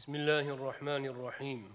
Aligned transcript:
بسم 0.00 0.14
الله 0.14 0.40
الرحمن 0.40 1.06
الرحيم. 1.06 1.72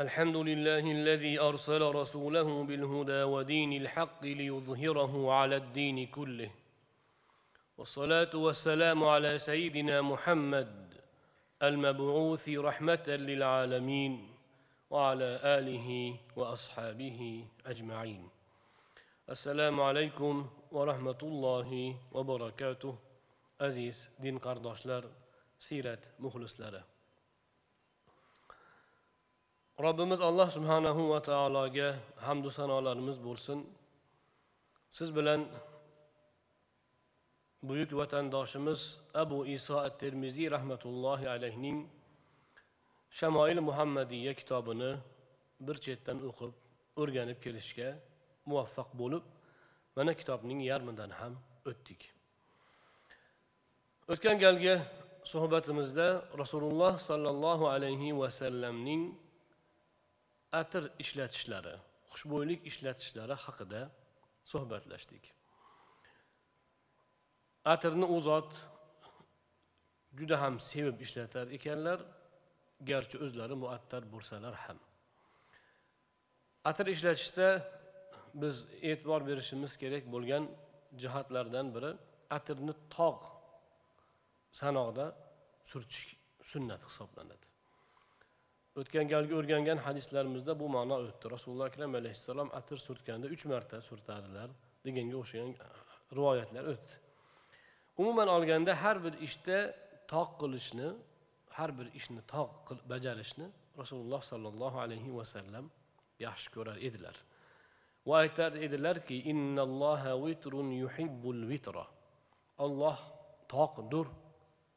الحمد 0.00 0.36
لله 0.36 0.84
الذي 0.92 1.40
أرسل 1.40 1.82
رسوله 1.82 2.64
بالهدى 2.64 3.22
ودين 3.22 3.72
الحق 3.72 4.24
ليظهره 4.24 5.32
على 5.32 5.56
الدين 5.56 6.06
كله. 6.06 6.50
والصلاة 7.78 8.34
والسلام 8.34 9.04
على 9.04 9.38
سيدنا 9.38 10.02
محمد 10.02 10.94
المبعوث 11.62 12.48
رحمة 12.48 13.06
للعالمين 13.08 14.12
وعلى 14.90 15.40
آله 15.44 16.16
وأصحابه 16.36 17.44
أجمعين. 17.66 18.28
السلام 19.30 19.80
عليكم 19.80 20.50
va 20.74 20.82
rahmatullohi 20.92 21.84
va 22.14 22.22
barakatuh. 22.32 22.94
Aziz 23.68 23.96
din 24.22 24.36
qardoshlar 24.46 25.04
siyrat 25.66 26.02
muxlislari 26.24 26.82
robbimiz 29.78 30.20
alloh 30.20 30.48
subhanahu 30.56 31.02
va 31.12 31.20
taologa 31.30 31.88
hamdu 32.26 32.50
sanolarimiz 32.58 33.18
bo'lsin 33.26 33.58
siz 34.96 35.08
bilan 35.16 35.40
buyuk 37.68 37.90
vatandoshimiz 38.00 38.80
abu 39.22 39.38
iso 39.56 39.76
at 39.86 39.94
termiziy 40.02 40.48
rahmatullohi 40.56 41.26
alayhning 41.34 41.78
shamoil 43.18 43.60
muhammadiya 43.68 44.32
kitobini 44.40 44.92
bir 45.66 45.76
chetdan 45.84 46.18
o'qib 46.28 46.52
o'rganib 47.02 47.38
kelishga 47.44 47.88
muvaffaq 48.50 48.88
bo'lib 49.00 49.24
mana 49.96 50.12
kitobning 50.20 50.60
yarmidan 50.70 51.10
ham 51.20 51.34
o'tdik. 51.70 52.00
O'tgan 54.12 54.36
galgi 54.44 54.74
suhbatimizda 55.32 56.08
rasululloh 56.42 56.94
sollallohu 57.08 57.64
alayhi 57.74 58.08
vasallamning 58.22 59.02
atir 60.60 60.82
ishlatishlari 61.02 61.74
xushbo'ylik 62.12 62.60
ishlatishlari 62.70 63.34
haqida 63.44 63.80
suhbatlashdik. 64.52 65.24
Atirni 67.74 68.06
u 68.14 68.16
zot 68.28 68.50
juda 70.18 70.36
ham 70.42 70.54
sevib 70.70 70.96
ishlatar 71.04 71.46
ekanlar 71.56 71.98
garchi 72.90 73.16
o'zlari 73.24 73.54
muattar 73.62 74.02
bo'lsalar 74.14 74.54
ham. 74.64 74.78
Atir 76.70 76.86
ishlatishda 76.94 77.48
biz 78.42 78.56
e'tibor 78.88 79.20
berishimiz 79.30 79.72
kerak 79.82 80.04
bo'lgan 80.14 80.44
jihatlardan 81.02 81.66
biri 81.74 81.90
atirni 82.36 82.74
tog' 82.96 83.24
sanoqda 84.60 85.06
surtish 85.70 86.16
sunnat 86.50 86.82
hisoblanadi. 86.88 87.46
O'tgan 88.80 89.06
galgi 89.12 89.34
o'rgangan 89.40 89.78
hadislarimizda 89.86 90.52
bu 90.60 90.66
ma'no 90.76 90.96
o'tdi. 91.06 91.24
Rasululloh 91.34 91.66
akram 91.70 91.92
alayhissalom 92.00 92.48
atir 92.58 92.78
surtganda 92.86 93.26
uch 93.34 93.44
marta 93.52 93.76
surtadilar 93.90 94.48
deganga 94.86 95.16
o'xshagan 95.22 95.52
rivoyatlar 96.18 96.64
o'tdi. 96.72 96.94
Umuman 98.02 98.28
olganda 98.36 98.72
har 98.82 98.96
bir 99.04 99.14
ishda 99.26 99.58
tog' 100.12 100.32
qilishni 100.40 100.88
har 101.58 101.70
bir 101.78 101.86
ishni 101.98 102.22
tog' 102.34 102.74
bajarishni 102.92 103.46
rasululloh 103.80 104.22
sollallohu 104.30 104.78
alayhi 104.84 105.10
vasallam 105.18 105.64
yaxshi 106.26 106.48
ko'rar 106.56 106.76
edilar. 106.88 107.16
Va 108.08 108.16
aytar 108.24 108.52
edilarki 108.66 109.16
innalloha 109.32 110.12
vitrun 110.24 110.68
yuhibbul 110.82 111.40
vitra 111.50 111.84
olloh 112.64 112.98
toqdir 113.54 114.06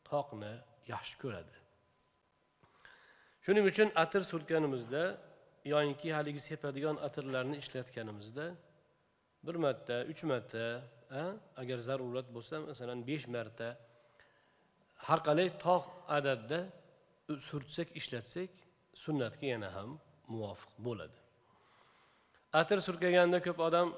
toqni 0.10 0.54
yaxshi 0.94 1.16
ko'radi. 1.24 1.56
Shuning 3.46 3.66
uchun 3.72 3.90
atir 4.04 4.22
surtganimizda 4.32 5.04
yoyinki 5.74 6.10
haligi 6.18 6.42
sepadigan 6.50 6.96
atirlarni 7.08 7.56
ishlatganimizda 7.64 8.46
bir 9.46 9.56
marta 9.66 9.96
uch 10.12 10.22
marta 10.32 10.64
agar 11.62 11.78
zarurat 11.88 12.28
bo'lsa 12.36 12.56
masalan 12.70 13.00
besh 13.10 13.26
marta 13.36 13.68
har 15.08 15.20
qalay 15.28 15.48
tog' 15.66 15.88
adadda 16.18 16.60
surtsak 17.50 17.88
ishlatsak 18.00 18.52
sunnatga 19.04 19.48
yana 19.54 19.70
ham 19.78 19.90
muvofiq 20.32 20.72
bo'ladi. 20.88 21.18
Atir 22.54 22.82
surkaganda 22.88 23.42
ko'p 23.44 23.60
odam 23.60 23.94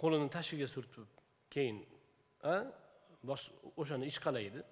qo'lini 0.00 0.28
tashiga 0.36 0.68
surtib 0.68 1.08
keyin 1.54 1.84
bosh 3.28 3.44
o'shani 3.80 4.06
ishqalaydi. 4.12 4.62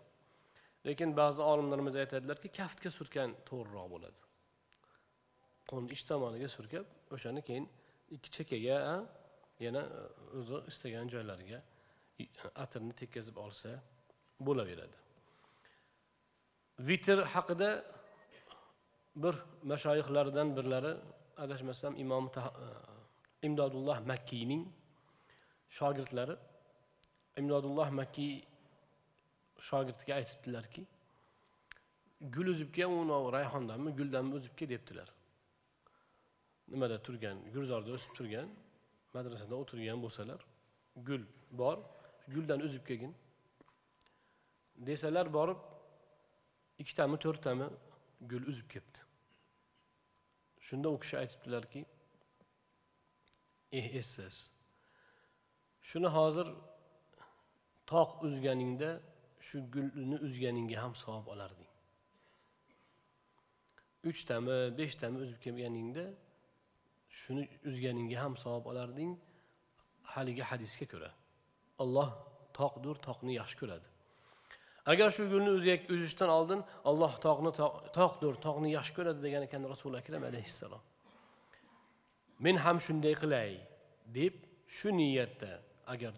Lekin 0.87 1.17
ba'zi 1.17 1.43
olimlarimiz 1.43 1.97
aytadilarki 2.03 2.49
kaftga 2.59 2.91
surtgan 2.99 3.31
to'g'riroq 3.49 3.87
bo'ladi. 3.95 4.21
Qo'lni 5.71 5.93
ich 5.97 6.05
tomoniga 6.11 6.49
surkab 6.57 6.87
o'shani 7.15 7.43
keyin 7.49 7.69
ikki 8.17 8.29
chekkaga 8.37 8.79
yana 9.67 9.83
e, 9.99 10.03
o'zi 10.39 10.59
istagan 10.73 11.07
joylariga 11.15 11.63
atirni 12.65 12.95
tekkazib 13.03 13.37
olsa 13.45 13.71
bo'laveradi. 14.47 14.97
Vitr 16.89 17.19
haqida 17.35 17.71
bir 19.23 19.35
mashoyihlardan 19.73 20.57
birlari 20.57 20.93
adashmasam 21.37 21.97
imom 22.05 22.27
e, 22.27 22.43
imdodulloh 23.47 23.99
makkiyning 24.07 24.63
shogirdlari 25.79 26.37
imdodulloh 27.41 27.89
makkiy 28.01 28.33
shogirdiga 29.69 30.13
aytibdilarki 30.21 30.83
gul 32.35 32.47
uzibga 32.55 32.87
uni 32.87 33.19
rayhondanmi 33.37 33.91
guldanmi 33.99 34.35
uzibga 34.35 34.69
debdilar. 34.69 35.09
Nimada 36.69 37.03
turgan? 37.07 37.39
Gulzorda 37.55 37.91
o'sib 37.97 38.13
turgan 38.19 38.49
madrasada 39.15 39.55
o'tirgan 39.63 39.99
bo'lsalar 40.05 40.41
gul 41.09 41.23
bor 41.61 41.79
guldan 42.35 42.61
uzib 42.67 42.83
kelgin. 42.89 43.15
Desalar 44.89 45.27
borib 45.39 45.61
ikkitami 46.83 47.17
to'rttami 47.25 47.69
gul 48.31 48.45
uzib 48.53 48.69
kelibdi 48.73 49.12
shunda 50.73 50.89
u 50.89 50.99
kishi 51.03 51.17
aytibdilarki 51.23 51.81
eh 53.79 53.87
essiz. 54.01 54.37
Shuni 55.89 56.09
hozir 56.17 56.49
tog' 57.91 58.23
uzganingda 58.27 58.91
shu 59.47 59.59
gulni 59.75 60.17
uzganingga 60.27 60.77
ham 60.85 60.95
savob 61.03 61.27
olarding. 61.35 61.71
Uchtami 64.11 64.59
beshtami 64.79 65.17
uzib 65.25 65.39
kelganingda 65.45 66.05
shuni 67.21 67.45
uzganingga 67.69 68.19
ham 68.25 68.35
savob 68.45 68.65
olarding 68.73 69.13
haligi 70.13 70.45
hadisga 70.51 70.87
ko'ra. 70.93 71.11
Olloh 71.83 72.11
toqdir 72.59 72.97
toqni 73.09 73.33
yaxshi 73.41 73.57
ko'radi. 73.63 73.89
Agar 74.87 75.11
shu 75.17 75.29
gulni 75.33 75.51
uzishdan 75.95 76.31
oldin 76.39 76.61
olloh 76.91 77.15
tog'ni 77.27 77.53
toqdir 77.99 78.35
tog'ni 78.47 78.69
yaxshi 78.79 78.93
ko'radi 78.99 79.21
degan 79.27 79.43
ekan 79.49 79.63
rasuli 79.73 79.97
akram 80.03 80.25
alayhissalom. 80.31 80.83
Men 82.45 82.57
ham 82.65 82.79
shunday 82.87 83.15
qilay 83.23 83.51
deb 84.19 84.35
shu 84.77 84.89
niyatda 84.99 85.53
agar 85.95 86.13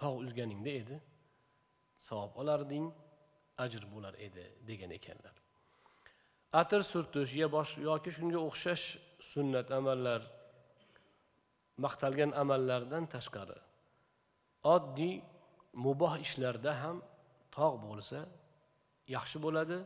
tog' 0.00 0.20
uzganingda 0.24 0.72
edi 0.82 0.96
savob 2.06 2.32
olarding 2.42 2.86
ajr 3.64 3.82
bo'lar 3.94 4.14
edi 4.26 4.44
degan 4.68 4.90
ekanlar. 4.98 5.34
Atir 6.60 6.82
surtish 6.92 7.32
yoki 7.88 8.10
shunga 8.16 8.40
o'xshash 8.48 8.86
sunnat 9.32 9.68
amallar 9.78 10.22
maqtalgan 11.84 12.30
amallardan 12.42 13.04
tashqari 13.14 13.58
oddiy 14.74 15.14
muboh 15.84 16.14
ishlarda 16.26 16.72
ham 16.82 16.96
tog' 17.56 17.76
bo'lsa 17.86 18.18
yaxshi 19.16 19.38
bo'ladi 19.44 19.78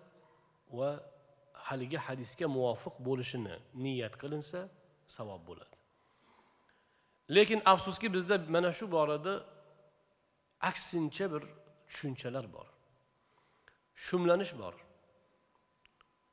va 0.78 0.90
haligi 1.66 1.98
hadisga 2.06 2.46
muvofiq 2.56 2.94
bo'lishini 3.08 3.54
niyat 3.84 4.14
qilinsa 4.22 4.60
savob 5.16 5.42
bo'ladi. 5.48 5.76
Lekin 7.36 7.60
afsuski 7.72 8.08
bizda 8.16 8.36
mana 8.54 8.70
shu 8.78 8.86
borada 8.96 9.34
aksincha 10.70 11.26
bir 11.32 11.42
tushunchalar 11.88 12.46
bor. 12.56 12.66
Shumlanish 13.94 14.54
bor. 14.60 14.74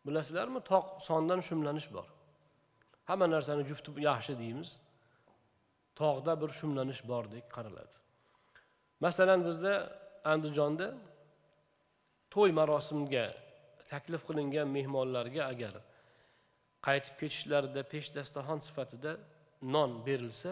Bilasizlarmi? 0.05 0.59
Tog' 0.71 0.87
sondan 1.07 1.39
shumlanish 1.47 1.89
bor. 1.95 2.07
Hamma 3.09 3.27
narsani 3.35 3.63
jufti 3.69 3.89
yaxshi 4.09 4.33
deymiz. 4.41 4.69
Tog'da 5.99 6.33
bir 6.41 6.49
shumlanish 6.59 7.01
bordek 7.11 7.45
qaraladi. 7.55 7.95
Masalan 9.05 9.39
bizda 9.47 9.73
andijonda 10.31 10.87
to'y 12.35 12.51
marosimiga 12.59 13.25
taklif 13.91 14.21
qilingan 14.27 14.67
mehmonlarga 14.77 15.41
agar 15.53 15.75
qaytib 16.87 17.15
ketishlarida 17.21 17.81
peshdastaxon 17.93 18.59
sifatida 18.67 19.11
non 19.75 19.91
berilsa 20.07 20.51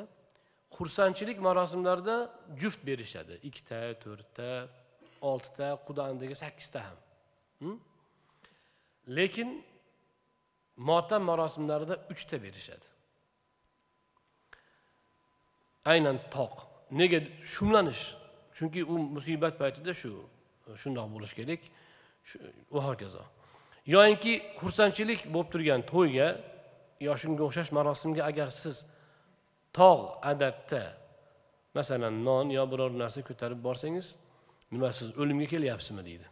xursandchilik 0.78 1.38
marosimlarida 1.48 2.16
juft 2.62 2.82
berishadi. 2.90 3.36
Ikkita 3.50 3.80
to'rtta 4.04 4.50
oltita 5.30 5.68
qudandagi 5.88 6.36
sakkizta 6.44 6.80
ham. 6.88 6.98
Lekin 9.18 9.50
motam 10.90 11.24
marosimlarida 11.30 11.96
uchta 12.14 12.38
berishadi. 12.46 12.88
Aynan 15.94 16.18
toq. 16.36 16.56
Nega 17.00 17.20
shumlanish? 17.54 18.04
Chunki 18.58 18.82
u 18.94 18.96
musibat 19.16 19.56
paytida 19.62 19.94
shu 20.02 20.12
shundoq 20.82 21.08
bo'lishi 21.14 21.36
kerak. 21.40 21.62
Va 22.76 22.82
hokazo. 22.90 23.24
Yoyinki 23.96 24.34
xursandchilik 24.60 25.26
bo'lib 25.34 25.50
turgan 25.54 25.82
to'yga 25.92 26.28
yo 27.06 27.14
shunga 27.22 27.44
o'xshash 27.48 27.72
marosimga 27.78 28.24
agar 28.32 28.50
siz 28.62 28.86
tog' 29.78 30.04
adatda 30.32 30.84
masalan 31.78 32.16
non 32.28 32.48
yo 32.58 32.64
biror 32.72 32.92
narsa 33.02 33.22
ko'tarib 33.30 33.60
borsangiz 33.68 34.08
nima 34.74 34.90
siz 35.00 35.10
o'limga 35.22 35.48
kelyapsizmi 35.54 36.04
deydi. 36.10 36.28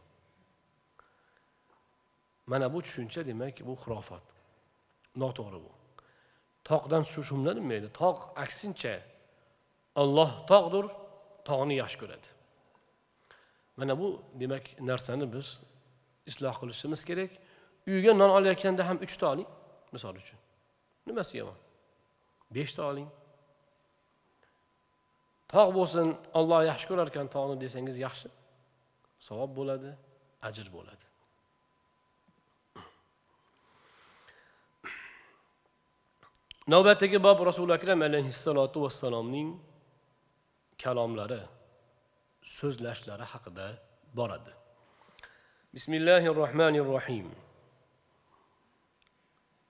Mana 2.51 2.73
bu 2.73 2.79
tushuncha 2.85 3.21
demak 3.29 3.55
bu 3.67 3.73
xurofot. 3.83 4.25
Noto'g'ri 5.21 5.59
bu. 5.65 5.71
Toqdan 6.69 7.03
shu 7.11 7.21
shumlanmaydi 7.29 7.89
tog' 8.01 8.21
aksincha 8.43 8.95
olloh 10.01 10.31
tog'dir 10.51 10.85
tog'ni 11.49 11.75
yaxshi 11.81 11.97
ko'radi. 12.03 12.27
Mana 13.77 13.99
bu 13.99 14.07
demak 14.39 14.63
narsani 14.79 15.33
biz 15.33 15.63
isloh 16.25 16.55
qilishimiz 16.61 17.01
kerak. 17.09 17.31
Uyga 17.87 18.13
non 18.13 18.29
olayotganda 18.37 18.87
ham 18.87 18.97
uchta 19.05 19.25
oling 19.33 19.49
misol 19.91 20.15
uchun. 20.15 20.39
Nimasi 21.07 21.37
yomon? 21.37 21.57
Beshta 22.55 22.83
oling. 22.91 23.09
Tog' 25.51 25.71
bo'lsin 25.77 26.07
olloh 26.39 26.61
yaxshi 26.71 26.87
ko'rar 26.91 27.07
ekan 27.11 27.27
tog'ni 27.35 27.55
desangiz 27.63 27.97
yaxshi. 28.05 28.29
Savob 29.27 29.51
bo'ladi 29.59 29.91
ajr 30.47 30.67
bo'ladi. 30.75 31.05
Navbatdagi 36.73 37.17
bob 37.27 37.39
rasuli 37.49 37.73
akram 37.73 38.01
alayhissalotu 38.07 38.77
vassalomning 38.85 39.49
kalomlari. 40.83 41.41
So'zlashlari 42.43 43.23
haqida 43.23 43.77
boradi 44.15 44.51
bismillahi 45.73 46.27
rohmanir 46.27 46.85
rohim 46.85 47.29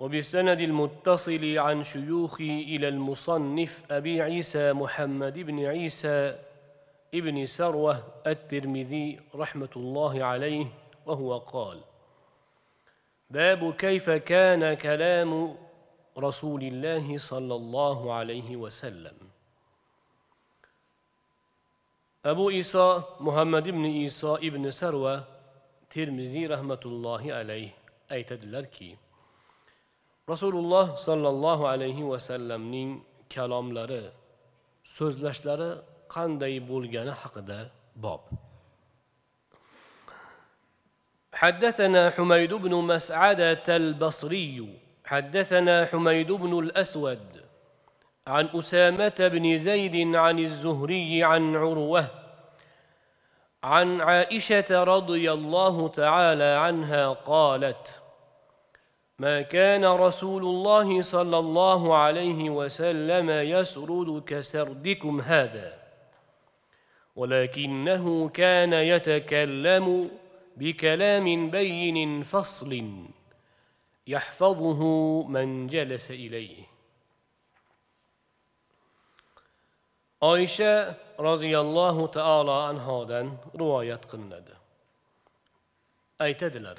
وبسند 0.02 0.60
المتصل 0.60 1.58
عن 1.58 1.84
شيوخي 1.84 2.62
إلى 2.62 2.88
المصنف 2.88 3.92
أبي 3.92 4.22
عيسى 4.22 4.74
محمد 4.74 5.40
بن 5.40 5.66
عيسى 5.66 6.40
ابن 7.14 7.46
سروة 7.46 8.04
الترمذي 8.28 9.20
رحمة 9.36 9.70
الله 9.76 10.24
عليه 10.24 10.68
وهو 11.06 11.38
قال 11.38 11.80
باب 13.30 13.74
كيف 13.74 14.10
كان 14.10 14.74
كلام 14.74 15.56
رسول 16.18 16.64
الله 16.64 17.18
صلى 17.18 17.56
الله 17.56 18.14
عليه 18.14 18.56
وسلم 18.56 19.31
أبو 22.26 22.50
عيسى 22.50 23.04
محمد 23.20 23.70
بن 23.70 23.86
عيسى 23.86 24.34
ابن 24.48 24.72
سروة 24.72 25.24
ترمذي 25.90 26.48
رحمة 26.48 26.84
الله 26.86 27.34
عليه 27.34 27.70
أي 28.12 28.24
تدلركي 28.24 28.98
rasululloh 30.32 30.96
sollallohu 31.08 31.68
alayhi 31.74 32.06
vasallamning 32.14 33.02
kalomlari 33.34 34.04
so'zlashlari 34.98 35.70
qanday 36.14 36.56
bo'lgani 36.72 37.14
haqida 37.22 37.60
bob 38.04 38.22
حدثنا 41.42 42.10
حميد 42.10 42.54
بن 42.54 42.74
مسعدة 42.94 43.68
البصري 43.82 44.58
حدثنا 45.06 45.76
حميد 45.86 46.32
بن 46.32 46.54
الأسود 46.60 47.31
عن 48.28 48.50
أسامة 48.56 49.14
بن 49.20 49.58
زيد 49.58 50.16
عن 50.16 50.40
الزهري 50.40 51.24
عن 51.24 51.56
عروة 51.56 52.08
عن 53.64 54.02
عائشة 54.02 54.84
رضي 54.84 55.32
الله 55.32 55.88
تعالى 55.88 56.44
عنها 56.44 57.10
قالت 57.10 58.00
ما 59.20 59.42
كان 59.42 59.86
رسول 59.86 60.44
الله 60.44 61.02
صلى 61.02 61.38
الله 61.38 61.98
عليه 61.98 62.50
وسلم 62.50 63.30
يسرد 63.30 64.24
كسردكم 64.26 65.22
هذا 65.22 65.74
ولكنه 67.16 68.30
كان 68.30 68.74
يتكلم 68.74 70.12
بكلام 70.58 71.50
بين 71.50 72.24
فصل 72.24 72.84
يحفظه 74.08 74.84
من 75.28 75.68
جلس 75.68 76.12
إليه. 76.12 76.71
Oysha 80.22 80.96
roziyallohu 81.20 82.12
taolo 82.12 82.52
anhodan 82.52 83.28
rivoyat 83.60 84.04
qilinadi. 84.12 84.54
Aytadilar 86.20 86.78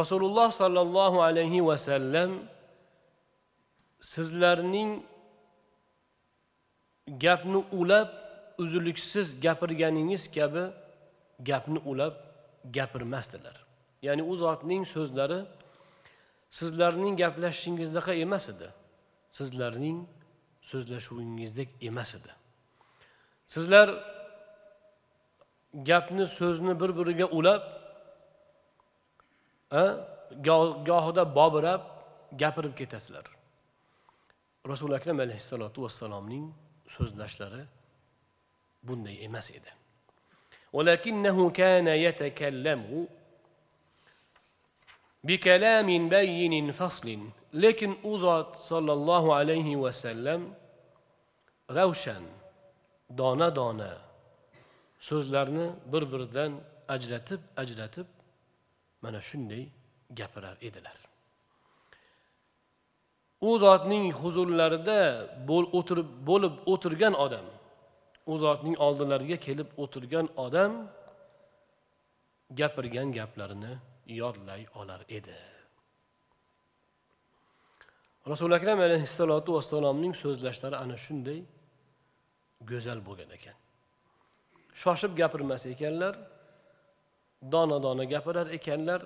rasululloh 0.00 0.48
sollallohu 0.52 1.18
alayhi 1.22 1.66
vasallam 1.66 2.30
sizlarning 4.00 4.90
gapni 7.06 7.60
ulab 7.80 8.08
uzluksiz 8.58 9.40
gapirganingiz 9.40 10.32
kabi 10.36 10.64
gapni 11.48 11.80
ulab 11.90 12.14
gapirmasdilar. 12.76 13.56
Ya'ni 14.02 14.22
u 14.22 14.34
zotning 14.36 14.82
so'zlari 14.94 15.40
sizlarning 16.50 17.14
gaplashishingizdaqa 17.22 18.12
emas 18.24 18.48
edi. 18.52 18.68
Sizlarning 19.38 19.98
so'zlashuvingizdek 20.69 21.69
emas 21.89 22.15
edi 22.17 22.31
sizlar 23.53 23.87
gapni 25.89 26.25
so'zni 26.39 26.73
bir 26.81 26.91
biriga 26.97 27.25
ulab 27.37 27.63
a, 29.71 29.83
go- 30.47 30.77
gohida 30.89 31.23
bobirab 31.37 31.81
gapirib 32.41 32.73
ketasizlar 32.79 33.25
rasuli 34.71 34.93
akram 34.99 35.19
alayhissalotu 35.25 35.77
vassalomning 35.85 36.45
so'zlashlari 36.95 37.63
bunday 38.87 39.17
emas 39.29 39.49
edi 39.59 39.71
ولكنه 40.77 41.37
كان 41.49 41.87
يتكلم 41.87 43.07
بكلام 45.23 46.09
بين 46.09 46.71
فصل 46.71 47.07
lekin 47.54 47.98
u 48.04 48.18
zot 48.18 48.56
sollallohu 48.56 49.32
alayhi 49.32 49.82
vasallam 49.82 50.42
ravshan 51.70 52.24
dona 53.18 53.56
dona 53.56 53.92
so'zlarni 55.08 55.66
bir 55.92 56.02
biridan 56.12 56.52
ajratib 56.94 57.40
ajratib 57.62 58.06
mana 59.02 59.20
shunday 59.20 59.64
gapirar 60.10 60.56
edilar. 60.68 60.98
U 63.48 63.58
zotning 63.58 64.12
huzurlarida 64.20 65.00
o'tirib 65.78 66.08
bo'lib 66.28 66.54
o'tirgan 66.72 67.14
odam 67.24 67.46
u 68.26 68.34
zotning 68.44 68.76
oldilariga 68.86 69.36
kelib 69.46 69.68
o'tirgan 69.82 70.26
odam 70.44 70.72
gapirgan 72.60 73.08
gaplarini 73.18 73.72
yodlay 74.20 74.62
olar 74.80 75.00
edi. 75.08 75.51
Rasuli 78.30 78.54
akram 78.54 78.78
alayhissalotu 78.86 79.50
vassalomning 79.56 80.14
so'zlashlari 80.22 80.76
ana 80.84 80.96
shunday 81.04 81.40
go'zal 82.70 83.00
bo'lgan 83.08 83.30
ekan. 83.38 83.56
Shoshib 84.82 85.12
gapirmas 85.20 85.62
ekanlar 85.72 86.14
dona 87.54 87.78
dona 87.86 88.04
gapirar 88.14 88.46
ekanlar 88.58 89.00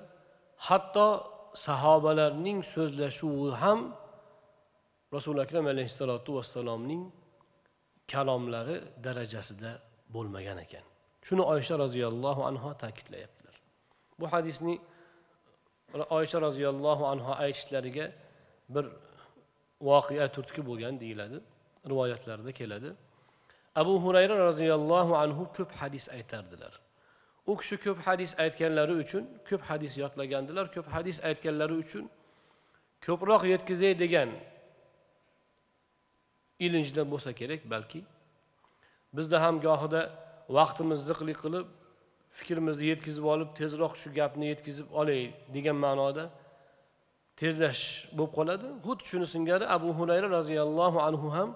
hatto 0.68 1.08
sahobalarning 1.66 2.58
so'zlashuvi 2.74 3.50
ham 3.62 3.80
rasuli 5.16 5.40
akram 5.46 5.66
alayhissalotu 5.72 6.30
vassalomning 6.38 7.02
kalomlari 8.12 8.76
darajasida 9.06 9.70
bo'lmagan 10.14 10.58
ekan. 10.66 10.84
Shuni 11.26 11.42
oysha 11.54 11.74
roziyallohu 11.84 12.42
anhu 12.50 12.68
ta'kidlayaptilar. 12.82 13.56
Bu 14.20 14.26
hadisni 14.32 14.74
oysha 16.18 16.38
roziyallohu 16.46 17.04
anhu 17.12 17.30
aytishlariga 17.44 18.06
bir 18.74 18.84
voqea 19.80 20.28
turtki 20.32 20.66
bo'lgan 20.66 21.00
deyiladi 21.00 21.40
rivoyatlarda 21.88 22.52
keladi. 22.52 22.92
Abu 23.74 23.94
hurayra 24.04 24.38
roziyallohu 24.38 25.16
anhu 25.16 25.52
ko'p 25.56 25.70
hadis 25.72 26.08
aytardilar. 26.08 26.72
U 27.46 27.56
kishi 27.56 27.76
ko'p 27.84 27.98
hadis 28.06 28.40
aytganlari 28.44 28.94
uchun 29.02 29.24
ko'p 29.48 29.62
hadis 29.70 29.92
yodlagandilar 30.02 30.66
ko'p 30.74 30.86
hadis 30.96 31.24
aytganlari 31.24 31.74
uchun 31.84 32.04
ko'proq 33.06 33.42
yetkazay 33.52 33.98
degan 33.98 34.30
ilinjda 36.58 37.02
bo'lsa 37.12 37.30
kerak 37.40 37.60
balki 37.70 38.00
bizda 39.16 39.36
ham 39.44 39.56
gohida 39.66 40.00
vaqtimiz 40.58 41.00
ziqlik 41.08 41.38
qilib 41.44 41.66
fikrimizni 42.38 42.86
yetkazib 42.92 43.24
olib 43.34 43.50
tezroq 43.60 43.92
shu 44.02 44.08
gapni 44.18 44.46
yetkazib 44.52 44.88
olay 45.00 45.20
degan 45.56 45.76
ma'noda 45.86 46.24
tezlash 47.40 47.82
bo'lib 48.16 48.32
qoladi. 48.38 48.66
Xuddi 48.86 49.04
shuni 49.10 49.26
singari 49.34 49.64
abu 49.76 49.88
hurayra 49.98 50.28
roziyallohu 50.38 50.98
anhu 51.08 51.28
ham 51.36 51.50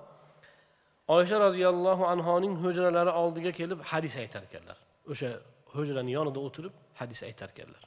oysha 1.16 1.36
roziyallohu 1.46 2.04
anhoning 2.14 2.54
hujralari 2.62 3.12
oldiga 3.22 3.52
kelib 3.58 3.80
hadis 3.92 4.14
aytar 4.22 4.42
ekanlar. 4.48 4.76
O'sha 5.12 5.30
hujrani 5.74 6.12
yonida 6.18 6.40
o'tirib 6.46 6.74
hadis 7.00 7.20
aytar 7.28 7.48
ekanlar. 7.54 7.82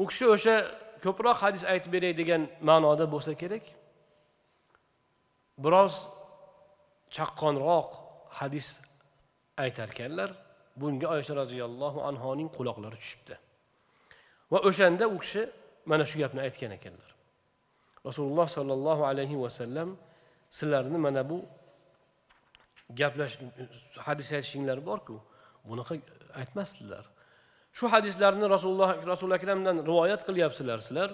U 0.00 0.04
kishi 0.10 0.24
o'sha 0.34 0.54
ko'proq 1.04 1.38
hadis 1.44 1.62
aytib 1.72 1.90
beray 1.96 2.12
degan 2.20 2.42
ma'noda 2.68 3.04
bo'lsa 3.14 3.32
kerak. 3.42 3.64
Biroz 5.64 5.94
chaqqonroq 7.16 7.90
hadis 8.38 8.66
aytar 9.64 9.88
ekanlar. 9.94 10.30
Bunga 10.80 11.06
oysha 11.16 11.34
roziyallohu 11.42 11.98
anhoning 12.10 12.48
quloqlari 12.56 12.96
tushibdi. 13.02 13.34
Va 14.52 14.58
o'shanda 14.68 15.04
u 15.14 15.16
kishi 15.24 15.42
mana 15.90 16.04
shu 16.10 16.16
gapni 16.22 16.40
aytgan 16.46 16.72
ekanlar. 16.78 17.10
Rasululloh 18.08 18.48
sollallohu 18.56 19.02
alayhi 19.10 19.36
vasallam 19.44 19.88
sizlarni 20.58 20.98
mana 21.06 21.22
bu 21.30 21.38
gaplash 23.00 23.34
hadis 24.06 24.28
aytishinglar 24.36 24.78
borku 24.88 25.16
bunaqa 25.68 25.94
aytmasdilar. 26.40 27.04
Shu 27.78 27.86
hadislarni 27.94 28.46
rasululloh 28.54 28.90
rasuli 29.12 29.34
akramdan 29.38 29.76
rivoyat 29.90 30.22
qilyapsizlar 30.28 30.78
sizlar. 30.86 31.10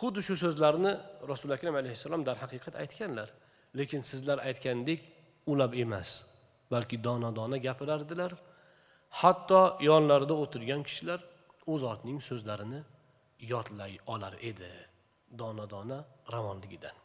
Xuddi 0.00 0.20
shu 0.28 0.34
so'zlarni 0.44 0.92
rasuli 1.32 1.52
akram 1.58 1.74
alayhissalom 1.80 2.22
darhaqiqat 2.28 2.74
aytganlar. 2.82 3.28
Lekin 3.78 4.00
sizlar 4.10 4.38
aytgandek 4.48 5.00
ulab 5.52 5.72
emas 5.84 6.10
balki 6.72 6.96
dona 7.06 7.30
dona 7.38 7.56
gapirardilar. 7.66 8.32
Hatto 9.20 9.62
yonlarida 9.88 10.34
o'tirgan 10.42 10.82
kishilar 10.88 11.20
u 11.70 11.72
zotning 11.84 12.18
so'zlarini 12.28 12.80
yodlay 13.40 13.98
olar 14.06 14.34
edi 14.40 14.70
dona 15.38 15.70
dona 15.70 16.04
ravonligidan. 16.32 16.96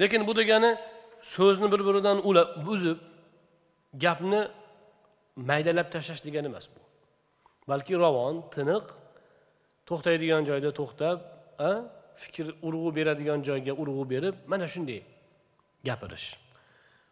Lekin 0.00 0.26
bu 0.26 0.36
degani 0.36 0.78
so'zni 1.22 1.72
bir 1.72 1.80
biridan 1.86 2.18
ulab 2.28 2.66
buzib 2.66 2.98
gapni 4.04 4.48
maydalab 5.36 5.88
tashlash 5.92 6.24
degani 6.24 6.46
emas 6.46 6.66
bu. 6.74 6.80
Balki 7.68 7.94
ravon 8.04 8.36
tiniq 8.54 8.84
to'xtaydigan 9.88 10.42
joyda 10.50 10.70
to'xtab 10.80 11.18
fikr 12.22 12.46
urg'u 12.66 12.90
beradigan 12.96 13.40
joyga 13.48 13.72
urg'u 13.82 14.04
berib 14.10 14.34
mana 14.46 14.66
shunday 14.74 15.00
gapirish. 15.88 16.28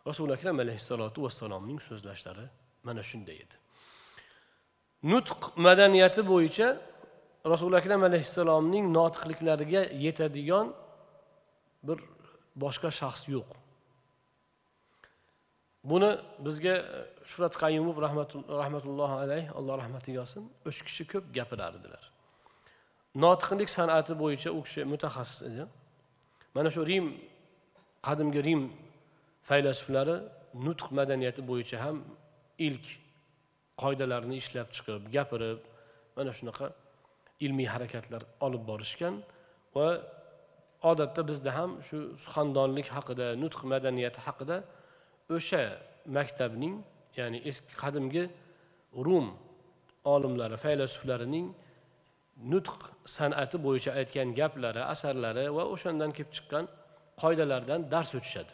Rasuli 0.07 0.33
akram 0.37 0.57
alayhissalotu 0.65 1.19
vassalomning 1.27 1.81
so'zlashlari 1.89 2.47
mana 2.87 3.03
shunday 3.11 3.37
edi. 3.45 3.57
Nutq 5.13 5.41
madaniyati 5.67 6.23
bo'yicha 6.33 6.69
rasuli 7.53 7.77
akram 7.81 8.03
alayhissalomning 8.09 8.85
notiqliklariga 8.99 9.83
yetadigan 10.07 10.67
bir 11.87 11.99
boshqa 12.63 12.91
shaxs 13.01 13.23
yo'q. 13.35 13.51
Buni 15.91 16.11
bizga 16.47 16.75
e, 16.77 17.01
shurat 17.31 17.55
qayumov 17.63 17.97
rahmatullohi 18.63 19.17
alayh 19.25 19.45
alloh 19.59 19.75
rahmatiga 19.83 20.19
olsin 20.25 20.43
uch 20.69 20.79
kishi 20.87 21.05
ko'p 21.13 21.25
gapirardilar. 21.37 22.05
Notiqlik 23.25 23.71
san'ati 23.79 24.13
bo'yicha 24.23 24.51
u 24.59 24.61
kishi 24.67 24.83
mutaxassis 24.93 25.41
edi. 25.49 25.65
Mana 26.57 26.69
shu 26.75 26.83
rim 26.91 27.07
qadimgi 28.07 28.41
rim 28.49 28.63
faylasuflari 29.49 30.17
nutq 30.67 30.87
madaniyati 30.99 31.43
bo'yicha 31.51 31.77
ham 31.85 31.97
ilk 32.69 32.87
qoidalarni 33.83 34.37
ishlab 34.43 34.69
chiqib 34.77 35.03
gapirib 35.17 35.61
mana 36.17 36.33
shunaqa 36.39 36.67
ilmiy 37.45 37.69
harakatlar 37.75 38.23
olib 38.47 38.63
borishgan 38.71 39.15
va 39.77 39.89
odatda 40.91 41.23
bizda 41.31 41.51
ham 41.59 41.71
shu 41.89 41.99
suxandonlik 42.25 42.89
haqida 42.97 43.27
nutq 43.43 43.61
madaniyati 43.73 44.21
haqida 44.27 44.57
o'sha 45.37 45.63
maktabning 46.17 46.75
ya'ni 47.19 47.39
eski 47.51 47.75
qadimgi 47.83 48.25
rum 49.07 49.27
olimlari 50.15 50.57
faylasuflarining 50.65 51.47
nutq 52.53 52.81
san'ati 53.17 53.57
bo'yicha 53.67 53.91
aytgan 54.01 54.29
gaplari 54.41 54.83
asarlari 54.95 55.45
va 55.57 55.65
o'shandan 55.75 56.11
kelib 56.17 56.33
chiqqan 56.37 56.65
qoidalardan 57.23 57.81
dars 57.93 58.11
o'tishadi. 58.19 58.53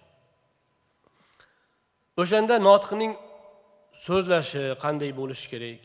O'shanda 2.22 2.54
notiqning 2.68 3.12
so'zlashi 4.06 4.64
qanday 4.84 5.10
bo'lishi 5.20 5.46
kerak? 5.52 5.82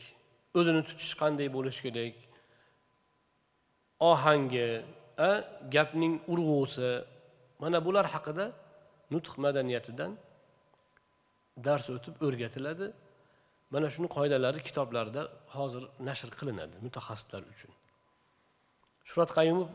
O'zini 0.58 0.82
tutishi 0.88 1.14
qanday 1.22 1.48
bo'lishi 1.56 1.80
kerak? 1.86 2.14
Ohangi 4.00 4.68
gapning 5.74 6.14
urg'usi. 6.32 6.90
Mana 7.62 7.78
bular 7.86 8.06
haqida 8.14 8.46
nutq 9.14 9.34
madaniyatidan 9.44 10.12
dars 11.66 11.86
o'tib 11.96 12.14
o'rgatiladi. 12.26 12.86
Mana 13.74 13.88
shuni 13.94 14.08
qoidalari 14.16 14.60
kitoblarda 14.68 15.22
hozir 15.56 15.82
nashr 16.08 16.30
qilinadi 16.38 16.76
mutaxassislar 16.86 17.42
uchun. 17.54 17.72
Shurat 19.08 19.30
qayumov 19.38 19.68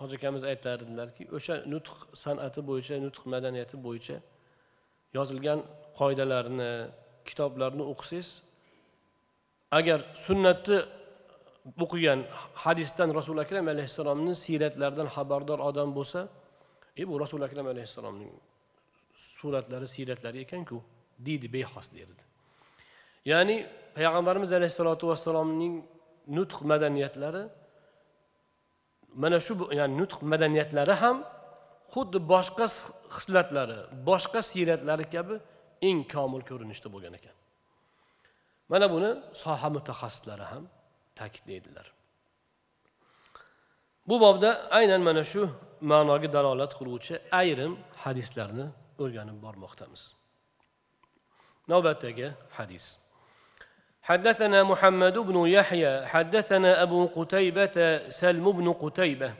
hoji 0.00 0.14
akamiz 0.18 0.42
aytardilarki 0.52 1.22
o'sha 1.36 1.54
nutq 1.72 1.96
san'ati 2.24 2.60
bo'yicha 2.68 2.94
nutq 3.06 3.22
madaniyati 3.34 3.76
bo'yicha 3.86 4.16
yozilgan 5.16 5.60
qoidalarni 5.98 6.72
kitoblarni 7.28 7.84
o'qisangiz 7.92 8.28
agar 9.78 9.98
sunnatni 10.26 10.78
o'qigan 11.82 12.20
hadisdan 12.64 13.08
rasuli 13.18 13.40
akram 13.46 13.66
alayhissalomni 13.74 14.34
siyratlaridan 14.44 15.08
xabardor 15.16 15.58
odam 15.68 15.90
bo'lsa 15.98 16.20
e 17.00 17.02
bu 17.08 17.14
rasuli 17.24 17.44
akram 17.48 17.66
alayhissalomning 17.74 18.32
suratlari 19.38 19.86
siyratlari 19.94 20.38
ekanku 20.46 20.78
deydi 21.26 21.46
bexos 21.56 21.88
derdi. 21.96 22.22
Ya'ni 23.32 23.56
payg'ambarimiz 23.96 24.50
alayhissalotu 24.58 25.04
vassalomning 25.10 25.74
nutq 26.36 26.58
madaniyatlari 26.72 27.44
mana 29.22 29.38
shu 29.46 29.52
ya'ni 29.80 29.94
nutq 30.00 30.18
madaniyatlari 30.32 30.94
ham 31.02 31.16
xuddi 31.94 32.18
boshqa 32.32 32.66
hislatlari 33.16 33.78
boshqa 34.08 34.40
siyratlari 34.50 35.04
kabi 35.14 35.34
eng 35.88 35.98
komil 36.14 36.42
ko'rinishda 36.50 36.88
bo'lgan 36.94 37.14
ekan. 37.18 37.36
Mana 38.72 38.86
buni 38.94 39.10
soha 39.42 39.68
mutaxassislari 39.76 40.46
ham 40.52 40.64
ta'kidlaydilar 41.15 41.87
bu 44.07 44.15
bobda 44.19 44.49
aynan 44.77 45.01
mana 45.01 45.23
shu 45.23 45.49
ma'noga 45.91 46.33
dalolat 46.33 46.71
qiluvchi 46.79 47.13
ayrim 47.41 47.73
hadislarni 48.03 48.65
o'rganib 49.03 49.37
bormoqdamiz 49.45 50.03
navbatdagi 51.71 52.27
hadis 52.59 52.85
حدثنا 54.09 54.63
محمد 54.63 55.17
بن 55.17 55.37
يحيى 55.57 56.05
حدثنا 56.05 56.83
أبو 56.83 57.01
قتيبة 57.17 58.09
سلم 58.09 58.51
بن 58.51 58.73
قتيبة 58.73 59.33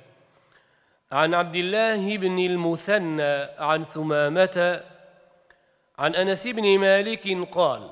عن 1.11 1.33
عبد 1.33 1.55
الله 1.55 2.17
بن 2.17 2.39
المثنى 2.39 3.33
عن 3.69 3.83
ثمامة 3.83 4.57
عن 5.97 6.15
أنس 6.15 6.47
بن 6.47 6.79
مالك 6.79 7.47
قال 7.51 7.89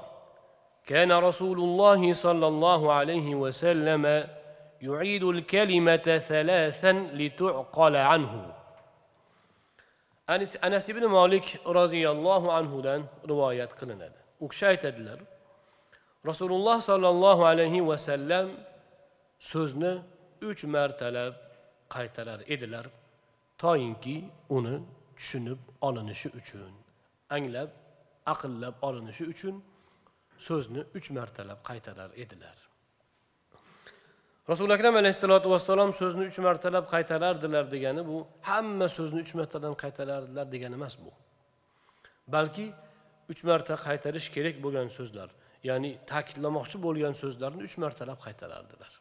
كان 0.86 1.12
رسول 1.12 1.60
الله 1.60 2.14
صلى 2.14 2.48
الله 2.48 2.94
عليه 2.94 3.36
وسلم 3.36 4.28
يعيد 4.82 5.24
الكلمة 5.24 6.08
ثلاثا 6.32 6.92
لتعقل 6.92 7.96
عنه 7.96 8.56
أنس 10.64 10.92
بن 10.92 11.06
مالك 11.06 11.60
رضي 11.66 12.10
الله 12.10 12.54
عنه 12.54 12.82
دان 12.82 13.06
روايات 13.26 13.74
قلنا 13.74 14.12
وكشايت 14.40 14.86
أدلر 14.86 15.20
رسول 16.26 16.52
الله 16.54 16.80
صلى 16.80 17.10
الله 17.10 17.48
عليه 17.48 17.82
وسلم 17.82 18.46
سوزن 19.40 20.02
üç 20.42 20.64
mertelep 20.64 21.34
qaytarar 21.90 22.40
edilar 22.48 22.86
toyinki 23.58 24.26
uni 24.50 24.80
tushunib 25.18 25.58
olinishi 25.82 26.30
uchun 26.30 26.72
anglab 27.30 27.70
aqllab 28.26 28.76
olinishi 28.82 29.26
uchun 29.34 29.64
so'zni 30.39 30.85
uch 30.95 31.11
martalab 31.11 31.61
qaytarar 31.71 32.11
edilar. 32.25 32.57
Rasuli 34.49 34.73
akram 34.73 34.97
alayhissalotu 34.97 35.51
vassalom 35.51 35.93
so'zni 36.01 36.25
uch 36.31 36.39
martalab 36.47 36.85
qaytarardilar 36.95 37.65
degani 37.75 38.03
bu 38.11 38.27
hamma 38.49 38.89
so'zni 38.89 39.21
uch 39.25 39.35
martadan 39.39 39.75
qaytarardilar 39.83 40.47
degani 40.55 40.75
emas 40.81 40.95
bu. 41.05 41.13
Balki 42.29 42.67
uch 43.33 43.43
marta 43.45 43.75
qaytarish 43.87 44.29
kerak 44.35 44.57
bo'lgan 44.65 44.89
so'zlar 44.99 45.29
ya'ni 45.69 45.91
ta'kidlamoqchi 46.11 46.77
bo'lgan 46.87 47.15
so'zlarni 47.23 47.63
uch 47.69 47.77
martalab 47.85 48.19
qaytarardilar 48.27 48.93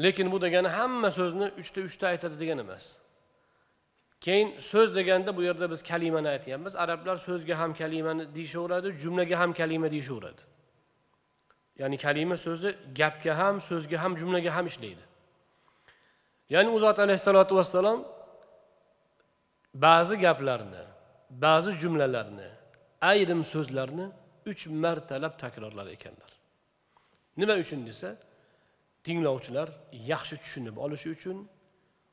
lekin 0.00 0.32
bu 0.32 0.40
degani 0.40 0.68
hamma 0.68 1.10
so'zni 1.10 1.46
uchta 1.62 1.80
uchta 1.88 2.04
aytadi 2.12 2.36
degani 2.42 2.60
emas. 2.66 2.84
Keyin 4.24 4.48
so'z 4.70 4.90
deganda 4.96 5.30
bu 5.36 5.42
yerda 5.48 5.66
biz 5.72 5.80
kalimani 5.90 6.28
aytyapmiz. 6.28 6.76
Arablar 6.76 7.16
so'zga 7.28 7.54
ham 7.58 7.74
kalimani 7.80 8.34
deyishaveradi 8.34 8.88
jumlaga 9.02 9.36
ham 9.42 9.52
kalima 9.60 9.88
deyishaveradi. 9.94 10.42
Ya'ni 11.80 11.96
kalima 12.06 12.36
so'zi 12.36 12.68
gapga 12.98 13.32
ham 13.40 13.60
so'zga 13.68 13.96
ham 14.02 14.12
jumlaga 14.20 14.50
ham 14.56 14.66
ishlaydi. 14.72 15.04
Ya'ni 16.54 16.68
u 16.76 16.78
zot 16.84 16.98
alayhissalotu 16.98 17.52
vassalom 17.56 18.00
ba'zi 19.74 20.16
gaplarni 20.24 20.84
ba'zi 21.44 21.70
jumlalarni 21.82 22.48
ayrim 23.10 23.40
so'zlarni 23.52 24.06
uch 24.50 24.62
martalab 24.82 25.34
takrorlar 25.42 25.86
ekanlar. 25.96 26.30
Nima 27.40 27.54
uchun 27.64 27.80
desa 27.88 28.08
tinglovchilar 29.04 29.68
yaxshi 30.12 30.36
tushunib 30.42 30.76
olishi 30.84 31.08
uchun 31.16 31.36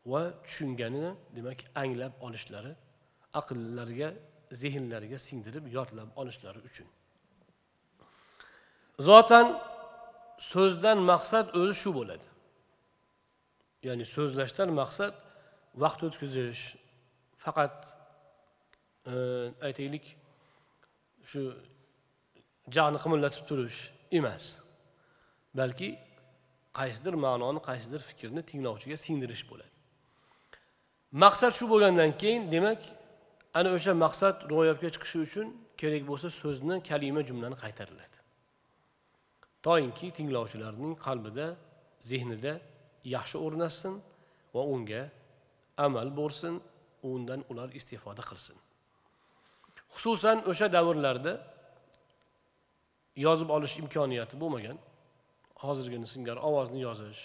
va 0.06 0.22
tushunganini 0.44 1.12
demak 1.36 1.60
anglab 1.75 2.13
olishlari 2.22 2.74
aqllariga 3.39 4.10
zehnlariga 4.51 5.20
singdirib 5.27 5.65
yodlab 5.77 6.10
olishlari 6.22 6.60
uchun. 6.70 6.88
Zotan 9.00 9.48
so'zdan 10.51 10.98
maqsad 11.12 11.46
o'zi 11.60 11.75
shu 11.82 11.91
bo'ladi. 12.00 12.27
Ya'ni 13.88 14.06
so'zlashdan 14.15 14.70
maqsad 14.82 15.13
vaqt 15.84 16.01
o'tkazish 16.08 16.63
faqat 17.46 17.75
e, 19.12 19.13
aytaylik 19.68 20.06
shu 21.32 21.41
jag'ni 22.75 23.00
qimillatib 23.03 23.44
turish 23.50 23.79
emas 24.20 24.44
balki 25.60 25.89
qaysidir 26.79 27.15
ma'noni 27.25 27.62
qaysidir 27.70 28.01
fikrni 28.10 28.41
tinglovchiga 28.51 28.98
singdirish 29.06 29.44
bo'ladi. 29.51 29.78
Maqsad 31.12 31.51
shu 31.58 31.66
bo'lgandan 31.70 32.12
keyin 32.22 32.51
demak 32.51 32.80
ana 33.54 33.70
o'sha 33.78 33.94
maqsad 34.06 34.36
ro'yobga 34.51 34.89
chiqishi 34.96 35.18
uchun 35.28 35.48
kerak 35.80 36.04
bo'lsa 36.10 36.28
so'zni 36.42 36.75
kalima 36.89 37.22
jumlani 37.30 37.58
qaytariladi. 37.63 38.18
Toinki 39.66 40.08
tinglovchilarning 40.18 40.94
qalbida 41.06 41.48
zehnida 42.10 42.54
yaxshi 43.16 43.38
o'rnashsin 43.46 43.94
va 44.56 44.62
unga 44.74 45.04
amal 45.86 46.08
bo'lsin 46.20 46.54
undan 47.12 47.42
ular 47.51 47.70
istifoda 47.80 48.24
qilsin. 48.30 48.58
Xususan 49.94 50.38
o'sha 50.51 50.68
davrlarda 50.75 51.34
yozib 53.25 53.50
olish 53.56 53.75
imkoniyati 53.82 54.36
bo'lmagan 54.42 54.78
hozirgini 55.63 56.08
singari 56.13 56.39
ovozni 56.50 56.80
yozish 56.88 57.22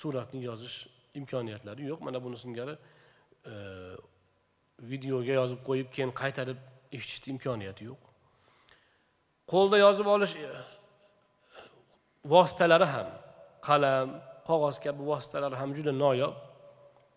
suratni 0.00 0.40
yozish 0.48 0.76
imkoniyatlari 1.20 1.82
yo'q. 1.90 2.00
Mana 2.06 2.18
buni 2.24 2.38
singari 2.44 2.74
e, 3.52 3.54
videoga 4.90 5.34
yozib 5.40 5.60
qo'yib 5.68 5.88
keyin 5.94 6.12
qaytarib 6.20 6.60
eshitishni 6.96 7.28
imkoniyati 7.34 7.82
yo'q. 7.90 8.00
Qo'lda 9.52 9.76
yozib 9.86 10.06
olish 10.14 10.34
e, 10.36 10.50
vositalari 12.34 12.86
ham 12.94 13.08
qalam 13.68 14.08
qog'oz 14.48 14.76
kabi 14.84 15.02
vositalar 15.12 15.52
ham 15.60 15.70
juda 15.78 15.92
noyob. 16.04 16.34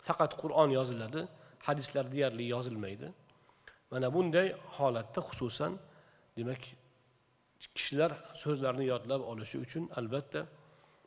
Faqat 0.08 0.32
qur'on 0.42 0.70
yoziladi 0.80 1.22
hadislar 1.68 2.06
deyarli 2.14 2.46
yozilmaydi. 2.56 3.08
Mana 3.92 4.08
bunday 4.16 4.48
holatda 4.78 5.22
xususan 5.30 5.72
demak 6.38 6.62
kishilar 7.76 8.12
so'zlarni 8.44 8.86
yodlab 8.94 9.22
olishi 9.32 9.58
uchun 9.66 9.84
albatta 10.00 10.42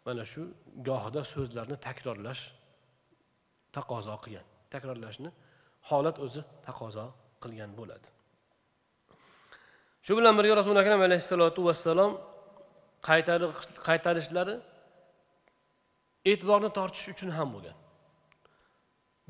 mana 0.06 0.24
shu 0.32 0.42
gohida 0.88 1.22
so'zlarni 1.34 1.76
takrorlash 1.86 2.42
taqozo 3.76 4.14
qilgan. 4.24 4.46
Takrorlashni 4.72 5.30
holat 5.90 6.16
o'zi 6.24 6.42
taqozo 6.66 7.04
qilgan 7.42 7.70
bo'ladi. 7.78 8.08
Shu 10.06 10.12
bilan 10.18 10.34
birga 10.38 10.54
rasuli 10.60 10.78
akram 10.84 11.00
alayhissalotu 11.08 11.60
vassalom 11.68 12.12
qaytarishlari 13.88 14.54
e'tiborni 16.30 16.70
tortish 16.78 17.06
uchun 17.12 17.30
ham 17.38 17.48
bo'lgan. 17.54 17.76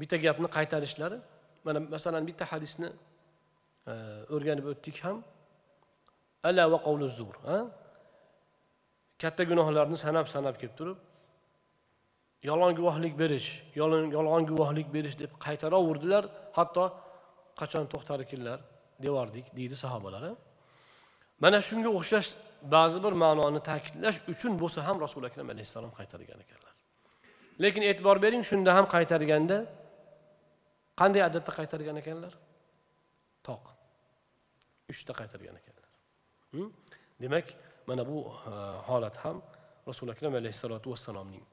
Bitta 0.00 0.16
gapni 0.24 0.48
qaytarishlari 0.56 1.18
mana 1.66 1.78
masalan 1.94 2.22
bitta 2.28 2.44
hadisni 2.52 2.88
e, 3.90 3.92
o'rganib 4.34 4.66
o'tdik 4.72 4.96
ham. 5.04 5.16
Ala 6.48 6.64
va 6.72 6.78
qavlu 6.86 7.06
zur 7.18 7.34
katta 9.22 9.42
gunohlarni 9.50 9.96
sanab 10.04 10.26
sanab 10.34 10.56
kelib 10.60 10.74
turib 10.80 10.98
yolg'on 12.48 12.74
guvohlik 12.78 13.14
berish 13.22 13.48
yolg'on 13.80 14.44
guvohlik 14.50 14.88
berish 14.96 15.16
deb 15.22 15.32
qaytaraverdilar 15.46 16.24
hatto 16.58 16.84
qachon 17.60 17.84
to'xtar 17.92 18.18
ekanlar 18.26 18.58
devordik 19.04 19.46
deydi 19.58 19.76
sahobalar 19.84 20.22
mana 21.42 21.58
shunga 21.68 21.90
o'xshash 21.98 22.28
ba'zi 22.74 22.98
bir 23.04 23.12
ma'noni 23.24 23.60
ta'kidlash 23.70 24.18
uchun 24.32 24.52
bo'lsa 24.62 24.80
ham 24.88 24.96
rasuli 25.04 25.26
akram 25.30 25.48
alayhissalom 25.54 25.92
qaytargan 25.98 26.40
ekanlar. 26.44 26.74
Lekin 27.62 27.82
e'tibor 27.90 28.16
bering 28.24 28.42
shunda 28.50 28.70
ham 28.76 28.86
qaytarganda 28.94 29.58
qanday 31.00 31.22
adadda 31.28 31.50
qaytargan 31.58 31.96
ekanlar? 32.02 32.32
Toq. 33.48 33.64
Uchta 34.92 35.12
qaytargan 35.20 35.56
ekanlar. 35.60 35.90
Hm? 36.54 36.68
Demak 37.22 37.46
mana 37.88 38.02
bu 38.10 38.18
holat 38.88 39.16
ham 39.24 39.36
rasuli 39.88 40.10
akram 40.14 40.34
alayhissalotu 40.40 40.86
vassalomning 40.92 41.44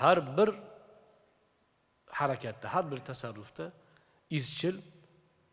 har 0.00 0.18
bir 0.36 0.48
harakatda 2.20 2.66
har 2.74 2.84
bir 2.90 3.00
tasarrufda 3.10 3.64
izchil 4.38 4.76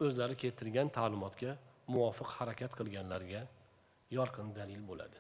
o'zlari 0.06 0.36
keltirgan 0.44 0.88
ta'limotga 0.98 1.52
muvofiq 1.94 2.30
harakat 2.38 2.72
qilganlarga 2.80 3.42
yorqin 4.18 4.48
dalil 4.60 4.82
bo'ladi. 4.90 5.20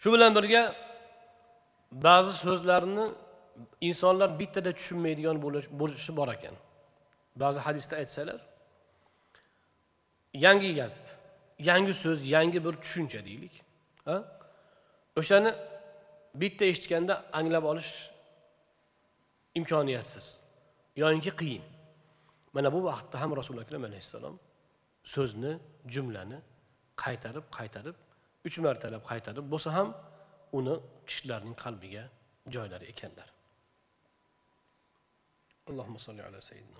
Shu 0.00 0.12
bilan 0.14 0.32
birga 0.38 0.62
ba'zi 2.06 2.32
so'zlarni 2.44 3.04
insonlar 3.88 4.30
bittada 4.40 4.70
tushunmaydigan 4.78 5.36
bo'lishi 5.80 6.12
bor 6.20 6.28
ekan. 6.36 6.54
Ba'zi 7.42 7.60
hadisda 7.66 7.94
aytsalar 8.02 8.40
yangi 10.46 10.74
gap 10.74 10.96
yangi 11.70 11.94
so'z 12.04 12.20
yangi 12.36 12.58
bir 12.64 12.74
tushuncha 12.82 13.20
deylik 13.28 13.54
o'shani 15.20 15.50
bitta 16.42 16.64
eshitganda 16.72 17.14
anglab 17.38 17.64
olish 17.72 17.92
imkoniyatsiz 19.54 20.26
yoyinki 20.96 21.30
qiyin. 21.40 21.64
Mana 22.52 22.72
bu 22.72 22.84
vaqtda 22.84 23.20
ham 23.20 23.30
rasuli 23.36 23.60
akram 23.64 23.84
alayhissalom 23.84 24.36
so'zni 25.14 25.52
jumlani 25.94 26.38
qaytarib 27.04 27.46
qaytarib 27.58 27.96
uch 28.46 28.56
martalab 28.66 29.02
qaytarib 29.10 29.44
bo'lsa 29.52 29.70
ham 29.76 29.88
uni 30.58 30.74
kishilarning 31.08 31.56
qalbiga 31.64 32.04
joylar 32.54 32.82
ekanlar. 32.92 33.28
Allohumma 35.68 35.98
solli 36.06 36.22
ala 36.28 36.40
sayyidina 36.48 36.78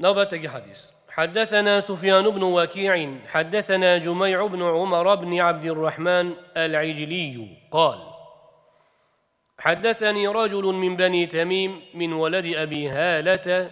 نوبة 0.00 0.48
حديث. 0.48 0.90
حدثنا 1.10 1.80
سفيان 1.80 2.30
بن 2.30 2.42
وكيع 2.42 3.10
حدثنا 3.26 3.98
جميع 3.98 4.46
بن 4.46 4.62
عمر 4.62 5.14
بن 5.14 5.40
عبد 5.40 5.64
الرحمن 5.64 6.32
العجلي 6.56 7.48
قال 7.70 7.98
حدثني 9.58 10.28
رجل 10.28 10.64
من 10.64 10.96
بني 10.96 11.26
تميم 11.26 11.80
من 11.94 12.12
ولد 12.12 12.54
أبي 12.54 12.88
هالة 12.88 13.70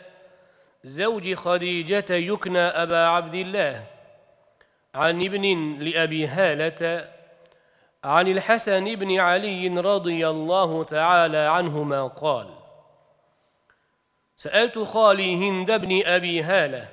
زوج 0.85 1.35
خديجة 1.35 2.15
يكنى 2.15 2.59
أبا 2.59 3.07
عبد 3.07 3.35
الله 3.35 3.85
عن 4.95 5.23
ابن 5.23 5.77
لأبي 5.79 6.27
هالة 6.27 7.09
عن 8.05 8.29
الحسن 8.29 8.95
بن 8.95 9.19
علي 9.19 9.69
رضي 9.69 10.29
الله 10.29 10.85
تعالى 10.85 11.39
عنهما 11.39 12.07
قال 12.07 12.58
سألت 14.39 14.79
خالي 14.79 15.37
هند 15.37 15.73
بن 15.81 16.07
أبي 16.07 16.43
هالة. 16.43 16.89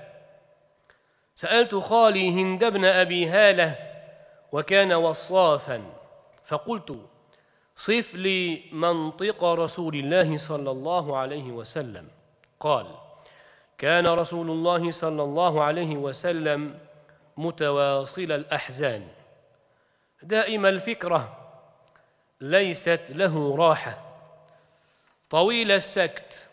سألت 1.36 1.76
خالي 1.76 2.30
هند 2.30 2.66
بن 2.66 2.86
أبي 2.86 3.28
هالة 3.28 3.76
وكان 4.52 4.94
وصافا. 4.94 5.84
فقلت 6.44 7.00
صف 7.76 8.16
لي 8.16 8.64
منطق 8.72 9.44
رسول 9.44 9.96
الله 9.96 10.38
صلى 10.38 10.72
الله 10.72 11.18
عليه 11.18 11.52
وسلم. 11.52 12.08
قال 12.60 12.88
كان 13.78 14.08
رسول 14.08 14.50
الله 14.50 14.92
صلى 14.92 15.24
الله 15.24 15.64
عليه 15.64 15.96
وسلم 15.98 16.80
متواصل 17.38 18.32
الأحزان. 18.32 19.08
دائم 20.24 20.66
الفكرة 20.66 21.38
ليست 22.42 23.06
له 23.10 23.56
راحة. 23.56 24.02
طويل 25.30 25.72
السكت 25.72 26.45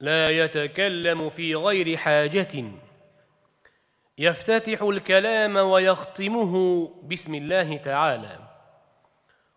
لا 0.00 0.28
يتكلم 0.28 1.28
في 1.28 1.54
غير 1.54 1.96
حاجة. 1.96 2.64
يفتتح 4.18 4.82
الكلام 4.82 5.56
ويختمه 5.56 6.86
بسم 7.04 7.34
الله 7.34 7.76
تعالى. 7.76 8.38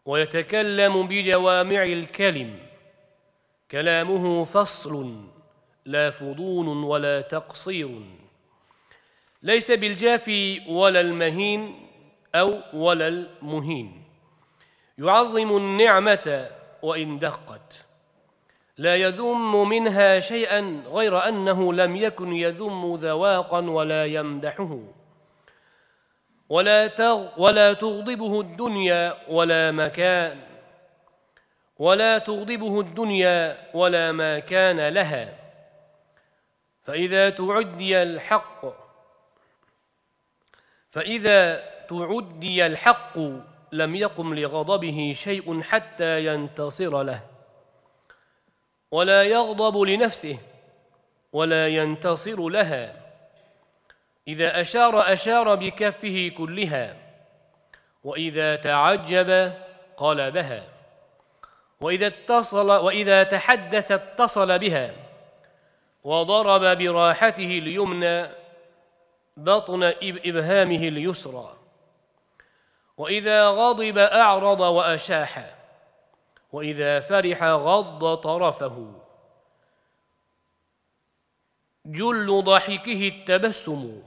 ويتكلم 0.06 1.08
بجوامع 1.08 1.84
الكلم. 1.84 2.60
كلامه 3.72 4.44
فصل 4.44 5.24
لا 5.86 6.10
فضول 6.10 6.68
ولا 6.68 7.22
تقصير. 7.22 8.02
ليس 9.44 9.72
بالجافي 9.72 10.62
ولا 10.68 11.02
المهين 11.02 11.88
أو 12.36 12.62
ولا 12.74 13.08
المهين. 13.08 14.04
يعظم 14.98 15.58
النعمة 15.58 16.50
وإن 16.82 17.20
دقت. 17.20 17.83
لا 18.78 18.96
يذم 18.96 19.70
منها 19.70 20.20
شيئا 20.20 20.84
غير 20.88 21.28
أنه 21.28 21.74
لم 21.74 21.96
يكن 21.96 22.34
يذم 22.34 22.96
ذواقا 22.96 23.60
ولا 23.60 24.06
يمدحه. 24.06 24.80
ولا 26.50 26.88
تغ 26.88 27.28
ولا 27.38 27.74
تغضبه 27.74 28.42
الدنيا 28.42 29.18
ولا 29.28 29.72
مكان. 29.72 30.40
ولا 31.80 32.18
تغضبه 32.18 32.80
الدنيا 32.80 33.58
ولا 33.74 34.12
ما 34.12 34.40
كان 34.40 34.88
لها. 34.88 35.40
فإذا 36.84 37.30
تعدي 37.30 38.04
الحق 38.04 38.66
فإذا 40.92 41.64
تعدي 41.90 42.66
الحق 42.66 43.20
لم 43.72 43.96
يقم 43.96 44.34
لغضبه 44.34 45.14
شيء 45.16 45.62
حتى 45.62 46.26
ينتصر 46.26 47.04
له. 47.04 47.33
ولا 48.94 49.24
يغضب 49.24 49.82
لنفسه 49.82 50.38
ولا 51.34 51.68
ينتصر 51.68 52.50
لها. 52.50 52.96
إذا 54.28 54.62
أشار 54.62 55.14
أشار 55.14 55.56
بكفه 55.56 56.32
كلها 56.38 56.96
وإذا 58.04 58.56
تعجب 58.56 59.54
قلبها 59.98 60.64
وإذا 61.82 62.08
اتصل 62.08 62.72
وإذا 62.72 63.24
تحدث 63.24 63.92
اتصل 63.92 64.60
بها 64.60 64.94
وضرب 66.04 66.78
براحته 66.78 67.58
اليمنى 67.58 68.30
بطن 69.38 69.84
إبهامه 70.04 70.88
اليسرى. 70.88 71.58
وإذا 72.98 73.48
غضب 73.48 73.98
أعرض 73.98 74.60
وأشاح. 74.60 75.63
وإذا 76.54 77.00
فرح 77.00 77.44
غض 77.44 78.16
طرفه. 78.18 79.02
جل 81.86 82.44
ضحكه 82.44 83.08
التبسم 83.08 84.04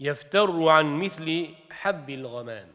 يفتر 0.00 0.68
عن 0.68 0.96
مثل 1.00 1.54
حب 1.70 2.10
الغمام. 2.10 2.72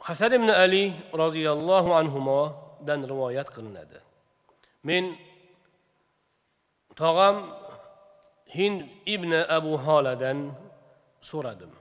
حسن 0.00 0.38
بن 0.38 0.50
علي 0.50 0.92
رضي 1.14 1.52
الله 1.52 1.96
عنهما 1.96 2.62
دن 2.80 3.04
روايات 3.04 3.48
قلنا 3.48 3.86
من 4.84 5.16
طغام 6.96 7.65
hind 8.56 8.80
ibn 9.14 9.32
abu 9.58 9.72
holadan 9.86 10.38
so'radim. 11.30 11.72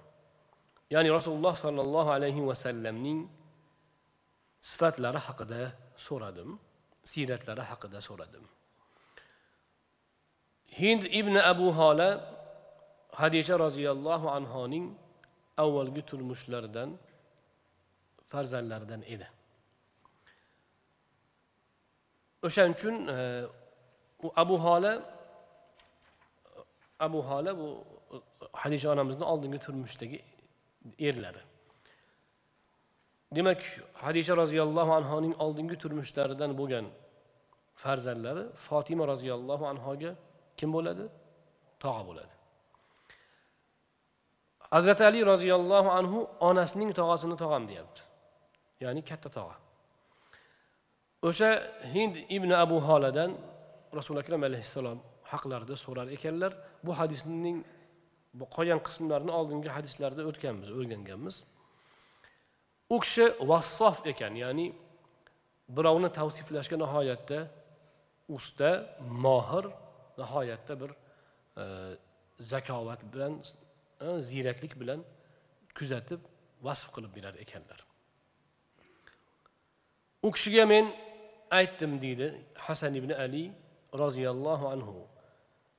Ya'ni 0.94 1.10
rasululloh 1.18 1.54
sollallohu 1.66 2.10
alayhi 2.18 2.42
vasallamning 2.50 3.20
sifatlari 4.70 5.20
haqida 5.28 5.62
so'radim 6.08 6.50
siyratlari 7.12 7.64
haqida 7.72 8.00
so'radim. 8.10 8.44
Hind 10.80 11.04
ibn 11.20 11.36
abu 11.52 11.68
hola 11.80 12.10
hadisha 13.22 13.56
roziyallohu 13.66 14.28
anhoning 14.38 14.86
avvalgi 15.64 16.02
turmushlaridan 16.10 16.90
farzandlaridan 18.32 19.02
edi. 19.14 19.28
O'shaning 22.46 22.76
uchun 22.78 22.96
e, 23.16 23.18
u 24.26 24.28
abu 24.44 24.56
hola 24.66 25.15
abu 27.00 27.20
hola 27.30 27.58
bu 27.58 27.68
e, 28.14 28.18
hadisha 28.54 28.92
onamizni 28.92 29.24
oldingi 29.24 29.60
turmushdagi 29.60 30.22
erlari 31.00 31.42
demak 33.36 33.62
hadisha 33.94 34.34
roziyallohu 34.38 34.92
anhoning 35.00 35.34
oldingi 35.46 35.78
turmushlaridan 35.84 36.52
bo'lgan 36.60 36.86
farzandlari 37.76 38.44
fotima 38.68 39.08
roziyallohu 39.08 39.66
anhoga 39.74 40.12
kim 40.58 40.70
bo'ladi 40.74 41.06
tog'a 41.84 42.04
bo'ladi 42.10 42.34
hazrati 44.76 45.04
ali 45.10 45.20
roziyallohu 45.34 45.90
anhu 46.00 46.20
onasining 46.40 46.92
tog'asini 47.00 47.36
tog'am 47.44 47.64
deyapti. 47.72 48.02
Ya'ni 48.84 49.02
katta 49.10 49.30
tog'a 49.38 49.56
o'sha 51.28 51.50
hind 51.94 52.16
ibn 52.38 52.50
abu 52.64 52.78
holadan 52.88 53.32
rasuli 53.98 54.20
akram 54.24 54.42
alayhissalom 54.50 55.00
haqlarida 55.36 55.76
so'rar 55.86 56.08
ekanlar. 56.18 56.52
Bu 56.86 56.92
hadisning 57.00 57.58
qolgan 58.56 58.80
qismlarini 58.88 59.32
oldingi 59.40 59.70
hadislarda 59.78 60.22
o'tganmiz 60.30 60.70
o'rganganmiz. 60.78 61.36
U 62.94 62.98
kishi 63.04 63.26
vassof 63.50 63.98
ekan 64.12 64.34
ya'ni 64.44 64.68
birovni 65.78 66.10
tavsiflashga 66.20 66.78
nihoyatda 66.84 67.40
usta 68.38 68.70
mohir 69.26 69.66
nihoyatda 70.18 70.74
bir 70.82 70.92
e, 71.62 71.64
zakovat 72.52 73.02
bilan 73.14 73.34
e, 74.02 74.22
ziyraklik 74.30 74.74
bilan 74.82 75.00
kuzatib 75.78 76.22
vasf 76.62 76.88
qilib 76.96 77.12
berar 77.16 77.36
ekanlar. 77.46 77.80
U 80.26 80.32
kishiga 80.32 80.66
men 80.66 80.86
aytdim 81.52 82.02
deydi 82.02 82.28
hasan 82.68 82.94
ibn 83.00 83.12
ali 83.26 83.52
roziyallohu 83.94 84.68
anhu. 84.68 84.96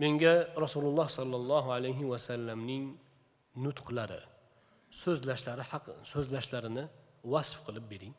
menga 0.02 0.34
rasululloh 0.66 1.08
sollallohu 1.18 1.70
alayhi 1.78 2.10
vasallamning 2.14 2.86
nutqlari 3.66 4.22
so'zlashlari 5.02 5.64
haq 5.72 5.86
so'zlashlarini 6.12 6.84
vasf 7.34 7.58
qilib 7.66 7.86
bering 7.92 8.14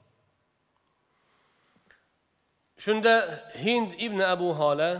shunda 2.85 3.15
hind 3.65 3.88
ibn 4.07 4.21
abu 4.35 4.49
hola 4.61 4.91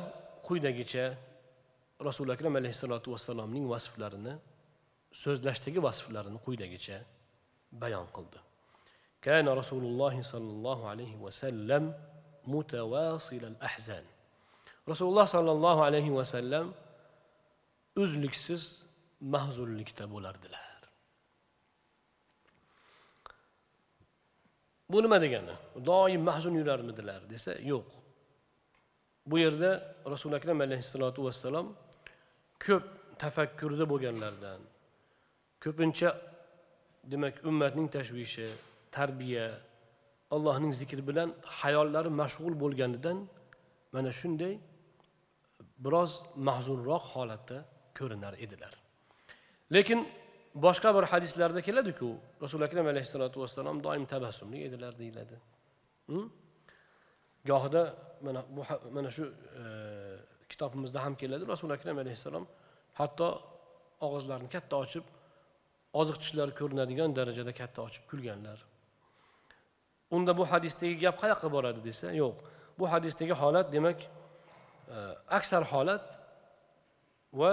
quyidagicha 0.47 1.05
rasuli 2.09 2.31
akram 2.37 2.55
alayhissalotu 2.61 3.09
vassalomning 3.15 3.65
vasflarini 3.73 4.35
so'zlashdagi 5.23 5.81
vasflarini 5.87 6.38
quyidagicha 6.47 6.97
bayon 7.83 8.09
qildi 8.17 8.41
كان 9.23 9.47
رسول 9.49 9.85
الله 9.85 10.23
صلى 10.23 10.51
الله 10.51 10.79
عليه 10.88 11.12
وسلم 11.17 11.95
متواصل 12.47 13.43
الأحزان 13.53 14.05
rasululloh 14.89 15.28
sollallohu 15.36 15.82
alayhi 15.88 16.15
vasallam 16.15 16.73
uzluksiz 17.95 18.63
mahzunlikda 19.21 20.06
bo'lardilar. 20.13 20.67
Bu 24.89 25.04
nima 25.04 25.21
degani? 25.21 25.56
Doim 25.86 26.21
mahzun 26.30 26.54
yurarmidilar 26.54 27.30
desa 27.30 27.52
yo'q. 27.71 27.88
Bu 29.26 29.36
yerda 29.39 29.71
rasuli 30.13 30.36
akram 30.39 30.62
alayhissalotu 30.62 31.19
vassalom 31.28 31.67
ko'p 32.65 32.86
tafakkurda 33.23 33.86
bo'lganlardan 33.91 34.60
ko'pincha 35.63 36.10
demak 37.12 37.36
ummatning 37.50 37.88
tashvishi 37.95 38.47
tarbiya 38.97 39.45
allohning 40.36 40.73
zikri 40.80 41.02
bilan 41.10 41.30
hayollari 41.60 42.10
mashg'ul 42.21 42.56
bo'lganidan 42.63 43.17
mana 43.93 44.12
shunday 44.19 44.54
biroz 45.86 46.12
mahzunroq 46.36 47.04
holatda 47.13 47.58
ko'rinar 47.98 48.34
edilar. 48.46 48.74
Lekin 49.76 50.00
boshqa 50.56 50.90
bir 50.98 51.04
hadislarda 51.12 51.62
keladiku 51.68 52.10
rasuli 52.42 52.63
akram 52.68 52.88
alayhissalotu 52.94 53.42
vassalom 53.42 53.84
doim 53.84 54.06
tabassumli 54.06 54.63
edilar 54.68 54.94
deyiladi. 55.02 55.36
Gohida 57.46 57.96
mana 58.22 58.42
bu 58.56 58.62
mana 58.92 59.10
shu 59.12 59.26
e, 59.62 59.63
kitobimizda 60.50 61.04
ham 61.06 61.16
keladi. 61.16 61.48
Rasuli 61.48 61.74
akram 61.74 61.98
alayhissalom 62.04 62.46
hatto 63.00 63.28
og'izlarini 64.02 64.50
katta 64.56 64.76
ochib 64.84 65.06
oziq 66.02 66.18
tishlari 66.24 66.54
ko'rinadigan 66.60 67.16
darajada 67.20 67.54
katta 67.62 67.80
ochib 67.88 68.04
kulganlar. 68.12 68.60
Unda 70.16 70.38
bu 70.38 70.44
hadisdagi 70.52 70.96
gap 71.04 71.16
qayoqqa 71.24 71.48
boradi 71.56 71.82
desa 71.90 72.08
yo'q. 72.24 72.36
Bu 72.80 72.86
hadisdagi 72.94 73.34
holat 73.42 73.68
demak 73.76 74.00
Э, 74.88 75.15
aksar 75.38 75.63
holat 75.71 76.06
va 77.34 77.52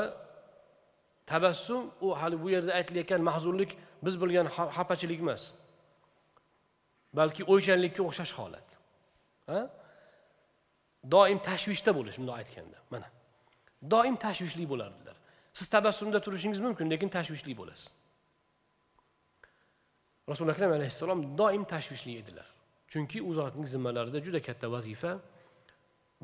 tabassum 1.27 1.91
u 2.01 2.15
hali 2.21 2.43
bu 2.43 2.51
yerda 2.51 2.73
aytilayotgan 2.79 3.21
mahzunlik 3.31 3.71
biz 4.05 4.15
bilgan 4.23 4.47
xafachilik 4.77 5.21
emas. 5.21 5.43
Balki 7.19 7.43
o'ychanlikka 7.53 8.03
o'xshash 8.09 8.33
holat. 8.39 8.69
Ha? 9.47 9.61
doim 11.11 11.39
tashvishda 11.39 11.93
bo'lish 11.99 12.17
bundoq 12.21 12.37
aytganda 12.43 12.79
mana. 12.91 13.09
Doim 13.93 14.17
tashvishli 14.17 14.65
bo'lardilar. 14.73 15.17
Siz 15.59 15.69
tabassumda 15.75 16.21
turishingiz 16.27 16.61
mumkin 16.67 16.91
lekin 16.91 17.09
tashvishli 17.17 17.57
bo'lasiz. 17.61 17.93
Rasuli 20.29 20.51
akram 20.55 20.73
alayhissalom 20.79 21.21
doim 21.39 21.65
tashvishli 21.73 22.17
edilar. 22.21 22.47
Chunki 22.93 23.23
u 23.23 23.35
zotning 23.39 23.67
zimmalarida 23.75 24.19
juda 24.27 24.41
katta 24.43 24.71
vazifa 24.73 25.19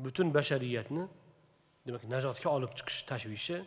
butun 0.03 0.27
bashariyatni 0.37 1.03
demak 1.87 2.03
najotga 2.13 2.49
olib 2.57 2.71
chiqish 2.77 3.01
tashvishi 3.09 3.57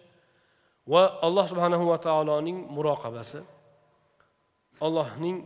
va 0.92 1.02
alloh 1.26 1.44
subhanahu 1.52 1.84
va 1.92 1.98
taoloning 2.06 2.58
muroqabasi 2.76 3.40
allohning 4.86 5.36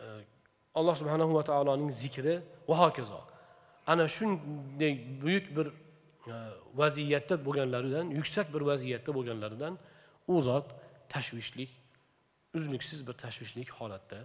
e, 0.00 0.04
alloh 0.74 0.94
subhanahu 1.00 1.32
va 1.38 1.42
taoloning 1.50 1.90
zikri 1.90 2.34
va 2.68 2.74
hokazo. 2.82 3.20
Ana 3.86 4.08
shunday 4.08 4.92
buyuk 5.22 5.46
bir 5.56 5.66
e, 5.66 6.34
vaziyatda 6.74 7.34
bo'lganlaridan 7.46 8.06
yuksak 8.18 8.46
bir 8.54 8.62
vaziyatda 8.70 9.10
bo'lganlaridan 9.14 9.78
u 10.32 10.40
zot 10.40 10.66
tashvishlik 11.08 11.70
uzluksiz 12.54 13.06
bir 13.06 13.12
tashvishlik 13.24 13.68
holatda 13.78 14.18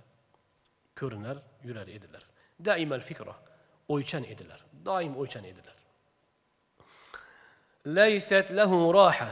ko'rinar 0.99 1.37
yurar 1.63 1.87
edilar. 1.87 2.23
Daimal 2.65 3.01
fikra. 3.09 3.35
O'ychan 3.93 4.23
edilar. 4.23 4.59
Doim 4.85 5.13
o'ychan 5.21 5.43
edilar. 5.43 5.75
Laysat 7.85 8.47
lahu 8.57 8.93
roha. 8.93 9.31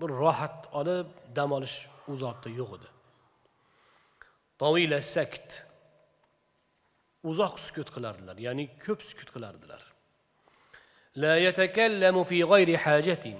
Bir 0.00 0.08
rohat 0.22 0.68
olib 0.72 1.08
dam 1.36 1.52
olish 1.52 1.76
u 2.08 2.16
zotda 2.16 2.48
yo'q 2.60 2.70
edi. 2.76 2.88
Sakt. 5.14 5.48
Uzoq 7.30 7.54
sukut 7.66 7.88
qilardilar 7.94 8.36
ya'ni 8.46 8.64
ko'p 8.84 9.00
sukut 9.08 9.30
qilardilar. 9.34 9.82
La 11.22 11.34
yatakallamu 11.46 12.22
fi 12.30 12.38
g'ayri 12.50 12.76
hajatin. 12.84 13.38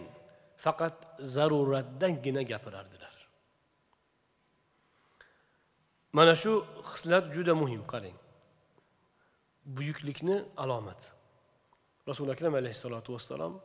Faqat 0.65 0.97
zaruratdangina 1.35 2.43
gapirardilar 2.53 3.03
mana 6.13 6.35
shu 6.43 6.53
xislat 6.91 7.25
juda 7.35 7.55
muhim 7.63 7.83
qarang. 7.93 8.17
Buyuklikni 9.65 10.45
alomati 10.57 11.07
rasuli 12.09 12.31
akram 12.33 12.55
alayhissalotu 12.55 13.13
vassalomning 13.15 13.61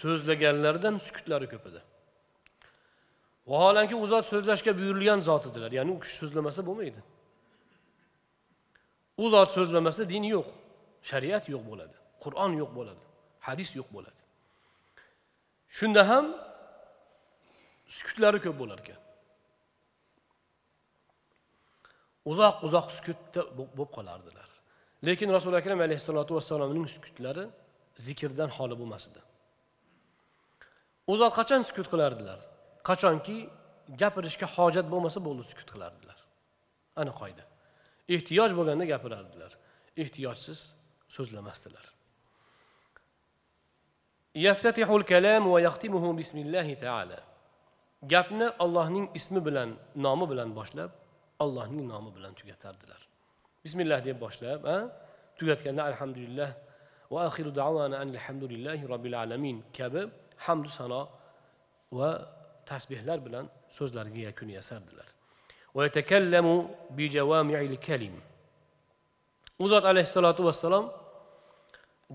so'zlaganlaridan 0.00 0.96
sukutlari 1.06 1.46
ko'p 1.52 1.64
edi. 1.70 1.80
Vaholanki 3.50 3.94
u 3.94 4.06
zot 4.12 4.24
so'zlashga 4.32 4.72
buyurilgan 4.78 5.20
zot 5.28 5.44
edilar. 5.50 5.70
Ya'ni 5.78 5.90
u 5.96 5.98
kishi 6.02 6.16
so'zlamasa 6.22 6.60
bo'lmaydi. 6.68 7.00
U 9.22 9.24
zot 9.34 9.48
so'zlamasa 9.56 10.02
din 10.12 10.24
yo'q 10.34 10.46
shariat 11.10 11.44
yo'q 11.54 11.62
bo'ladi 11.70 11.96
qur'on 12.24 12.52
yo'q 12.60 12.70
bo'ladi 12.78 13.02
hadis 13.46 13.70
yo'q 13.78 13.88
bo'ladi. 13.96 14.20
Shunda 15.78 16.02
ham 16.10 16.26
sukutlari 17.96 18.38
ko'p 18.46 18.56
bo'lar 18.62 18.78
ekan 18.84 19.05
uzoq 22.30 22.56
uzoq 22.66 22.86
sukutda 22.96 23.42
bo'lib 23.58 23.90
qolardilar. 23.96 24.48
Lekin 25.06 25.28
rasuli 25.36 25.56
akram 25.60 25.80
alayhissalotu 25.86 26.32
vassalomning 26.36 26.86
sukutlari 26.96 27.44
zikrdan 28.06 28.50
xoli 28.56 28.74
bo'lmas 28.80 29.04
edi 29.10 29.20
u 31.06 31.16
zot 31.16 31.32
qachon 31.38 31.62
sukut 31.68 31.86
qilardilar? 31.92 32.38
Qachonki 32.88 33.36
gapirishga 34.00 34.46
hojat 34.56 34.86
bo'lmasa 34.92 35.18
bo'ldi 35.26 35.42
sukut 35.50 35.68
qilardilar. 35.74 36.18
Ana 37.00 37.12
qoida. 37.20 37.44
Ehtiyoj 38.14 38.50
bo'lganda 38.58 38.84
gapirardilar. 38.92 39.52
Ehtiyojsiz 40.02 40.60
so'zlamasdilar. 41.16 41.86
Yaftatihul 44.46 45.04
kalam 45.12 45.42
va 45.52 45.58
yahtimuhu 45.68 46.08
bismillahi 46.20 46.74
taala. 46.84 47.18
Gapni 48.12 48.48
allohning 48.64 49.06
ismi 49.18 49.40
bilan 49.46 49.70
nomi 50.06 50.26
bilan 50.30 50.50
boshlab 50.58 50.90
allohning 51.44 51.84
nomi 51.92 52.10
bilan 52.16 52.32
tugatardilar. 52.38 53.00
Bismillah 53.64 53.98
deb 54.04 54.16
boshlab 54.24 54.60
tugatganda 55.38 55.82
alhamdulillah 55.90 56.50
va 57.14 57.20
axiru 57.28 57.50
davana 57.62 57.96
alhamdulillahi 58.06 58.82
robbil 58.92 59.16
alamin 59.22 59.56
kabi 59.78 60.02
hamdu 60.46 60.68
sano 60.78 61.02
va 61.98 62.10
tasbehlar 62.70 63.18
bilan 63.26 63.44
so'zlariga 63.76 64.20
yakun 64.28 64.48
yasardilar. 64.58 65.08
U 69.64 69.64
zot 69.72 69.84
alayhissalotu 69.92 70.42
vassalom 70.48 70.86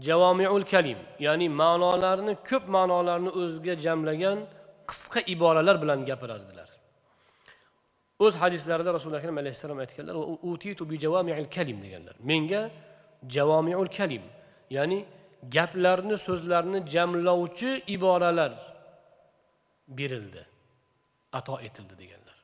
javomiul 0.07 0.65
kalim 0.73 0.99
ya'ni 1.25 1.47
ma'nolarni 1.61 2.33
ko'p 2.49 2.63
ma'nolarni 2.75 3.31
o'ziga 3.41 3.75
jamlagan 3.85 4.37
qisqa 4.89 5.19
iboralar 5.33 5.75
bilan 5.83 5.99
gapirardilar. 6.09 6.70
O'z 8.25 8.33
hadislarida 8.41 8.89
rasuli 8.97 9.15
akram 9.19 9.37
alayhissalom 9.43 9.79
aytganlar 9.83 10.15
utitu 10.51 10.83
bi 10.91 10.95
javomiul 11.05 11.49
kalim 11.55 11.77
deganlar. 11.85 12.15
Menga 12.31 12.61
javomiul 13.35 13.89
kalim 13.97 14.23
ya'ni 14.77 14.99
gaplarni 15.55 16.17
so'zlarni 16.27 16.79
jamlovchi 16.93 17.71
iboralar 17.95 18.51
berildi 19.97 20.43
ato 21.39 21.55
etildi 21.67 21.95
deganlar. 22.01 22.37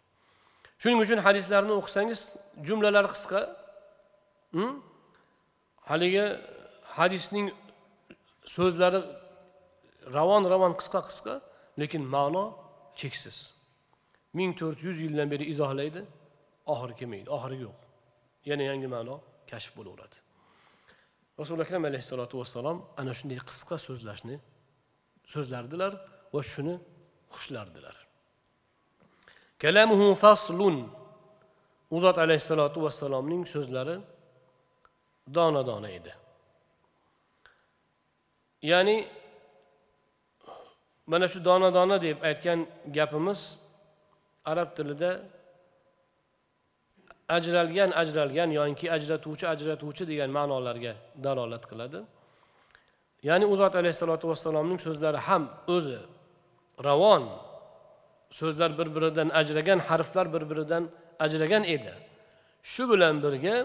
Shuning 0.81 0.99
uchun 1.05 1.19
hadislarni 1.27 1.73
o'qisangiz 1.79 2.21
jumlalar 2.67 3.05
qisqa. 3.13 3.41
Hm? 4.55 4.73
haligi 5.89 6.25
hadisning 6.97 7.47
so'zlari 8.55 8.99
ravon 10.15 10.43
ravon 10.53 10.73
qisqa 10.79 10.99
qisqa 11.09 11.33
lekin 11.81 12.01
ma'no 12.15 12.45
cheksiz. 12.99 13.37
Ming 14.37 14.51
to'rt 14.59 14.79
yuz 14.87 14.97
yildan 15.05 15.27
beri 15.33 15.45
izohlaydi. 15.53 16.01
Oxiri 16.73 16.93
kelmaydi. 16.99 17.27
Oxiri 17.37 17.57
yo'q. 17.65 17.77
Yana 18.49 18.63
yangi 18.69 18.87
ma'no 18.95 19.15
kashf 19.49 19.71
bo'laveradi. 19.77 20.17
Rasuli 21.39 21.61
akram 21.65 21.83
alayhissalotu 21.89 22.35
vassalom 22.41 22.77
ana 22.99 23.11
shunday 23.19 23.39
qisqa 23.49 23.75
so'zlashni 23.87 24.35
so'zlardilar 25.33 25.93
va 26.33 26.41
shuni 26.51 26.75
xushlardilar 27.33 27.95
kalamuhu 29.61 30.15
faslun. 30.23 30.77
U 31.95 31.99
zot 32.03 32.17
alayhissalotu 32.17 32.83
vassalomning 32.85 33.43
so'zlari 33.53 33.95
dona 35.35 35.61
dona 35.69 35.89
edi. 35.99 36.13
Ya'ni 38.71 38.97
mana 41.11 41.27
shu 41.31 41.39
dona 41.45 41.69
dona 41.77 42.01
deb 42.01 42.17
aytgan 42.29 42.59
gapimiz 42.97 43.39
arab 44.51 44.69
tilida 44.77 45.11
ajralgan 47.37 47.91
ajralgan 48.01 48.49
yoki 48.59 48.87
ajratuvchi 48.97 49.45
ajratuvchi 49.53 50.03
degan 50.11 50.29
ma'nolarga 50.37 50.93
dalolat 51.25 51.63
qiladi. 51.71 51.99
Ya'ni 53.27 53.45
u 53.53 53.55
zot 53.61 53.73
alayhissalotu 53.81 54.25
vassalomning 54.31 54.79
so'zlari 54.87 55.19
ham 55.27 55.43
o'zi 55.75 55.99
ravon. 56.87 57.23
So'zlar 58.39 58.71
bir 58.79 58.87
biridan 58.95 59.29
ajragan 59.41 59.79
harflar 59.87 60.27
bir 60.33 60.43
biridan 60.49 60.83
ajragan 61.25 61.63
edi. 61.75 61.93
Shu 62.71 62.83
bilan 62.91 63.15
birga 63.25 63.55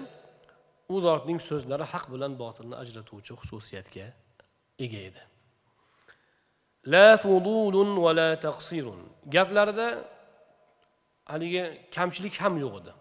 u 0.94 0.96
zotning 1.06 1.40
so'zlari 1.48 1.84
haq 1.92 2.04
bilan 2.12 2.32
botilni 2.42 2.76
ajratuvchi 2.82 3.32
xususiyatga 3.40 4.06
ega 4.84 5.00
edi. 5.08 5.22
La 6.92 7.08
fudulun 7.22 7.90
va 8.04 8.12
la 8.20 8.30
taqsirun. 8.46 9.00
Gaplarida 9.36 9.88
haligi 11.30 11.64
kamchilik 11.94 12.34
ham 12.42 12.54
yo'q 12.64 12.74
edi. 12.80 12.92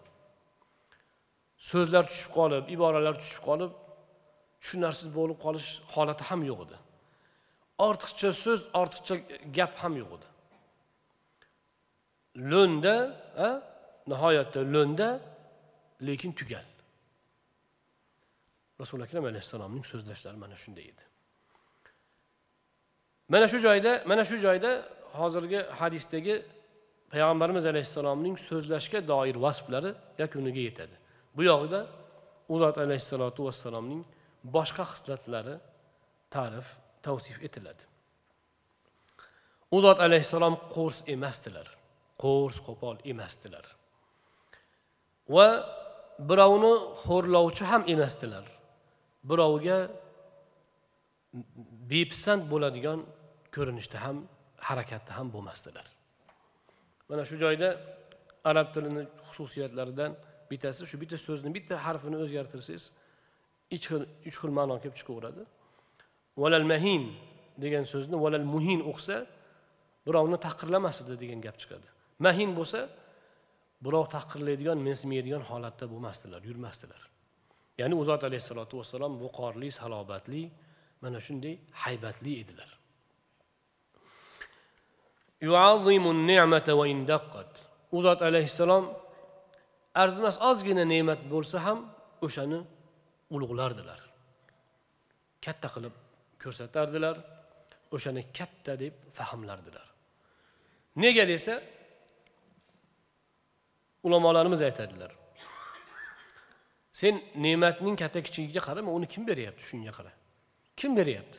So'zlar 1.70 2.04
tushib 2.10 2.30
qolib 2.38 2.64
iboralar 2.74 3.14
tushib 3.22 3.42
qolib 3.48 3.72
tushunarsiz 4.62 5.08
bo'lib 5.18 5.38
qolish 5.44 5.68
holati 5.94 6.24
ham 6.30 6.40
yo'q 6.50 6.60
edi. 6.66 6.76
Ortiqcha 7.86 8.30
so'z 8.44 8.60
ortiqcha 8.80 9.14
gap 9.56 9.72
ham 9.82 9.94
yo'q 10.00 10.12
edi. 10.16 10.28
Lo'nda 12.50 12.96
nihoyatda 14.10 14.60
lo'nda 14.74 15.08
lekin 16.08 16.32
tugal. 16.38 16.66
Rasuli 18.80 19.02
akram 19.06 19.24
alayhissalomning 19.30 19.84
so'zlashlari 19.90 20.38
mana 20.44 20.56
shunday 20.62 20.86
edi. 20.92 21.04
Mana 23.32 23.46
shu 23.52 23.58
joyda 23.66 23.92
mana 24.10 24.24
shu 24.30 24.36
joyda 24.46 24.70
hozirgi 25.20 25.60
hadisdagi 25.80 26.34
payg'ambarimiz 27.12 27.64
alayhissalomning 27.72 28.36
so'zlashga 28.48 29.00
doir 29.12 29.36
vasflari 29.44 29.90
yakuniga 30.22 30.62
yetadi. 30.68 30.96
Bu 31.36 31.42
yog'ida 31.50 31.80
u 32.52 32.54
zot 32.62 32.76
alayhissalotu 32.84 33.40
vassalomning 33.48 34.02
boshqa 34.56 34.84
xislatlari 34.92 35.54
ta'rif 36.34 36.68
tavsif 37.06 37.36
etiladi. 37.46 37.84
U 39.74 39.78
zot 39.84 39.98
alayhissalom 40.06 40.54
qo'rs 40.74 40.98
emasdilar. 41.14 41.66
Qo'rs 42.22 42.58
qo'pol 42.66 42.96
emasdilar. 43.12 43.64
Va 45.34 45.48
birovni 46.30 46.74
xo'rlovchi 47.04 47.64
ham 47.70 47.82
emasdilar. 47.94 48.44
Birovga 49.30 49.78
bepisand 51.92 52.42
bo'ladigan 52.52 53.00
ko'rinishda 53.54 53.98
ham 54.04 54.16
harakatda 54.68 55.12
ham 55.18 55.28
bo'lmasdilar. 55.34 55.86
Mana 57.08 57.22
shu 57.28 57.36
joyda 57.44 57.68
arab 58.50 58.68
tilini 58.74 59.02
xususiyatlaridan 59.28 60.10
bittasi 60.50 60.82
shu 60.90 60.96
bitta 61.02 61.16
so'zni 61.26 61.50
bitta 61.56 61.74
harfini 61.86 62.16
o'zgartirsangiz 62.24 62.84
uch 63.76 63.84
xil 63.88 64.02
uch 64.28 64.36
xil 64.40 64.52
ma'no 64.58 64.74
kelib 64.82 64.96
chiqaveradi. 65.00 65.42
Valal 66.42 66.66
mahin 66.72 67.02
degan 67.64 67.84
so'zni 67.92 68.16
valal 68.24 68.46
muhin 68.54 68.80
o'qisa 68.90 69.16
birovni 70.06 70.38
tahqirlamas 70.46 70.96
edi 71.02 71.14
degan 71.22 71.40
gap 71.46 71.56
chiqadi. 71.62 71.88
Mahin 72.26 72.50
bo'lsa 72.58 72.80
birov 73.84 74.06
tahqirlaydigan 74.16 74.78
mensimaydigan 74.88 75.42
holatda 75.50 75.84
bo'lmasdilar 75.92 76.40
yurmasdilar. 76.50 77.02
Ya'ni 77.80 77.94
u 78.00 78.04
zot 78.10 78.22
alayhissalotu 78.28 78.74
vassalom 78.80 79.12
viqorli 79.24 79.68
salobatli 79.80 80.42
mana 81.02 81.18
shunday 81.26 81.54
haybatli 81.84 82.32
edilar. 82.42 82.70
U 87.92 87.98
zot 88.06 88.20
alayhissalom 88.28 88.84
arzimas 90.02 90.36
ozgina 90.50 90.84
ne'mat 90.94 91.20
bo'lsa 91.32 91.58
ham 91.66 91.78
o'shani 92.26 92.60
ulug'lardilar. 93.34 94.00
Katta 95.44 95.68
qilib 95.74 95.94
ko'rsatardilar 96.42 97.16
o'shani 97.94 98.22
katta 98.38 98.72
deb 98.82 98.94
fahmlardilar. 99.18 99.86
Nega 101.02 101.24
desa 101.32 101.54
ulamolarimiz 104.06 104.60
aytadilar 104.68 105.12
sen 107.00 107.14
ne'matning 107.44 107.96
katta 108.02 108.20
kichigiga 108.26 108.60
qarama 108.68 108.90
uni 108.98 109.06
kim 109.14 109.22
beryapti 109.30 109.64
shunga 109.70 109.92
qara? 109.98 110.12
Kim 110.80 110.92
beryapti? 110.98 111.38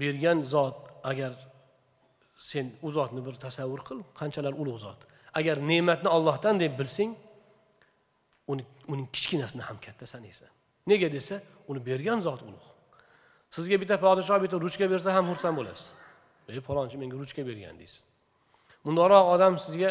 Bergan 0.00 0.38
zot 0.54 0.78
agar 1.10 1.32
sen 2.36 2.72
u 2.82 2.90
zotni 2.90 3.20
bir 3.26 3.34
tasavvur 3.34 3.80
qil 3.88 3.98
qanchalar 4.20 4.52
ulug' 4.52 4.78
zot. 4.78 5.00
Agar 5.34 5.56
ne'matni 5.70 6.08
ollohdan 6.08 6.60
deb 6.60 6.78
bilsang 6.78 7.14
uni 8.46 8.64
uning 8.88 9.08
kichkinasini 9.12 9.62
ham 9.62 9.78
katta 9.86 10.06
sanaysan. 10.06 10.48
Nega 10.86 11.08
desa 11.12 11.40
uni 11.68 11.80
bergan 11.86 12.20
zot 12.20 12.42
ulug' 12.42 12.68
sizga 13.50 13.76
bitta 13.82 13.96
podshoh 14.04 14.38
bitta 14.44 14.56
ruchka 14.64 14.86
bersa 14.90 15.14
ham 15.16 15.24
xursand 15.30 15.56
bo'lasiz. 15.58 15.86
Ey 16.48 16.60
palonchi 16.68 16.96
menga 17.02 17.16
ruchka 17.22 17.42
bergan 17.46 17.78
deysiz. 17.80 18.02
Mundoqroq 18.86 19.24
odam 19.34 19.54
sizga 19.64 19.90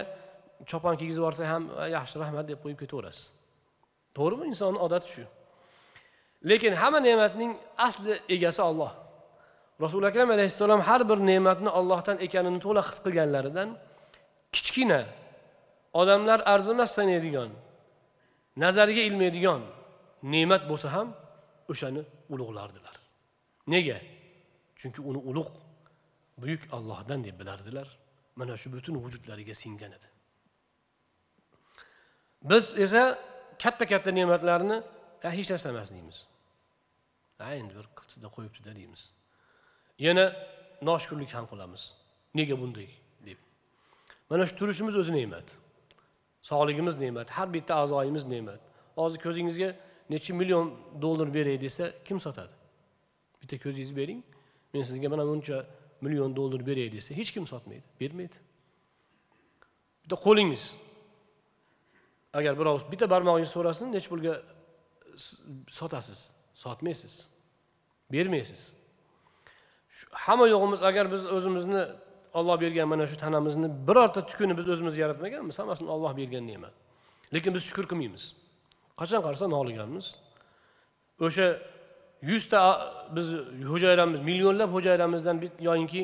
chopon 0.69 0.95
kiygizib 0.99 1.21
yuborsa 1.21 1.43
ham 1.53 1.63
yaxshi 1.97 2.15
rahmat 2.23 2.45
deb 2.51 2.60
qo'yib 2.63 2.79
ketaverasiz. 2.84 3.23
To'g'rimi? 4.17 4.45
Insonni 4.51 4.79
odati 4.86 5.08
shu. 5.13 5.25
Lekin 6.49 6.73
hamma 6.82 6.99
ne'matning 7.08 7.51
asli 7.88 8.13
egasi 8.36 8.62
olloh 8.69 8.91
rasuli 9.81 10.05
akram 10.12 10.29
alayhissalom 10.31 10.81
har 10.81 11.01
bir 11.09 11.17
ne'matni 11.31 11.69
ollohdan 11.79 12.17
ekanini 12.25 12.59
to'la 12.65 12.81
his 12.89 12.99
qilganlaridan 13.05 13.69
kichkina 14.55 15.01
odamlar 16.01 16.39
arzimas 16.53 16.91
sanaydigan 16.97 17.49
nazariga 18.63 19.01
ilmaydigan 19.09 19.62
ne'mat 20.33 20.63
bo'lsa 20.71 20.88
ham 20.95 21.07
o'shani 21.71 22.01
ulug'lardilar. 22.33 22.95
Nega? 23.73 23.97
Chunki 24.79 25.01
uni 25.09 25.19
ulug' 25.29 25.53
buyuk 26.41 26.63
ollohdan 26.75 27.19
deb 27.27 27.36
bilardilar. 27.41 27.88
Mana 28.39 28.53
shu 28.62 28.67
butun 28.75 28.95
vujudlariga 29.03 29.55
singan 29.63 29.91
edi. 29.97 30.07
Biz 32.49 32.65
esa 32.86 33.03
katta 33.63 33.86
katta 33.91 34.12
ne'matlarni 34.19 34.77
hech 35.38 35.49
narsa 35.51 35.67
emas 35.73 35.89
deymiz 35.95 36.19
ha 37.43 37.53
endi 37.59 37.73
bir 37.79 37.88
qilibdida 37.97 38.29
qo'yibdida 38.36 38.71
deymiz. 38.79 39.03
Yana 39.99 40.36
noshukurlik 40.82 41.34
ham 41.34 41.45
qilamiz. 41.47 41.93
Nega 42.36 42.62
bunday 42.62 42.89
deb. 43.25 43.38
Mana 44.29 44.45
shu 44.45 44.56
turishimiz 44.56 44.95
o'zi 44.95 45.13
ne'mat. 45.13 45.47
Sog'ligimiz 46.41 46.95
ne'mat 46.97 47.29
har 47.29 47.53
bitta 47.53 47.75
a'zoyimiz 47.75 48.25
ne'mat. 48.25 48.60
Hozir 48.95 49.19
ko'zingizga 49.25 49.75
necha 50.10 50.34
million 50.34 50.65
dollar 51.01 51.34
beray 51.34 51.62
desa 51.62 51.93
kim 52.06 52.19
sotadi? 52.19 52.53
Bitta 53.41 53.58
ko'zingizni 53.58 53.95
bering. 53.97 54.23
Men 54.73 54.84
sizga 54.84 55.10
mana 55.10 55.25
buncha 55.27 55.65
million 56.01 56.36
dollar 56.36 56.65
beray 56.67 56.91
desa 56.91 57.15
hech 57.15 57.32
kim 57.34 57.47
sotmaydi 57.47 57.84
bermaydi. 57.99 58.38
Bitta 60.03 60.15
qo'lingiz. 60.15 60.75
Agar 62.34 62.53
birov 62.60 62.82
bitta 62.91 63.06
barmog'ingizni 63.13 63.53
so'rasin 63.53 63.88
necha 63.95 64.10
pulga 64.13 64.34
sotasiz? 65.79 66.32
Sotmaysiz. 66.53 67.29
Bermaysiz. 68.12 68.83
Hamma 70.12 70.48
yo'g'imiz 70.48 70.84
agar 70.84 71.12
biz 71.12 71.26
o'zimizni 71.28 71.84
olloh 72.34 72.62
bergan 72.62 72.88
mana 72.88 73.08
shu 73.08 73.18
tanamizni 73.18 73.68
birorta 73.88 74.26
tukuni 74.26 74.58
biz 74.58 74.70
o'zimiz 74.70 74.98
yaratmaganmiz 74.98 75.60
hammasini 75.60 75.89
olloh 75.89 76.18
bergan 76.18 76.48
ne'mat. 76.48 76.74
Lekin 77.34 77.54
biz 77.54 77.63
shukur 77.70 77.86
qilmaymiz. 77.92 78.24
Qachon 79.00 79.22
qarasa 79.26 79.46
noliganmiz. 79.56 80.06
O'sha 81.26 81.48
yuzta 82.22 82.60
biz 83.16 83.28
hujayramiz 83.72 84.20
millionlab 84.30 84.70
hujayramizdan 84.76 85.38
yoyinki 85.60 86.02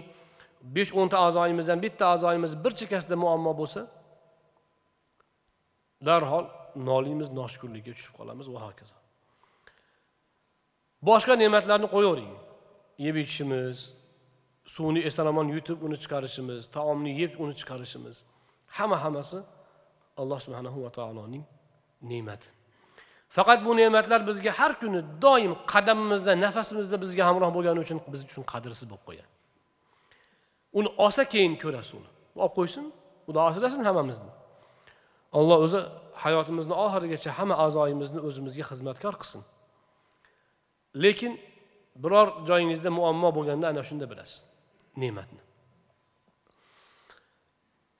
besh 0.75 0.91
o'nta 0.99 1.17
a'zoyimizdan 1.25 1.81
bitta 1.81 2.05
a'zoyimiz 2.13 2.63
bir 2.63 2.71
chekkasida 2.79 3.15
muammo 3.15 3.51
bo'lsa 3.61 3.81
darhol 6.05 6.45
noliymiz 6.75 7.29
noshukurlikka 7.39 7.91
tushib 7.97 8.13
qolamiz 8.19 8.47
va 8.53 8.59
hokazo. 8.67 8.95
Boshqa 11.09 11.33
ne'matlarni 11.41 11.87
qo'yavering. 11.95 12.48
Yeb 13.05 13.15
ichishimiz 13.23 13.77
suvni 14.75 15.01
eson 15.09 15.47
yutib 15.55 15.77
uni 15.85 15.97
chiqarishimiz 16.03 16.61
taomni 16.75 17.11
yeb 17.21 17.31
uni 17.43 17.53
chiqarishimiz 17.59 18.17
hamma 18.77 18.97
hammasi 19.03 19.39
alloh 20.21 20.39
subhanahu 20.45 20.77
va 20.85 20.91
taoloning 20.97 21.43
ne'mati. 22.11 22.47
Faqat 23.35 23.59
bu 23.65 23.71
ne'matlar 23.81 24.21
bizga 24.29 24.51
har 24.59 24.71
kuni 24.81 25.01
doim 25.25 25.53
qadamimizda 25.73 26.31
nafasimizda 26.45 26.97
bizga 27.03 27.23
hamroh 27.29 27.49
bo'lgani 27.57 27.79
uchun 27.85 27.97
biz 28.13 28.21
uchun 28.27 28.43
qadrsiz 28.53 28.85
bo'lib 28.91 29.05
qolgan 29.07 29.29
uni 30.73 30.89
olsa 30.97 31.23
keyin 31.33 31.53
ko'rasiz 31.63 31.93
uni. 31.99 32.09
Olib 32.35 32.53
qo'ysin 32.59 32.85
xudo 33.27 33.39
asrasin 33.49 33.81
hammamizni. 33.87 34.31
Alloh 35.39 35.57
o'zi 35.65 35.79
hayotimizni 36.23 36.75
oxirigacha 36.85 37.31
hamma 37.37 37.55
a'zoyimizni 37.65 38.19
o'zimizga 38.27 38.63
xizmatkor 38.71 39.15
qilsin. 39.21 39.41
Lekin 41.03 41.33
biror 41.95 42.27
joyingizda 42.49 42.89
muammo 42.89 43.29
bo'lganda 43.37 43.65
ana 43.67 43.83
shunda 43.83 44.05
bilasiz. 44.11 44.43
Ne'matni. 44.97 45.41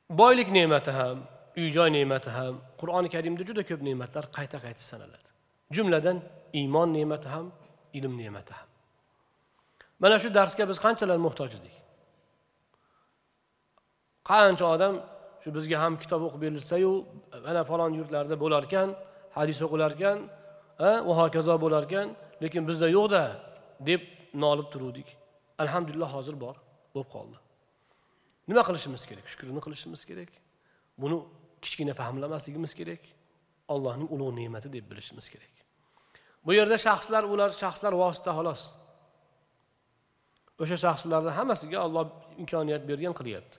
Boylik 0.10 0.50
ne'mati 0.58 0.92
ham 0.92 1.18
uy 1.58 1.70
joy 1.78 1.90
ne'mati 1.98 2.30
ham 2.38 2.54
qur'oni 2.80 3.10
karimda 3.16 3.44
juda 3.50 3.64
ko'p 3.70 3.82
ne'matlar 3.88 4.24
qayta 4.38 4.58
qayta 4.66 4.84
sanaladi. 4.92 5.28
Jumladan 5.76 6.18
iymon 6.60 6.90
ne'mati 6.98 7.28
ham 7.34 7.46
ilm 7.98 8.14
ne'mati 8.22 8.54
ham. 8.60 8.68
Mana 10.00 10.16
shu 10.20 10.30
darsga 10.40 10.64
biz 10.72 10.78
qanchalar 10.86 11.18
muhtoj 11.26 11.52
edik? 11.60 11.76
Qancha 14.30 14.66
odam 14.76 14.96
shu 15.42 15.50
bizga 15.58 15.78
ham 15.84 15.94
kitob 16.02 16.22
o'qib 16.28 16.42
berilsayu 16.46 16.92
mana 17.46 17.62
falon 17.70 17.92
yurtlarda 18.00 18.36
bo'larkan 18.44 18.88
hadis 19.38 19.60
o'qilarkan 19.66 20.18
va 21.08 21.14
hokazo 21.22 21.56
bo'larkan 21.64 22.06
lekin 22.44 22.64
bizda 22.70 22.88
yo'qda. 22.98 23.24
Deb 23.80 24.02
nolib 24.34 24.68
turuvdik. 24.74 25.08
Alhamdulillah 25.64 26.10
hozir 26.14 26.36
bor 26.44 26.56
bo'lib 26.94 27.10
qoldi. 27.16 27.38
Nima 28.50 28.64
qilishimiz 28.68 29.04
kerak? 29.10 29.26
Shukrini 29.32 29.62
qilishimiz 29.66 30.02
kerak. 30.10 30.32
Buni 31.02 31.18
kichkina 31.64 31.94
fahmlamasligimiz 32.02 32.74
kerak. 32.80 33.04
Allohning 33.74 34.10
ulug' 34.16 34.34
ne'mati 34.40 34.68
deb 34.76 34.86
bilishimiz 34.92 35.28
kerak. 35.34 35.56
Bu 36.46 36.54
yerda 36.58 36.78
shaxslar 36.88 37.24
ular 37.34 37.52
shaxslar 37.62 37.94
vosita 38.02 38.32
xolos. 38.38 38.64
O'sha 40.62 40.78
shaxslarni 40.86 41.32
hammasiga 41.40 41.80
olloh 41.86 42.06
imkoniyat 42.42 42.84
bergan 42.90 43.14
qilyapti. 43.20 43.58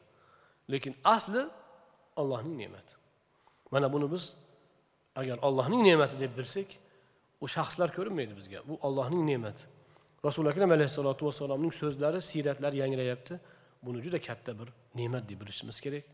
Lekin 0.73 0.93
asli 1.15 1.43
ollohning 2.21 2.55
ne'mati. 2.63 2.93
Mana 3.73 3.87
buni 3.95 4.07
biz 4.15 4.25
agar 5.21 5.37
ollohning 5.47 5.83
ne'mati 5.89 6.17
deb 6.25 6.33
bilsak 6.39 6.69
u 7.43 7.47
shaxslar 7.57 7.89
ko'rinmaydi 7.97 8.35
bizga. 8.41 8.59
Bu 8.69 8.75
ollohning 8.87 9.23
ne'mati. 9.31 9.63
Rasuli 10.27 10.49
akram 10.53 10.71
alayhissalotu 10.77 11.23
vassalomning 11.29 11.73
so'zlari 11.81 12.21
siyratlari 12.31 12.77
yangrayapti. 12.83 13.35
Buni 13.87 13.99
juda 14.05 14.19
katta 14.29 14.53
bir 14.59 14.69
ne'mat 14.99 15.25
deb 15.31 15.41
bilishimiz 15.41 15.81
kerak. 15.85 16.05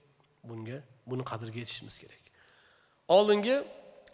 Bunga 0.48 0.78
buni 1.10 1.24
qadriga 1.30 1.58
yetishimiz 1.62 1.96
kerak. 2.02 2.22
Oldingi 3.16 3.56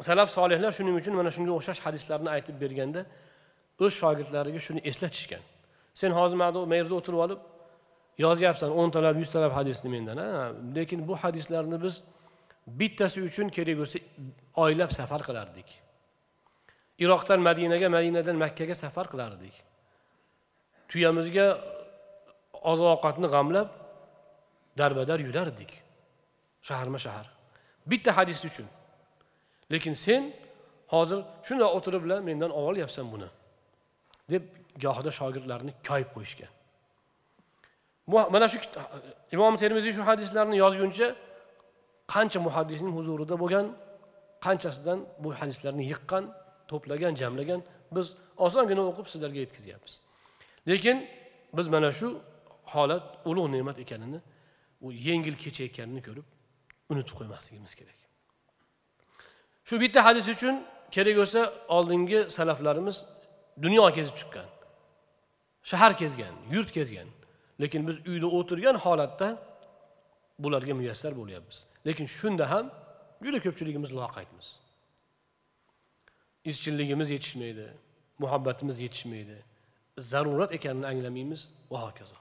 salaf 0.08 0.28
solihlar 0.30 0.72
shuning 0.78 0.96
uchun 1.00 1.14
mana 1.20 1.30
shunga 1.36 1.52
o'xshash 1.58 1.80
hadislarni 1.86 2.30
aytib 2.36 2.56
berganda 2.64 3.00
o'z 3.84 3.92
shogirdlariga 4.00 4.60
shuni 4.66 4.80
eslatishgan. 4.90 5.42
Sen 6.00 6.10
hozir 6.18 6.36
mana 6.42 6.54
bu 6.54 6.74
yerda 6.80 6.94
o'tirib 7.00 7.20
olib 7.26 7.40
yozyapsan 8.24 8.70
o'ntalab 8.80 9.16
yuztalab 9.22 9.52
hadisni 9.58 9.88
mendan 9.94 10.16
ha? 10.22 10.28
Lekin 10.76 11.08
bu 11.08 11.14
hadislarni 11.22 11.82
biz 11.84 11.94
bittasi 12.80 13.18
uchun 13.28 13.48
kerak 13.56 13.76
bo'lsa 13.80 13.98
oylab 14.64 14.90
safar 14.98 15.20
qilardik. 15.28 15.68
Iroqdan 17.04 17.40
madinaga 17.48 17.88
madinadan 17.96 18.36
makkaga 18.44 18.74
safar 18.84 19.06
qilardik. 19.12 19.54
Tuyamizga 20.92 21.46
oziq 22.70 22.86
ovqatni 22.94 23.28
g'amlab 23.34 23.68
darbadar 24.80 25.18
yurardik 25.28 25.70
shaharma 26.68 26.98
shahar 27.04 27.26
bitta 27.90 28.10
hadis 28.18 28.40
uchun. 28.50 28.68
Lekin 29.72 29.94
sen 30.06 30.22
hozir 30.94 31.18
shunday 31.46 31.68
o'tirib 31.76 32.02
bilan 32.04 32.20
mendan 32.28 32.50
olyapsan 32.50 33.06
buni 33.12 33.28
deb 34.32 34.42
gohida 34.84 35.10
shogirdlarni 35.18 35.72
koyib 35.88 36.10
qo'yishgan 36.14 36.52
mana 38.34 38.46
shu 38.52 38.58
imom 39.36 39.54
termiziy 39.62 39.92
shu 39.96 40.02
hadislarni 40.10 40.56
yozguncha 40.64 41.08
qancha 42.14 42.38
muhaddisning 42.46 42.92
huzurida 42.98 43.34
bo'lgan 43.42 43.66
qanchasidan 44.46 44.98
bu 45.22 45.28
hadislarni 45.40 45.84
yiqqan 45.92 46.24
to'plagan 46.70 47.12
jamlagan 47.20 47.60
biz 47.96 48.06
osongina 48.46 48.82
o'qib 48.90 49.06
sizlarga 49.12 49.38
yetkazyapmiz 49.44 49.94
lekin 50.68 51.08
biz 51.56 51.68
mana 51.68 51.92
shu 51.92 52.08
holat 52.72 53.04
ulug' 53.24 53.50
ne'mat 53.52 53.78
ekanini 53.84 54.20
u 54.80 54.92
yengil 54.92 55.36
kechayotganini 55.42 56.02
ko'rib 56.06 56.26
unutib 56.90 57.14
qo'ymasligimiz 57.18 57.74
kerak. 57.80 57.98
Shu 59.68 59.80
bitta 59.80 60.04
hadis 60.04 60.26
uchun 60.34 60.54
kerak 60.94 61.16
bo'lsa 61.20 61.40
oldingi 61.76 62.18
salaflarimiz 62.36 62.96
dunyo 63.64 63.84
kezib 63.96 64.16
chiqqan 64.20 64.48
shahar 65.70 65.92
kezgan 65.98 66.34
yurt 66.50 66.70
kezgan. 66.72 67.08
Lekin 67.60 67.88
biz 67.88 68.06
uyda 68.06 68.26
o'tirgan 68.26 68.76
holatda 68.84 69.28
bularga 70.38 70.74
muyassar 70.74 71.12
bo'lyapmiz. 71.20 71.58
Lekin 71.86 72.06
shunda 72.06 72.50
ham 72.50 72.66
juda 73.24 73.38
ko'pchiligimiz 73.44 73.90
loqaydmiz. 73.98 74.46
Izchilligimiz 76.44 77.08
yetishmaydi 77.10 77.66
muhabbatimiz 78.18 78.80
yetishmaydi. 78.80 79.36
zarurat 79.97 80.51
ekanini 80.57 80.87
anglamaymiz 80.91 81.41
va 81.71 81.79
hokazo 81.85 82.15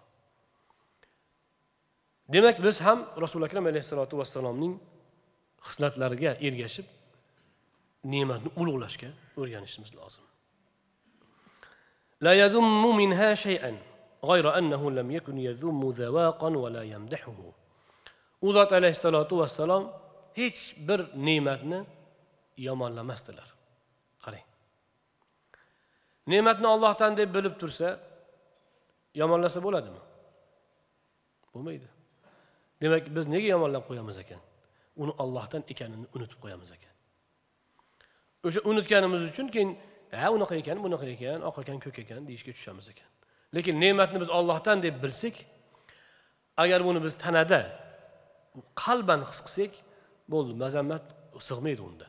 demak 2.29 2.57
biz 2.67 2.81
ham 2.87 2.99
rasuli 3.25 3.45
akram 3.49 3.67
alayhissalotu 3.67 4.19
vassalomning 4.21 4.75
xislatlariga 5.69 6.33
ergashib 6.47 6.87
ne'matni 8.13 8.51
ulug'lashga 8.61 9.11
o'rganishimiz 9.41 9.93
lozim 9.99 10.27
لا 12.21 12.33
يذم 12.33 12.97
منها 12.97 13.35
شيئا 13.35 13.79
غير 14.25 14.59
أنه 14.59 14.91
لم 14.91 15.11
يكن 15.11 15.39
يذم 15.39 15.91
ذواقا 15.91 16.49
ولا 16.49 16.83
يمدحه 16.83 17.39
u 18.43 18.53
zot 18.53 18.73
alayhissalotu 18.73 19.39
vassalom 19.39 19.85
hech 20.37 20.61
bir 20.89 21.01
ne'matni 21.27 21.85
yomonlamasdilar 22.67 23.49
qarang 23.49 23.60
Ne'matni 26.28 26.68
ollohdan 26.68 27.18
deb 27.18 27.30
bilib 27.36 27.56
tursa 27.62 28.00
yomonlasa 29.16 29.64
bo'ladimi? 29.64 30.02
Bo'lmaydi. 31.54 31.88
Demak 32.82 33.04
biz 33.16 33.28
nega 33.28 33.48
yomonlab 33.56 33.84
qo'yamiz 33.90 34.18
ekan? 34.24 34.42
Uni 35.02 35.14
ollohdan 35.24 35.64
ekanini 35.72 36.08
unutib 36.16 36.40
qo'yamiz 36.44 36.72
ekan. 36.78 36.94
O'sha 38.48 38.62
unutganimiz 38.70 39.24
uchun 39.30 39.48
keyin 39.54 39.72
ha 40.22 40.28
unaqa 40.36 40.56
ekan 40.62 40.78
bunaqa 40.86 41.06
ekan 41.16 41.40
oq 41.50 41.58
ekan 41.64 41.78
ko'k 41.86 41.98
ekan 42.04 42.22
deyishga 42.30 42.52
tushamiz 42.58 42.88
ekan. 42.94 43.10
Lekin 43.56 43.76
ne'matni 43.84 44.18
biz 44.24 44.30
ollohdan 44.30 44.78
deb 44.86 44.96
bilsak 45.04 45.36
agar 46.64 46.80
buni 46.88 47.00
biz 47.06 47.14
tanada 47.24 47.62
qalban 48.84 49.22
his 49.30 49.40
qilsak 49.46 49.72
bo'ldi 50.34 50.54
mazammat 50.64 51.04
sig'maydi 51.50 51.82
unda. 51.90 52.06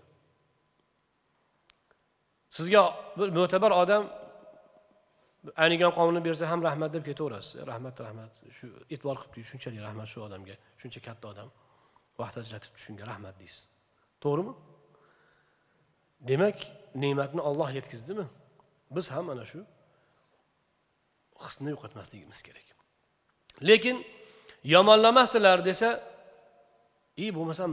Sizga 2.56 2.82
bir 3.18 3.28
mo'tabar 3.38 3.72
odam 3.82 4.04
aynigan 5.62 5.92
qonunni 5.98 6.22
bersa 6.28 6.44
ham 6.52 6.60
rahmat 6.68 6.90
deb 6.96 7.04
ketaverasiz. 7.08 7.54
Rahmat 7.70 7.96
rahmat. 8.06 8.32
Shu 8.58 8.66
e'tibor 8.92 9.16
qilib 9.32 9.46
shunchalik 9.50 9.80
rahmat 9.88 10.08
shu 10.12 10.18
odamga. 10.26 10.54
Shuncha 10.80 11.00
katta 11.08 11.26
odam 11.32 11.48
vaqt 12.20 12.36
ajratibdi 12.42 12.78
shunga 12.86 13.04
rahmat 13.12 13.34
deysiz. 13.40 13.64
To'g'rimi? 14.24 14.54
Demak 16.30 16.58
ne'matni 17.02 17.40
olloh 17.48 17.68
yetkazdimi? 17.78 18.26
Biz 18.96 19.06
ham 19.14 19.24
mana 19.30 19.44
shu 19.52 19.60
hisni 21.44 21.68
yo'qotmasligimiz 21.74 22.40
kerak. 22.46 22.66
Lekin 23.68 23.96
yomonlamasdilar 24.74 25.58
desa 25.70 25.88
i 27.24 27.26
bo'lmasam 27.36 27.70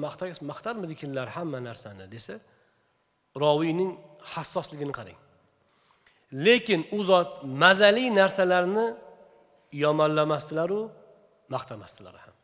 maqtarmidikinlar 0.52 1.28
hamma 1.36 1.60
narsani? 1.70 2.06
desa 2.16 2.36
roviyning 3.44 3.92
hassosligini 4.34 4.94
qarang. 5.00 5.18
Lekin 6.46 6.82
u 6.98 7.04
zot 7.04 7.44
mazali 7.44 8.06
narsalarni 8.20 8.86
yomonlamasdilaru 9.84 10.80
maqtamasdilar 11.54 12.16
ham. 12.24 12.36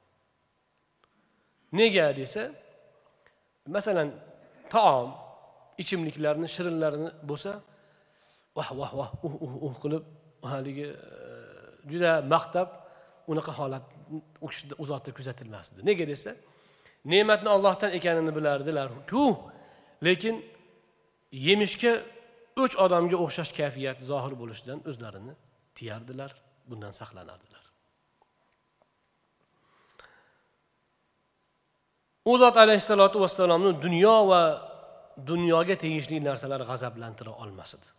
Nega 1.78 2.06
desa 2.20 2.44
masalan 3.76 4.10
taom 4.74 5.10
ichimliklarni 5.82 6.48
shirinlarini 6.56 7.10
bo'lsa 7.30 7.52
vah 8.58 8.70
vah 8.80 8.92
vah 9.00 9.10
uh 9.28 9.36
uh 9.46 9.54
uh 9.68 9.76
qilib 9.84 10.04
haligi 10.52 10.88
e, 10.94 10.96
juda 11.92 12.12
maqtab 12.34 12.68
unaqa 13.32 13.52
holat 13.60 13.86
u 14.46 14.48
kishida 14.52 14.74
u 14.82 14.86
zotda 14.92 15.12
kuzatilmasdi. 15.18 15.80
Nega 15.90 16.06
desa 16.12 16.32
ne'matni 17.12 17.50
ollohdan 17.56 17.92
ekanini 17.98 18.32
bilardilar-ku, 18.38 19.26
lekin 20.08 20.36
yemishga 21.36 21.94
uch 22.64 22.76
odamga 22.86 23.18
o'xshash 23.26 23.52
kayfiyat 23.60 24.00
zohir 24.10 24.34
bo'lishidan 24.42 24.80
o'zlarini 24.90 25.34
tiyardilar 25.78 26.32
bundan 26.70 26.94
saqlanardilar. 27.00 27.64
U 32.32 32.38
zot 32.42 32.58
alayhissalotu 32.58 33.22
vassalomni 33.24 33.72
dunyo 33.86 34.16
va 34.32 34.42
dunyoga 35.32 35.76
tegishli 35.84 36.18
narsalar 36.24 36.62
g'azablantira 36.70 37.32
olmas 37.44 37.76
edi 37.78 37.90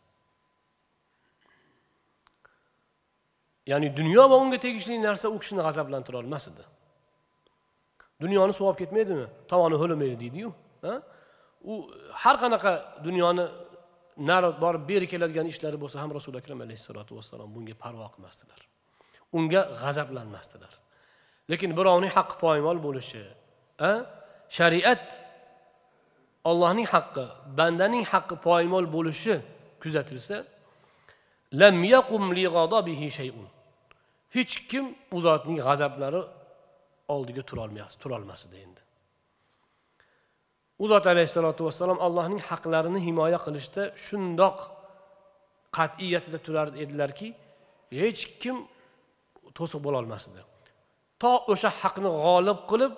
ya'ni 3.71 3.89
dunyo 3.99 4.25
va 4.31 4.37
unga 4.45 4.59
tegishli 4.67 4.99
narsa 5.03 5.29
u 5.35 5.39
kishini 5.43 5.63
g'azablantira 5.67 6.17
olmas 6.23 6.49
edi 6.51 6.65
dunyoni 8.25 8.53
suv 8.57 8.67
olib 8.69 8.79
ketmaydimi? 8.83 9.27
Tovoni 9.51 9.77
ho'lamaydi 9.83 10.17
deydiyu 10.25 10.51
u 11.73 11.75
har 12.23 12.37
qanaqa 12.43 12.73
dunyoni 13.07 13.47
nari 14.29 14.51
borib 14.65 14.83
beri 14.91 15.07
keladigan 15.13 15.47
ishlari 15.53 15.77
bo'lsa 15.83 15.97
ham 16.03 16.11
rasuli 16.19 16.37
akram 16.43 16.61
alayhissalotu 16.67 17.13
vassalom 17.19 17.49
bunga 17.55 17.75
parvo 17.85 18.07
qilmasdilar. 18.15 18.61
Unga 19.39 19.63
g'azablanmasdilar. 19.83 20.73
Lekin 21.51 21.71
birovning 21.79 22.13
haqqi 22.19 22.37
poymol 22.45 22.79
bo'lishi 22.87 23.23
shariat 24.59 25.05
ollohning 26.51 26.89
haqqi 26.95 27.25
bandaning 27.59 28.05
haqqi 28.13 28.37
poymol 28.49 28.87
bo'lishi 28.97 29.35
kuzatilsa 29.83 30.37
lam 31.61 31.77
yaqum 31.95 32.23
li 32.37 32.45
shay'un. 33.19 33.49
Hech 34.37 34.55
kim 34.71 34.85
u 35.17 35.19
zotning 35.27 35.59
g'azablari 35.67 36.23
oldiga 37.15 37.43
turolmas 38.03 38.43
edi 38.47 38.57
endi. 38.67 38.81
U 40.83 40.85
zot 40.93 41.05
alayhissalotu 41.13 41.61
vassalom 41.69 41.99
allohning 42.07 42.41
haqlarini 42.51 43.01
himoya 43.07 43.39
qilishda 43.47 43.83
shundoq 44.07 44.59
qat'iyatida 45.77 46.39
turar 46.47 46.69
edilarki 46.83 47.29
hech 48.01 48.23
kim 48.43 48.57
to'siq 49.59 49.81
bo'lolmas 49.87 50.25
edi 50.31 50.43
to 51.23 51.33
o'sha 51.53 51.71
haqni 51.81 52.11
g'olib 52.25 52.59
qilib 52.71 52.93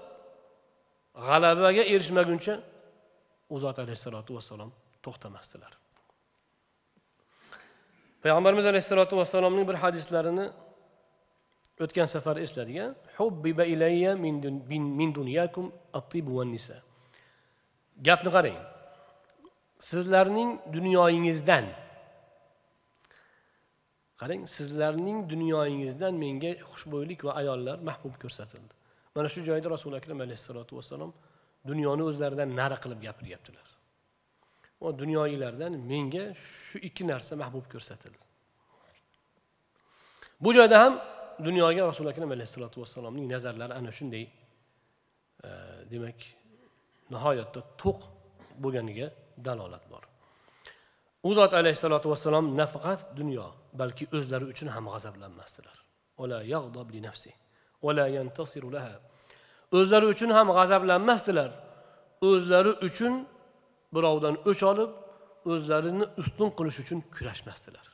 g'alabaga 1.26 1.83
erishmaguncha 1.95 2.55
u 3.55 3.57
zot 3.64 3.76
alayhissalotu 3.83 4.31
vassalom 4.39 4.70
to'xtamasdilar. 5.05 5.72
Payg'ambarimiz 8.22 8.66
alayhissalotu 8.70 9.14
vassalomning 9.20 9.66
bir 9.70 9.76
hadislarini 9.85 10.47
o'tgan 11.85 12.09
safar 12.14 12.37
esladik 12.45 12.76
hubbiba 13.18 13.64
ilayya 13.74 14.12
min 15.01 15.09
dunyakum 15.18 15.64
at-tib 15.99 16.26
nisa 16.55 16.76
gapni 18.07 18.30
qarang. 18.36 18.59
Sizlarning 19.90 20.51
dunyoyingizdan 20.76 21.66
qarang 24.20 24.42
sizlarning 24.57 25.18
dunyoyingizdan 25.32 26.14
menga 26.24 26.51
xushbo'ylik 26.72 27.20
va 27.26 27.32
ayollar 27.40 27.78
mahbub 27.88 28.14
ko'rsatildi. 28.22 28.72
Mana 29.14 29.28
shu 29.34 29.40
joyda 29.49 29.68
rasuli 29.74 29.96
akram 30.01 30.20
alayhissalotu 30.26 30.72
vassalom 30.78 31.12
dunyoni 31.70 32.03
o'zlaridan 32.11 32.51
nari 32.61 32.76
qilib 32.82 33.01
gapiryaptilar. 33.07 33.66
Va 34.82 34.90
dunyoyilardan 35.03 35.72
menga 35.92 36.24
shu 36.34 36.78
ikki 36.88 37.05
narsa 37.12 37.32
mahbub 37.42 37.66
ko'rsatildi. 37.72 38.24
Bu 40.44 40.51
joyda 40.59 40.76
ham 40.84 40.94
dunyoga 41.49 41.82
rasuli 41.90 42.09
akram 42.12 42.30
alayhissalotu 42.36 42.76
vassalomning 42.82 43.26
nazarlari 43.34 43.74
ana 43.80 43.90
shunday. 43.99 44.24
Demak 45.92 46.18
nihoyatda 47.15 47.61
to'q 47.83 47.99
bo'lganiga 48.63 49.07
dalolat 49.47 49.85
bor. 49.93 50.05
U 51.29 51.31
zot 51.39 51.53
alayhissalotu 51.61 52.07
vassalom 52.13 52.47
nafaqat 52.61 53.01
dunyo 53.19 53.47
balki 53.81 54.05
o'zlari 54.17 54.45
uchun 54.53 54.69
ham 54.75 54.85
g'azablanmasdilar. 54.95 55.77
O'zlari 59.79 60.07
uchun 60.15 60.31
ham 60.37 60.49
g'azablanmasdilar. 60.59 61.51
O'zlari 62.31 62.73
uchun 62.89 63.15
birovdan 63.95 64.35
o'ch 64.51 64.63
olib 64.71 64.91
o'zlarini 65.53 66.07
ustun 66.23 66.49
qilish 66.59 66.79
uchun 66.83 66.99
kurashmasdilar. 67.15 67.87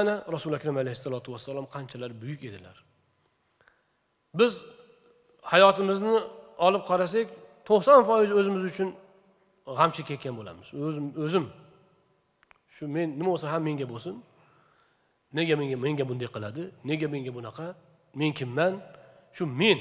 Ana 0.00 0.14
rasuli 0.34 0.54
akram 0.58 0.76
alayhissalotu 0.82 1.28
vassalom 1.34 1.66
qanchalar 1.74 2.10
buyuk 2.22 2.42
edilar. 2.50 2.76
Biz 4.38 4.52
hayotimizni 5.52 6.14
olib 6.66 6.82
qarasak 6.90 7.26
to'qson 7.68 8.00
foiz 8.08 8.30
o'zimiz 8.38 8.62
uchun 8.70 8.88
g'am 9.78 9.90
chekayotgan 9.96 10.34
bo'lamiz. 10.38 10.68
O'zim 10.86 11.06
o'zim. 11.24 11.46
Shu 12.74 12.84
men 12.96 13.08
nima 13.18 13.30
bo'lsa 13.34 13.46
ham 13.52 13.62
menga 13.68 13.86
bo'lsin. 13.92 14.14
Nega 15.38 15.54
menga 15.60 15.76
menga 15.84 16.04
bunday 16.10 16.28
qiladi? 16.36 16.62
Nega 16.90 17.06
menga 17.14 17.32
bunaqa? 17.38 17.66
Men 18.20 18.30
kimman? 18.38 18.72
Shu 19.36 19.44
men. 19.60 19.78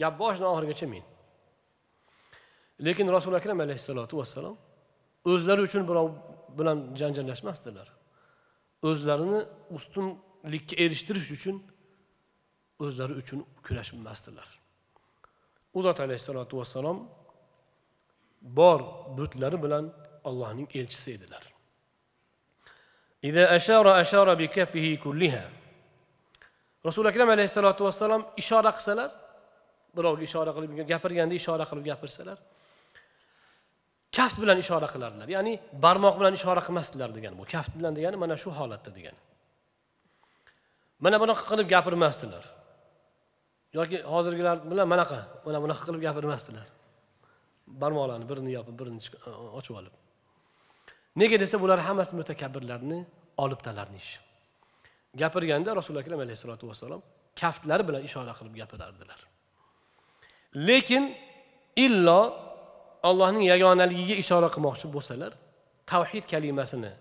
Gap 0.00 0.14
boshidan 0.20 0.48
oxirigacha 0.52 0.86
men. 0.94 1.04
Lekin 2.86 3.06
rasuli 3.16 3.36
akram 3.40 3.58
alayhissalotu 3.64 4.14
vassalom 4.20 4.56
o'zlari 5.30 5.60
uchun 5.68 5.82
birov 5.90 6.08
bilan 6.58 6.78
janjallashmasdilar. 7.00 7.88
O'zlarini 8.88 9.40
ustunlikka 9.76 10.74
erishtirish 10.84 11.28
uchun 11.36 11.56
o'zlari 12.88 13.14
uchun 13.22 13.40
kurashmasdilar 13.66 14.48
u 15.74 15.82
zot 15.82 15.98
alayhissalotu 16.00 16.58
vassalom 16.60 16.98
bor 18.58 18.80
butlari 19.18 19.58
bilan 19.64 19.84
allohning 20.28 20.68
elchisi 20.80 21.10
edilar. 21.16 21.44
Rasuli 26.86 27.08
akram 27.12 27.30
alayhissalotu 27.30 27.84
vassalom 27.88 28.22
ishora 28.42 28.70
qilsalar 28.76 29.10
birovga 29.96 30.24
ishora 30.28 30.50
qilib 30.56 30.70
gapirganda 30.92 31.34
ishora 31.40 31.64
qilib 31.70 31.84
gapirsalar 31.90 32.38
kaft 34.16 34.36
bilan 34.42 34.58
ishora 34.64 34.88
qilardilar. 34.94 35.28
Ya'ni 35.36 35.52
barmoq 35.84 36.14
bilan 36.20 36.34
ishora 36.40 36.62
qilmasdilar 36.66 37.10
degani 37.16 37.36
bu 37.40 37.44
kaft 37.54 37.72
bilan 37.78 37.92
degani 37.98 38.16
mana 38.22 38.36
shu 38.42 38.50
holatda 38.58 38.90
degani. 38.98 39.20
Mana 41.04 41.16
bunaqa 41.22 41.44
qilib 41.50 41.66
gapirmasdilar. 41.74 42.44
Yoki 43.78 43.96
hozirgilar 44.12 44.56
bilan 44.70 44.86
manaqa 44.94 45.18
mana 45.46 45.58
bunaqa 45.64 45.82
qilib 45.86 46.02
gapirmasdilar. 46.06 46.66
Barmoqlarni 47.82 48.26
birini 48.30 48.50
yopib 48.58 48.74
birini 48.80 49.00
ochib 49.58 49.74
olib. 49.80 49.94
Nega 51.20 51.36
desa 51.42 51.56
bular 51.62 51.78
hammasi 51.88 52.12
mutakabbirlarni 52.20 52.98
olibtalarni 53.44 53.98
ishi. 54.04 54.18
Gapirganda 55.20 55.70
rasululo 55.78 56.00
akram 56.04 56.20
alayhissalotu 56.24 56.64
vassalom 56.70 57.00
kaftlari 57.40 57.82
bilan 57.88 58.02
ishora 58.08 58.32
qilib 58.38 58.54
gapirardilar. 58.60 59.20
Lekin 60.68 61.04
illo 61.86 62.20
allohning 63.08 63.44
yagonaligiga 63.52 64.14
ishora 64.22 64.48
qilmoqchi 64.54 64.86
bo'lsalar 64.96 65.32
tavhid 65.92 66.24
kalimasini 66.32 66.92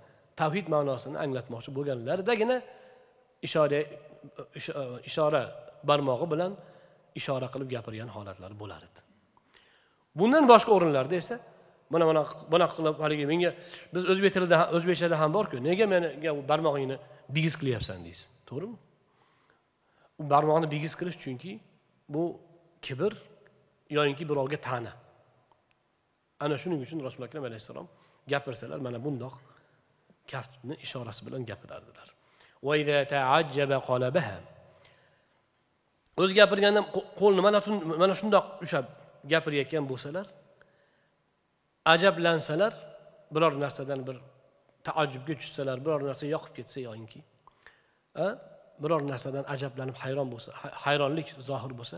tavhid 0.42 0.66
ma'nosini 0.74 1.18
anglatmoqchi 1.24 1.70
bo'lganlaridagina 1.78 2.58
ishora 3.48 3.76
e, 3.76 3.84
e, 4.58 4.60
e, 4.60 4.84
ishora 5.10 5.42
barmog'i 5.90 6.28
bilan 6.34 6.52
ishora 7.20 7.48
qilib 7.54 7.70
gapirgan 7.76 8.10
holatlari 8.16 8.56
bo'lar 8.62 8.82
edi. 8.88 9.00
Bundan 10.20 10.44
boshqa 10.52 10.72
o'rinlarda 10.78 11.16
esa 11.22 11.36
mana 11.94 12.06
mana 12.10 12.22
bunaqa 12.54 12.74
qilib 12.78 12.98
haligi 13.06 13.26
menga 13.32 13.52
biz 13.94 14.04
o'zbek 14.12 14.32
tilida 14.36 14.58
o'zbekchada 14.78 15.16
ham 15.22 15.32
borku 15.38 15.58
nega 15.68 15.86
menga 15.94 16.32
barmog'ingni 16.52 16.98
bigiz 17.36 17.54
qilyapsan 17.62 18.00
deysiz 18.06 18.28
to'g'rimi? 18.50 18.78
U 20.22 20.24
barmoqni 20.34 20.68
bigiz 20.76 20.94
qilish 21.00 21.18
chunki 21.24 21.52
bu 22.14 22.24
kibr 22.86 23.12
yoyinki 23.98 24.24
birovga 24.30 24.58
ta'na. 24.68 24.94
Ana 26.44 26.56
shuning 26.62 26.80
uchun 26.86 27.00
rasuli 27.08 27.26
akram 27.30 27.44
alayhissalom 27.50 27.88
gapirsalar 28.32 28.80
mana 28.88 29.00
bundoq 29.06 29.36
kaftni 30.32 30.76
ishorasi 30.86 31.22
bilan 31.28 31.42
gapirardilar 31.50 32.08
o'zi 36.22 36.34
gapirganda 36.40 36.82
qo'lni 37.22 37.42
mana 37.48 37.60
mana 38.02 38.14
shundoq 38.22 38.46
ushlab 38.66 38.86
gapirayotgan 39.32 39.84
bo'lsalar 39.92 40.26
ajablansalar 41.94 42.74
biror 43.34 43.54
narsadan 43.64 44.00
bir 44.08 44.18
taajjubga 44.88 45.34
tushsalar 45.42 45.78
biror 45.86 46.02
narsa 46.10 46.26
yoqib 46.36 46.54
ketsa 46.58 46.80
yoyinki 46.88 47.20
biror 48.84 49.02
narsadan 49.12 49.44
ajablanib 49.54 49.98
hayron 50.04 50.28
bo'lsa 50.34 50.50
hayronlik 50.86 51.28
zohir 51.50 51.74
bo'lsa 51.80 51.98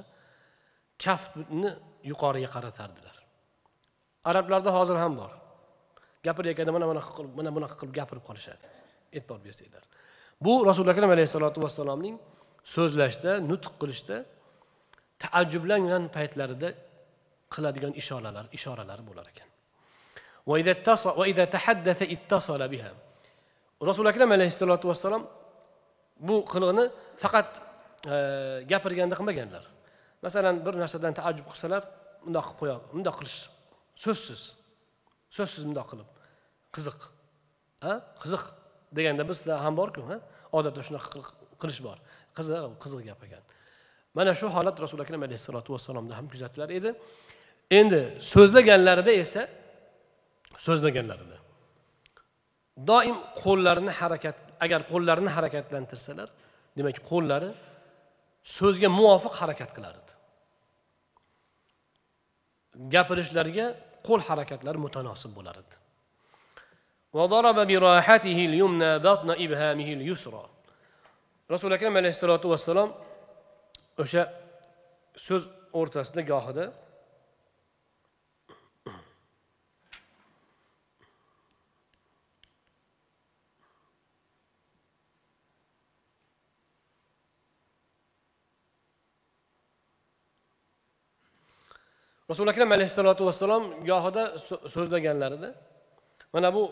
kaftni 1.05 1.69
yuqoriga 2.11 2.49
qaratardilar. 2.55 3.15
Arablarda 4.30 4.71
hozir 4.78 4.97
ham 5.03 5.13
bor. 5.21 5.32
Gapirayotganda 6.28 6.71
mana 6.78 6.86
bunaqa 6.91 7.11
qilib 7.17 7.34
mana 7.39 7.49
bunaqa 7.55 7.76
qilib 7.80 7.93
gapirib 7.99 8.24
qolishadi. 8.30 8.65
E'tibor 9.17 9.39
bersanglar. 9.45 9.84
Bu 10.45 10.53
rasuli 10.69 10.89
akram 10.93 11.11
alayhissalotu 11.15 11.59
vassalomning 11.65 12.15
so'zlashda 12.64 13.32
nutq 13.51 13.74
qilishda 13.82 14.18
taajjublangan 15.24 16.03
paytlarida 16.16 16.70
qiladigan 17.53 17.93
ishoralar 18.01 18.45
ishoralari 18.57 19.03
bo'lar 19.09 19.26
ekan. 19.34 19.49
Rasuli 23.89 24.07
akram 24.14 24.32
alayhissalotu 24.38 24.86
vassalom 24.91 25.24
bu 26.28 26.36
qilig'ini 26.51 26.86
faqat 27.24 27.49
e, 28.14 28.16
gapirganda 28.72 29.16
qilmaganlar. 29.20 29.64
Masalan 30.26 30.55
bir 30.66 30.74
narsadan 30.84 31.14
taajjub 31.20 31.47
qilsalar 31.51 31.84
bundoq 32.26 32.45
qilib 32.47 32.59
qo'ya 32.59 32.76
bundoq 32.93 33.16
qilish 33.20 33.38
so'zsiz 34.03 34.41
so'zsiz 35.36 35.64
bundoq 35.68 35.88
qilib. 35.91 36.09
Qiziq 36.76 36.99
ha? 37.86 37.93
Qiziq 38.24 38.43
deganda 38.97 39.24
bizda 39.32 39.53
ham 39.64 39.74
borku 39.80 40.01
odatda 40.57 40.82
shunaqa 40.88 41.20
qilish 41.61 41.82
bor. 41.88 41.97
Qiziq 42.38 42.63
qiziq 42.84 43.01
gap 43.09 43.21
ekan. 43.27 43.43
Mana 44.17 44.31
shu 44.39 44.47
holat 44.55 44.75
rasuli 44.84 45.01
akram 45.05 45.21
alayhissalotu 45.27 45.69
vassalomda 45.75 46.13
ham 46.19 46.27
kuzatilar 46.34 46.69
edi. 46.79 46.89
Endi 47.79 48.01
so'zlaganlarida 48.31 49.11
esa 49.23 49.41
so'zlaganlarida 50.65 51.38
doim 52.89 53.17
qo'llarini 53.43 53.91
harakat 53.99 54.38
agar 54.65 54.79
qo'llarini 54.91 55.31
harakatlantirsalar 55.38 56.29
demak 56.77 56.97
qo'llari 57.11 57.49
so'zga 58.57 58.89
muvofiq 58.99 59.34
harakat 59.41 59.69
qilar 59.75 59.93
edi. 60.01 60.13
Gapirishlariga 62.93 63.65
qo'l 64.07 64.21
harakatlari 64.27 64.79
mutanosib 64.86 65.31
bo'lar 65.38 65.55
edi. 65.63 65.75
Rasuli 71.50 71.74
akram 71.76 71.96
alayhissalotu 71.96 72.48
vassalom 72.54 72.89
o'sha 74.04 74.24
so'z 75.26 75.44
o'rtasida 75.80 76.22
gohida 76.32 76.66
rasuli 92.30 92.50
akram 92.54 92.72
alayhissalotu 92.76 93.22
vassalom 93.30 93.64
gohida 93.89 94.24
so'zlaganlarida 94.74 95.50
mana 96.34 96.50
bu 96.56 96.64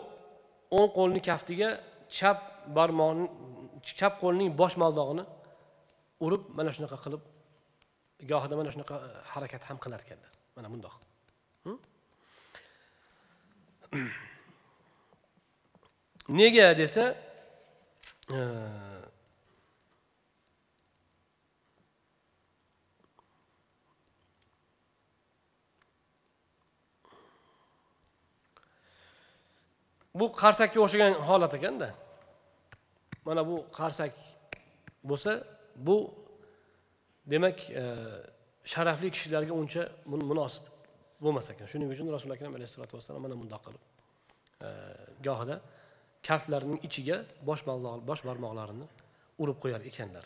o'ng 0.78 0.90
qo'lni 0.98 1.20
kaftiga 1.28 1.68
chap 2.16 2.38
barmoqni 2.76 3.26
chap 3.82 4.20
qo'lning 4.22 4.50
bosh 4.60 4.76
maldog'ini 4.82 5.24
urib 6.26 6.42
mana 6.58 6.70
shunaqa 6.76 6.96
qilib 7.04 7.22
gohida 8.30 8.54
mana 8.60 8.70
shunaqa 8.74 8.94
e, 9.06 9.08
harakat 9.32 9.62
ham 9.68 9.78
qilar 9.84 10.00
ekanlar 10.04 10.32
mana 10.56 10.68
bundoq 10.72 10.94
hm? 11.64 11.76
nega 16.40 16.66
desa 16.80 17.04
e, 18.36 18.38
bu 30.14 30.26
qarsakka 30.42 30.78
o'xshagan 30.84 31.14
holat 31.28 31.54
ekanda. 31.58 31.88
mana 33.24 33.46
bu 33.48 33.56
qarsak 33.78 34.12
bo'lsa 35.04 35.32
bu 35.76 35.96
demak 37.26 37.70
e, 37.70 37.84
sharafli 38.64 39.10
kishilarga 39.14 39.52
uncha 39.62 39.82
munosib 40.06 40.64
bo'lmas 41.24 41.50
ekan. 41.52 41.66
Shuning 41.72 41.88
uchun 41.94 42.06
rasuli 42.16 42.32
akram 42.36 42.54
alayhisalotu 42.58 42.96
vassalom 42.98 43.22
mana 43.26 43.34
bundoq 43.40 43.62
qilib 43.66 43.82
e, 44.66 44.68
gohida 45.26 45.56
kaftlarning 46.28 46.78
ichiga 46.88 47.16
bosh 47.48 47.62
bosh 48.08 48.22
barmoqlarini 48.28 48.86
urib 49.42 49.58
qo'yar 49.62 49.80
ekanlar. 49.90 50.24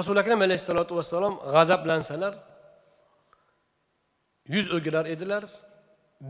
Rasuli 0.00 0.18
akram 0.22 0.40
alayhissalotu 0.46 0.92
vassalom 0.98 1.34
g'azablansalar 1.54 2.34
yuz 4.54 4.66
o'girar 4.76 5.06
edilar 5.14 5.44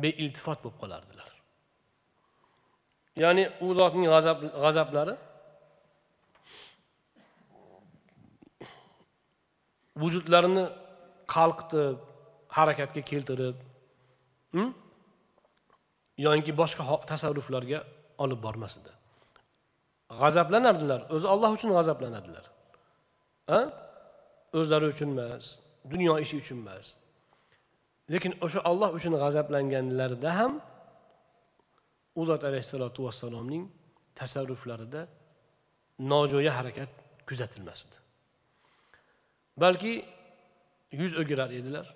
beiltifot 0.03 0.59
bo'lib 0.64 0.77
qolardilar. 0.83 1.29
Ya'ni 3.23 3.45
u 3.64 3.75
zotning 3.79 4.07
g'azab 4.14 4.39
g'azablari? 4.64 5.14
Vujudlarini 10.03 10.64
qalqitib 11.35 11.99
harakatga 12.57 13.03
keltirib 13.11 13.57
hm? 14.55 14.71
yoinki 16.27 16.53
boshqa 16.61 16.85
tasarruflarga 17.11 17.81
olib 18.25 18.41
bormas 18.47 18.75
edi 18.81 18.93
g'azablanardilar 20.21 21.01
o'zi 21.14 21.27
olloh 21.35 21.51
uchun 21.57 21.71
g'azablanadilar. 21.77 22.45
O'zlari 24.59 24.87
uchun 24.95 25.09
emas 25.14 25.45
dunyo 25.93 26.14
ishi 26.25 26.37
uchun 26.43 26.59
emas 26.64 26.87
lekin 28.13 28.33
o'sha 28.45 28.61
olloh 28.71 28.91
uchun 28.99 29.15
g'azablanganlarida 29.23 30.31
ham 30.39 30.53
u 32.21 32.23
zot 32.31 32.43
alayhissalotu 32.49 33.01
vassalomning 33.07 33.65
tasarruflarida 34.21 35.03
nojo'ya 36.13 36.53
harakat 36.59 36.91
kuzatilmasdi. 37.29 37.95
Balki 39.63 39.93
yuz 41.01 41.13
o'girar 41.21 41.51
edilar 41.61 41.87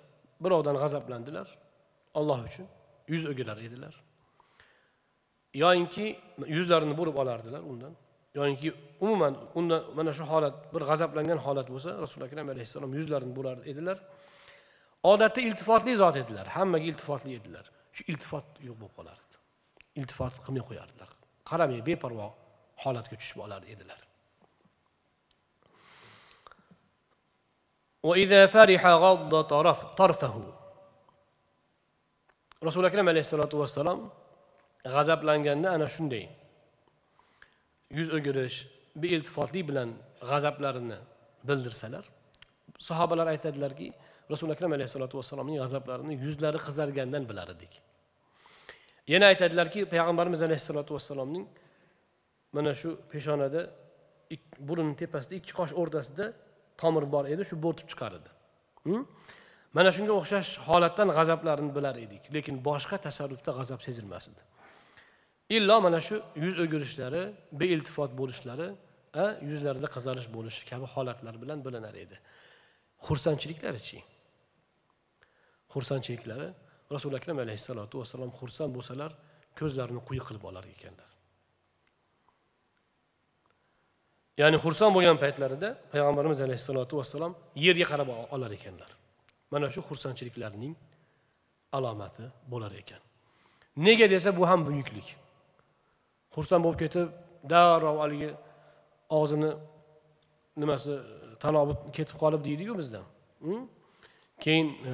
birovdan 0.43 0.75
g'azablandilar 0.83 1.47
olloh 2.19 2.39
uchun 2.49 2.67
yuz 3.13 3.23
o'girar 3.31 3.57
edilar. 3.67 3.93
Yoyinki 5.63 6.05
yuzlarini 6.57 6.97
burib 6.97 7.15
olardilar 7.21 7.61
undan. 7.71 7.93
Yoyinki 8.35 8.73
umuman 9.01 9.33
undan 9.55 9.83
mana 9.95 10.13
shu 10.13 10.23
holat 10.31 10.55
bir 10.73 10.81
g'azablangan 10.89 11.39
holat 11.45 11.67
bo'lsa 11.73 11.89
rasuli 12.03 12.23
akram 12.27 12.47
alayhissalom 12.53 12.91
yuzlarini 12.99 13.33
burar 13.37 13.57
edilar. 13.71 13.97
odatda 15.12 15.40
iltifotli 15.48 15.96
zot 16.02 16.16
edilar 16.22 16.46
hammaga 16.56 16.86
iltifotli 16.92 17.34
edilar 17.40 17.64
shu 17.96 18.02
iltifot 18.12 18.46
yo'q 18.68 18.76
bo'lib 18.80 18.94
qolardi 18.98 19.34
iltifot 20.00 20.34
qilmay 20.44 20.64
qo'yardilar 20.68 21.10
qaramay 21.50 21.80
beparvo 21.90 22.28
holatga 22.84 23.16
tushib 23.20 23.40
olar 23.46 23.62
edilar 23.74 24.00
وإذا 28.08 28.46
فرح 28.46 28.86
غض 28.86 29.44
طرف 29.44 29.84
طرفه 29.84 30.36
rasuli 32.66 32.86
akram 32.90 33.08
alayhissalotu 33.08 33.56
vassalom 33.62 34.00
g'azablanganda 34.94 35.68
ana 35.76 35.86
shunday 35.94 36.24
yuz 37.98 38.08
o'girish 38.16 38.56
beiltifotlik 39.02 39.64
bilan 39.70 39.88
g'azablarini 40.30 40.98
bildirsalar 41.48 42.04
sahobalar 42.88 43.26
aytadilarki 43.34 43.88
rasuli 44.31 44.51
akram 44.55 44.71
alayhissalotu 44.77 45.15
vassalomning 45.19 45.57
g'azablarini 45.63 46.13
yuzlari 46.25 46.59
qizargandan 46.67 47.23
bilar 47.29 47.47
edik. 47.55 47.73
Yana 49.13 49.25
aytadilarki 49.31 49.79
payg'ambarimiz 49.93 50.41
alayhissalotu 50.47 50.91
vassalomning 50.97 51.45
mana 52.55 52.71
shu 52.81 52.89
peshonada 53.11 53.61
ik- 54.35 54.55
burunni 54.67 54.95
tepasida 55.01 55.33
ikki 55.39 55.53
qosh 55.59 55.73
o'rtasida 55.81 56.25
tomir 56.81 57.05
bor 57.13 57.25
edi 57.33 57.43
shu 57.49 57.55
bo'rtib 57.65 57.87
chiqar 57.91 58.11
edi. 58.19 58.29
Hm? 58.87 59.01
Mana 59.77 59.89
shunga 59.95 60.13
o'xshash 60.19 60.49
holatdan 60.67 61.09
g'azablarini 61.17 61.71
bilar 61.77 61.95
edik 62.05 62.23
lekin 62.35 62.55
boshqa 62.69 62.97
tasarrufda 63.07 63.51
g'azab 63.59 63.79
sezilmas 63.87 64.25
edi. 64.31 64.41
Illo 65.57 65.75
mana 65.85 65.99
shu 66.07 66.15
yuz 66.43 66.55
o'girishlari 66.63 67.23
beiltifot 67.61 68.11
bo'lishlari 68.19 68.67
yuzlarida 69.49 69.87
qizarish 69.95 70.27
bo'lishi 70.35 70.61
kabi 70.71 70.85
holatlar 70.93 71.35
bilan 71.43 71.59
bilinar 71.65 71.95
edi. 72.05 72.15
Xursandchiliklarichi 73.07 73.99
xursandchiliklari 75.75 76.47
rasuli 76.93 77.15
akram 77.19 77.37
alayhissalotu 77.45 77.95
vassalom 78.01 78.31
xursand 78.39 78.71
bo'lsalar 78.77 79.11
ko'zlarini 79.59 80.01
quyi 80.07 80.21
qilib 80.27 80.43
olar 80.49 80.65
ekanlar. 80.75 81.09
Ya'ni 84.41 84.57
xursand 84.63 84.91
bo'lgan 84.95 85.17
paytlarida 85.23 85.69
payg'ambarimiz 85.93 86.39
alayhissalotu 86.45 86.93
vassalom 86.99 87.33
yerga 87.65 87.85
qarab 87.91 88.09
olar 88.35 88.51
ekanlar. 88.57 88.91
Mana 89.51 89.67
shu 89.73 89.81
xursandchiliklarning 89.89 90.73
alomati 91.77 92.25
bo'lar 92.51 92.73
ekan. 92.81 93.01
Nega 93.87 94.07
desa 94.13 94.29
bu 94.37 94.43
ham 94.49 94.61
buyuklik. 94.67 95.07
Xursand 96.35 96.61
bo'lib 96.65 96.79
ketib 96.83 97.07
darrov 97.51 97.97
haligi 98.03 98.31
og'zini 99.19 99.51
nimasi 100.61 100.91
tanobi 101.43 101.73
ketib 101.97 102.17
qolib 102.23 102.41
deydiku 102.47 102.77
bizda 102.81 103.01
hm? 103.45 103.63
keyin 104.43 104.67
e, 104.91 104.93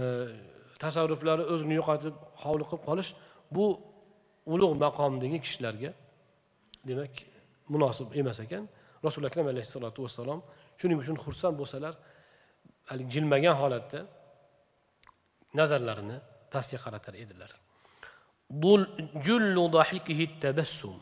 tasarruflari 0.84 1.44
o'zini 1.54 1.74
yo'qotib 1.80 2.16
hovli 2.44 2.64
qilib 2.70 2.84
qolish 2.90 3.10
bu 3.56 3.66
ulug' 4.54 4.76
maqomdagi 4.84 5.38
kishilarga 5.46 5.92
demak 6.90 7.14
munosib 7.74 8.08
emas 8.22 8.40
ekan. 8.46 8.64
Rasuli 9.08 9.26
akram 9.32 9.48
alayhissalotu 9.54 10.00
vassalom 10.06 10.40
shuning 10.80 10.98
uchun 11.04 11.18
xursand 11.26 11.56
bo'lsalar 11.62 11.94
haligi 12.90 13.10
jilmagan 13.16 13.56
holatda 13.62 14.00
nazarlarini 15.60 16.18
pastga 16.54 16.78
qaratar 16.86 17.14
edilar. 17.24 17.52
Tabassum. 20.44 20.98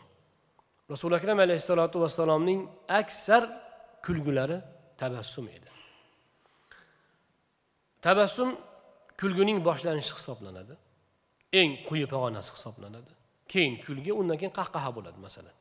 Rasuli 0.93 1.13
akram 1.19 1.39
alayhissalotu 1.45 1.97
vassalomning 2.03 2.59
aksar 3.01 3.43
kulgulari 4.05 4.57
tabassum 5.01 5.45
edi. 5.57 5.69
Tabassum 8.05 8.49
kulguning 9.19 9.59
boshlanishi 9.67 10.13
hisoblanadi. 10.17 10.73
Eng 11.59 11.71
quyi 11.87 12.05
pog'onasi 12.13 12.51
hisoblanadi. 12.57 13.11
Keyin 13.51 13.73
kulgi 13.85 14.11
undan 14.19 14.37
keyin 14.41 14.53
qahqaha 14.59 14.89
bo'ladi 14.97 15.19
masalan. 15.27 15.55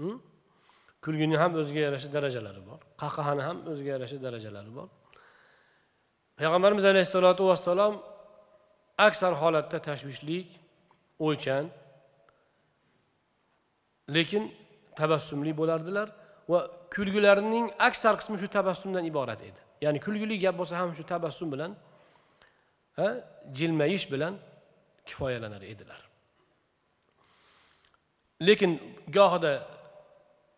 Hm? 0.00 0.16
kulgini 1.04 1.36
ham 1.42 1.52
o'ziga 1.60 1.80
yarasha 1.86 2.08
darajalari 2.16 2.62
bor. 2.68 2.78
Qahqahani 3.02 3.42
ham 3.48 3.56
o'ziga 3.70 3.90
yarasha 3.96 4.18
darajalari 4.26 4.72
bor. 4.78 4.88
Payg'ambarimiz 6.38 6.84
alayhissalotu 6.92 7.42
vassalom 7.50 7.94
aksar 9.08 9.32
holatda 9.42 9.78
tashvishlik 9.88 10.48
o'ychan 11.26 11.64
lekin 14.16 14.42
tabassumli 15.00 15.52
bo'lardilar 15.60 16.08
va 16.52 16.60
kulgilarining 16.94 17.66
aksar 17.88 18.14
qismi 18.20 18.36
shu 18.42 18.48
tabassumdan 18.56 19.04
iborat 19.10 19.40
edi. 19.48 19.60
Ya'ni 19.84 19.98
kulgili 20.06 20.34
gap 20.44 20.54
bo'lsa 20.60 20.74
ham 20.80 20.90
shu 20.98 21.04
tabassum 21.12 21.48
bilan 21.54 21.70
jilmayish 23.58 24.06
bilan 24.12 24.34
kifoyalanar 25.06 25.62
edilar. 25.72 26.00
Lekin 28.46 28.72
gohida 29.16 29.52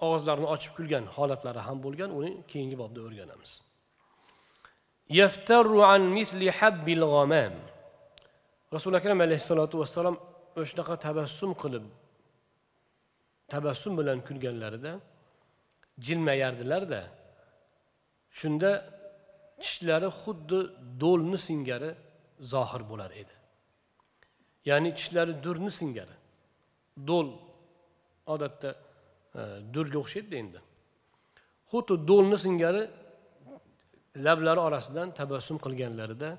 og'izlarini 0.07 0.49
ochib 0.55 0.73
kulgan 0.77 1.05
holatlari 1.17 1.61
ham 1.69 1.79
bo'lgan 1.85 2.11
uni 2.19 2.33
keyingi 2.51 2.77
bobda 2.83 3.01
o'rganamiz. 3.07 3.53
Yaftaru 5.21 5.79
an 5.95 6.03
misli 6.17 6.49
habbil 6.59 7.03
g'amam 7.13 7.55
rasuli 8.75 8.97
akram 9.01 9.19
alayhissalotu 9.27 9.75
vassalom 9.83 10.17
o'shanaqa 10.61 10.95
tabassum 11.07 11.51
qilib 11.63 11.85
tabassum 13.53 13.93
bilan 14.01 14.19
kulganlarida 14.29 14.93
jilmayardilarda 16.07 17.01
shunda 18.39 18.71
tishlari 19.63 20.09
xuddi 20.23 20.61
do'lni 21.03 21.39
singari 21.49 21.91
zohir 22.53 22.83
bo'lar 22.91 23.11
edi. 23.23 23.35
Ya'ni 24.69 24.91
tishlari 24.99 25.35
durni 25.45 25.71
singari. 25.81 26.17
Do'l 27.09 27.29
odatda 28.35 28.71
e, 28.75 29.41
durga 29.75 29.99
o'xshaydi 30.05 30.35
endi. 30.43 30.61
Xuddi 31.71 31.95
do'lni 32.11 32.39
singari 32.47 32.83
lablari 34.27 34.61
orasidan 34.69 35.09
tabassum 35.21 35.59
qilganlarida 35.65 36.31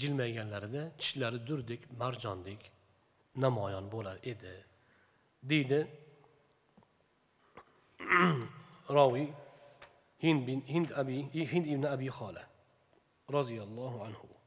jilmayganlarida 0.00 0.82
tishlari 1.00 1.38
durdek 1.48 1.80
marjondek 2.00 2.60
namoyon 3.44 3.86
bo'lar 3.94 4.16
edi 4.32 4.54
deydi 5.50 5.80
roviy 8.96 9.28
hind 10.24 10.40
bin 10.46 10.60
hind 10.74 10.90
abi 11.00 11.16
hind 11.52 11.66
ibn 11.74 11.84
abi 11.94 12.08
xola 12.18 12.44
roziyallohu 13.36 13.98
anhu. 14.08 14.37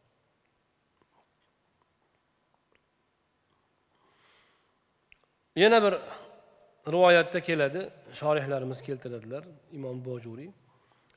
Yana 5.56 5.84
bir 5.84 5.94
rivoyatda 6.94 7.40
keladi. 7.44 7.90
Shorihlarimiz 8.14 8.82
keltiradilar. 8.82 9.44
Imom 9.72 10.06
bojuriy 10.06 10.52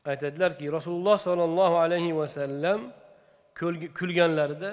aytadilarki 0.04 0.72
rasululloh 0.72 1.18
sollallohu 1.18 1.76
alayhi 1.76 2.16
vasallam 2.16 2.80
kulganlarida 3.98 4.70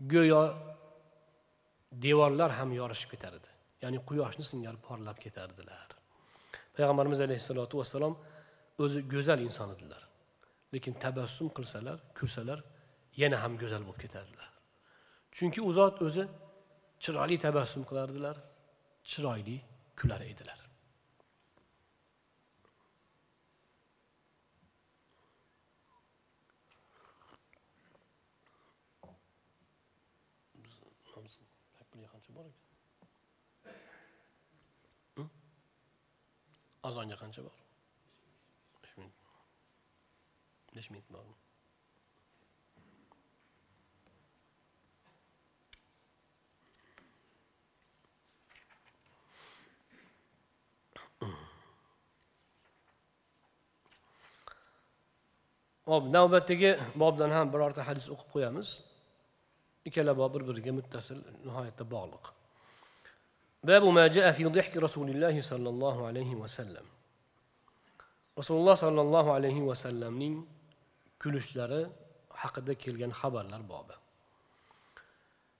go'yo 0.00 0.54
devorlar 1.92 2.50
ham 2.58 2.72
yorishib 2.72 3.10
ketar 3.10 3.32
edi. 3.38 3.50
Ya'ni 3.82 3.98
quyoshni 4.08 4.44
singari 4.50 4.78
porlab 4.88 5.18
ketardilar. 5.24 5.88
Payg'ambarimiz 6.76 7.20
alayhissalotu 7.26 7.78
vassalom 7.80 8.14
o'zi 8.84 9.00
go'zal 9.14 9.40
inson 9.48 9.68
edilar. 9.76 10.02
Lekin 10.74 10.92
tabassum 11.04 11.48
qilsalar 11.56 11.98
kulsalar 12.18 12.58
yana 13.22 13.36
ham 13.42 13.52
go'zal 13.62 13.82
bo'lib 13.86 14.00
ketardilar. 14.04 14.50
Chunki 15.36 15.60
u 15.68 15.72
zot 15.78 16.02
o'zi 16.06 16.24
chiroyli 17.04 17.36
tabassum 17.46 17.82
qilardilar 17.88 18.36
chiroyli 19.10 19.56
kular 20.00 20.22
edilar. 20.32 20.60
Azonga 36.86 37.16
qancha 37.22 37.42
bor? 37.46 37.56
Besh 38.82 38.94
minut. 38.98 39.16
Besh 40.76 40.90
minut 40.92 41.08
bormi? 41.16 41.35
hop 55.89 56.03
navbatdagi 56.15 56.71
bobdan 57.01 57.31
ham 57.37 57.47
birorta 57.53 57.81
hadis 57.89 58.05
o'qib 58.13 58.29
qo'yamiz 58.33 58.69
ikkala 59.87 60.11
bob 60.21 60.31
bir 60.35 60.43
biriga 60.49 60.71
muttasil 60.79 61.17
nihoyatda 61.45 61.83
bog'liq 61.95 62.25
babu 63.67 63.89
ma 63.97 64.05
jaa 64.15 64.31
fi 64.37 64.43
dihki 64.57 64.77
rasulillahi 64.87 65.41
sollallohu 65.51 66.01
alayhi 66.09 66.35
vasallam 66.43 66.85
rasululloh 68.39 68.75
sollallohu 68.85 69.29
alayhi 69.37 69.61
vasallamning 69.71 70.35
kulishlari 71.21 71.81
haqida 72.41 72.73
kelgan 72.83 73.11
xabarlar 73.21 73.63
bobi 73.73 73.95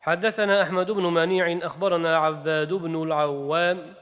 حدثنا 0.01 0.61
أحمد 0.61 0.91
بن 0.91 1.05
منيع 1.13 1.45
أخبرنا 1.65 2.17
عباد 2.17 2.73
بن 2.73 3.03
العوام 3.03 3.93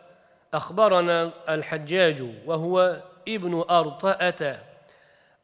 أخبرنا 0.54 1.18
الحجاج 1.50 2.20
وهو 2.46 3.04
ابن 3.28 3.54
أرطأة 3.70 4.42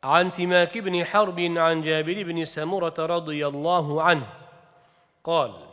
عن 0.05 0.28
سماك 0.28 0.78
بن 0.78 1.05
حرب 1.05 1.40
عن 1.40 1.80
جابر 1.80 2.22
بن 2.22 2.44
سمرة 2.44 2.94
رضي 2.98 3.46
الله 3.46 4.03
عنه. 4.03 4.26
قال 5.24 5.70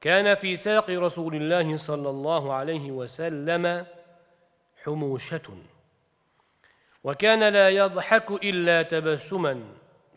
كان 0.00 0.34
في 0.34 0.56
ساق 0.56 0.90
رسول 0.90 1.34
الله 1.34 1.76
صلى 1.76 2.10
الله 2.10 2.52
عليه 2.52 2.90
وسلم 2.90 3.86
حموشة 4.84 5.42
وكان 7.04 7.48
لا 7.48 7.68
يضحك 7.68 8.30
إلا 8.30 8.82
تبسما 8.82 9.64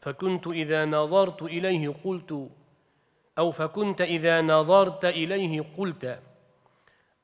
فكنت 0.02 0.48
إذا 0.48 0.86
نظرت 0.86 1.42
إليه 1.42 1.94
قلت 2.04 2.50
أو 3.38 3.52
فكنت 3.52 4.02
إذا 4.02 4.42
نظرت 4.42 5.06
إليه 5.06 5.66
قلت 5.78 6.20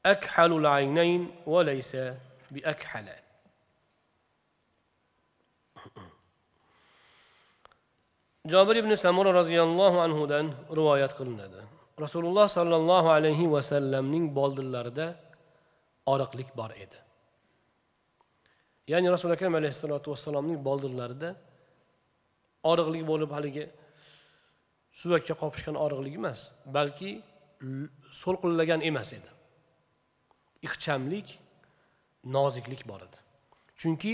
أكحل 0.06 0.54
العينين 0.54 1.32
وليس 1.46 1.98
بأكحل 2.52 3.06
jobir 8.52 8.76
ibn 8.82 8.92
samura 8.96 9.32
roziyallohu 9.40 9.98
anhudan 10.06 10.46
rivoyat 10.80 11.14
qilinadi. 11.20 11.60
Rasululloh 12.04 12.48
sollallohu 12.58 13.10
alayhi 13.18 13.46
vasallamning 13.56 14.26
boldinlarida 14.40 15.08
oriqlik 16.14 16.50
bor 16.60 16.72
edi. 16.86 16.98
Ya'ni 18.92 19.08
rasuli 19.16 19.34
akram 19.38 19.54
alayhissalotu 19.60 20.08
vassalomning 20.14 20.60
boldinlarida 20.68 21.30
oriqlik 22.72 23.04
bo'lib 23.12 23.32
haligi 23.38 23.66
suvakka 25.00 25.34
qopishgan 25.42 25.76
oriqlik 25.86 26.14
emas 26.22 26.40
balki 26.78 27.10
so'lqillagan 28.22 28.82
emas 28.90 29.10
edi. 29.18 29.30
Ixchamlik 30.68 31.28
noziklik 32.36 32.82
bor 32.92 33.02
edi. 33.08 33.18
Chunki 33.82 34.14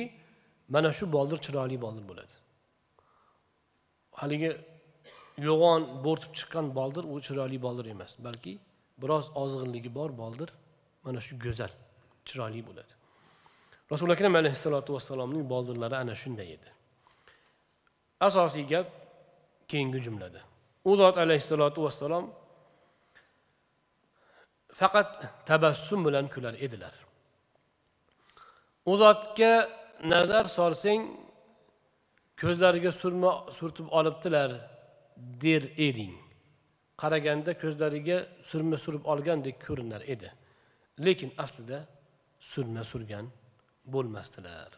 mana 0.73 0.89
shu 0.97 1.05
boldir 1.15 1.39
chiroyli 1.45 1.77
boldir 1.85 2.05
bo'ladi. 2.11 2.32
Haligi 4.21 4.51
yo'g'on 5.47 5.81
bo'rtib 6.05 6.31
chiqqan 6.39 6.65
boldir 6.77 7.03
u 7.13 7.15
chiroyli 7.25 7.57
boldir 7.65 7.85
emas 7.95 8.13
balki 8.27 8.53
biroz 9.01 9.25
ozg'inligi 9.43 9.89
bor 9.99 10.09
boldir 10.21 10.49
mana 11.05 11.19
shu 11.25 11.33
go'zal 11.45 11.71
chiroyli 12.27 12.61
bo'ladi. 12.69 12.93
Rasuli 13.91 14.11
akram 14.15 14.35
alayhissalotu 14.41 14.89
vassalomning 14.95 15.43
boldirlari 15.53 15.95
ana 16.03 16.15
shunday 16.21 16.49
edi. 16.55 16.69
Asosiy 18.27 18.65
gap 18.71 18.87
keyingi 19.71 19.99
jumlada. 20.05 20.41
U 20.89 20.91
zot 21.01 21.15
alayhissalotu 21.23 21.79
vassalom 21.87 22.25
faqat 24.79 25.09
tabassum 25.49 25.99
bilan 26.07 26.25
kular 26.33 26.53
edilar. 26.65 26.93
U 28.91 28.93
zotga 29.01 29.53
nazar 30.13 30.45
solsang 30.57 31.01
ko'zlariga 32.41 32.91
surma 32.91 33.31
surtib 33.57 33.87
olibdilar 33.99 34.51
der 35.17 35.63
eding. 35.87 36.15
Qaraganda 37.01 37.51
ko'zlariga 37.63 38.17
surma 38.49 38.77
surib 38.77 39.03
olgandek 39.11 39.55
ko'rinar 39.67 40.01
edi. 40.13 40.29
Lekin 41.05 41.31
aslida 41.43 41.79
surma 42.39 42.83
surgan 42.91 43.25
bo'lmasdilar. 43.93 44.71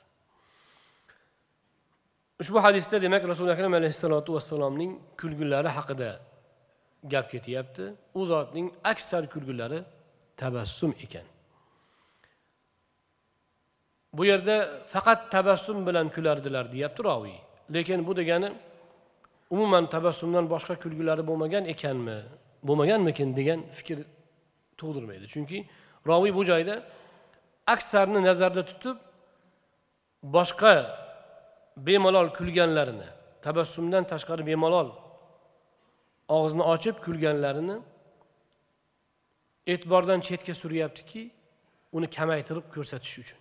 Ushbu 2.42 2.58
hadisda 2.64 3.02
demak 3.02 3.24
rasuli 3.32 3.52
akram 3.56 3.74
alayhissalotu 3.80 4.34
vassalomning 4.36 4.92
kulgilari 5.22 5.70
haqida 5.78 6.10
gap 7.14 7.32
ketyapti. 7.34 7.86
U 8.20 8.22
zotning 8.32 8.68
aksar 8.92 9.24
kulgilari 9.34 9.80
tabassum 10.42 10.92
ekan. 11.06 11.28
Bu 14.18 14.26
yerda 14.32 14.56
faqat 14.94 15.32
tabassum 15.36 15.78
bilan 15.88 16.08
kulardilar 16.16 16.66
deyapti 16.74 17.02
roviy 17.10 17.38
lekin 17.74 18.00
bu 18.08 18.14
degani 18.20 18.50
umuman 19.50 19.86
tabassumdan 19.96 20.46
boshqa 20.54 20.76
kulgilari 20.84 21.24
bo'lmagan 21.30 21.64
ekanmi 21.74 22.18
bo'lmaganmikin 22.68 23.30
degan 23.40 23.60
fikr 23.78 23.98
tug'dirmaydi. 24.80 25.26
Chunki 25.34 25.58
roviy 26.10 26.34
bu 26.38 26.44
joyda 26.52 26.76
aksarni 27.74 28.20
nazarda 28.30 28.64
tutib 28.70 28.98
boshqa 30.36 30.74
bemalol 31.88 32.28
kulganlarini 32.38 33.10
tabassumdan 33.46 34.04
tashqari 34.12 34.44
bemalol 34.52 34.90
og'izni 36.36 36.64
ochib 36.74 36.96
kulganlarini 37.06 37.78
e'tibordan 39.74 40.20
chetga 40.28 40.54
suryaptiki 40.62 41.22
uni 41.98 42.08
kamaytirib 42.18 42.66
ko'rsatish 42.76 43.16
uchun. 43.24 43.40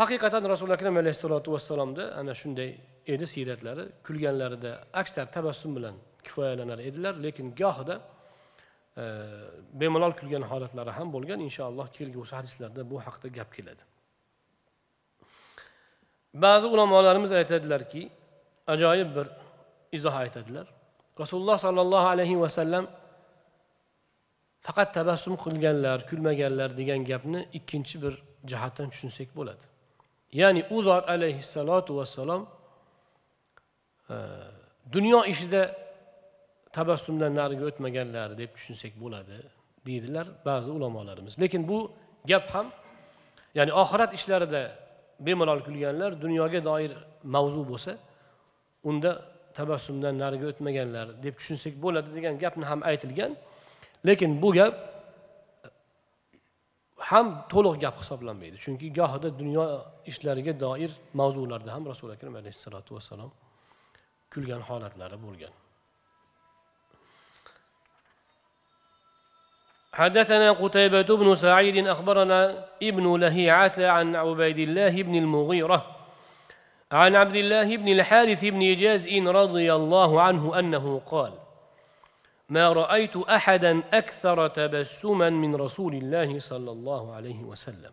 Haqiqatan 0.00 0.42
rasuli 0.52 0.72
akram 0.76 0.96
alayhissalotu 1.02 1.48
vassalomda 1.54 2.04
ana 2.20 2.34
shunday 2.40 2.70
edi 3.14 3.26
siyratlari. 3.34 3.84
Kulganlarida 4.06 4.70
aksar 5.00 5.26
tabassum 5.36 5.70
bilan 5.76 5.94
kifoyalanar 6.24 6.78
edilar 6.88 7.14
lekin 7.24 7.46
gohida 7.60 7.96
e, 9.02 9.04
bemalol 9.80 10.12
kulgan 10.20 10.44
holatlari 10.50 10.90
ham 10.98 11.08
bo'lgan. 11.14 11.38
Inshaalloh 11.48 11.86
kelgusi 11.98 12.34
hadislarda 12.38 12.82
bu 12.90 12.96
haqida 13.06 13.28
gap 13.38 13.50
keladi. 13.56 13.82
Ba'zi 16.44 16.66
ulamolarimiz 16.74 17.32
aytadilarki 17.40 18.02
ajoyib 18.74 19.10
bir 19.16 19.26
izoh 19.96 20.14
aytadilar. 20.24 20.66
Rasululloh 21.22 21.58
sollallohu 21.66 22.08
alayhi 22.14 22.40
vasallam 22.44 22.84
faqat 24.66 24.88
tabassum 24.98 25.34
qilganlar 25.44 25.98
kulmaganlar 26.10 26.70
degan 26.80 27.00
gapni 27.10 27.40
ikkinchi 27.58 27.96
bir 28.04 28.14
jihatdan 28.50 28.88
tushunsak 28.92 29.28
bo'ladi. 29.38 29.64
Ya'ni 30.32 30.62
u 30.70 30.82
zot 30.82 31.08
alayhissalotu 31.08 31.96
vassalom 31.96 32.46
e, 34.10 34.16
dunyo 34.92 35.24
ishida 35.32 35.62
tabassumdan 36.72 37.34
nariga 37.34 37.64
o'tmaganlar 37.70 38.38
deb 38.38 38.50
tushunsak 38.56 38.92
bo'ladi 39.02 39.36
deydilar 39.86 40.26
ba'zi 40.44 40.70
ulamolarimiz 40.70 41.34
lekin 41.42 41.68
bu 41.68 41.78
gap 42.30 42.46
ham 42.54 42.66
ya'ni 43.54 43.72
oxirat 43.82 44.10
ishlarida 44.18 44.62
bemalol 45.20 45.60
kulganlar 45.66 46.10
dunyoga 46.24 46.60
doir 46.64 46.92
mavzu 47.24 47.62
bo'lsa 47.70 47.92
unda 48.84 49.12
tabassumdan 49.58 50.14
nariga 50.22 50.46
o'tmaganlar 50.52 51.06
deb 51.24 51.34
tushunsak 51.38 51.74
bo'ladi 51.84 52.08
degan 52.16 52.34
gapni 52.42 52.64
ham 52.70 52.80
aytilgan. 52.90 53.32
Lekin 54.06 54.30
bu 54.42 54.52
gap 54.58 54.74
ham 57.10 57.26
to'liq 57.52 57.76
gap 57.84 57.96
hisoblanmaydi 58.02 58.56
chunki 58.64 58.86
gohida 58.98 59.28
dunyo 59.40 59.64
ishlariga 60.10 60.52
doir 60.64 60.90
mavzularda 61.20 61.70
ham 61.76 61.84
rasuli 61.92 62.12
akram 62.16 62.34
alayhissalotu 62.40 62.90
vassalom 62.96 63.30
kulgan 64.32 64.62
holatlari 64.68 65.18
bo'lgan 65.26 65.54
حدثنا 70.00 70.52
قتيبة 70.52 71.08
بن 71.16 71.34
سعيد 71.34 71.86
أخبرنا 71.86 72.68
ابن 72.82 73.20
لهيعة 73.22 73.76
عن 73.78 74.16
عبيد 74.16 74.58
الله 74.58 75.02
بن 75.02 75.14
المغيرة 75.14 75.80
عن 76.92 77.16
عبد 77.16 77.36
الله 77.36 77.76
بن 77.76 77.88
الحارث 77.88 78.44
بن 78.44 78.76
جازء 78.76 79.24
رضي 79.24 79.74
الله 79.74 80.22
عنه 80.22 80.58
أنه 80.58 81.00
قال 81.06 81.32
ما 82.49 82.73
رأيت 82.73 83.17
أحدا 83.17 83.83
أكثر 83.93 84.47
تبسما 84.47 85.29
من 85.29 85.55
رسول 85.55 85.93
الله 85.95 86.39
صلى 86.39 86.71
الله 86.71 87.13
عليه 87.13 87.43
وسلم 87.43 87.91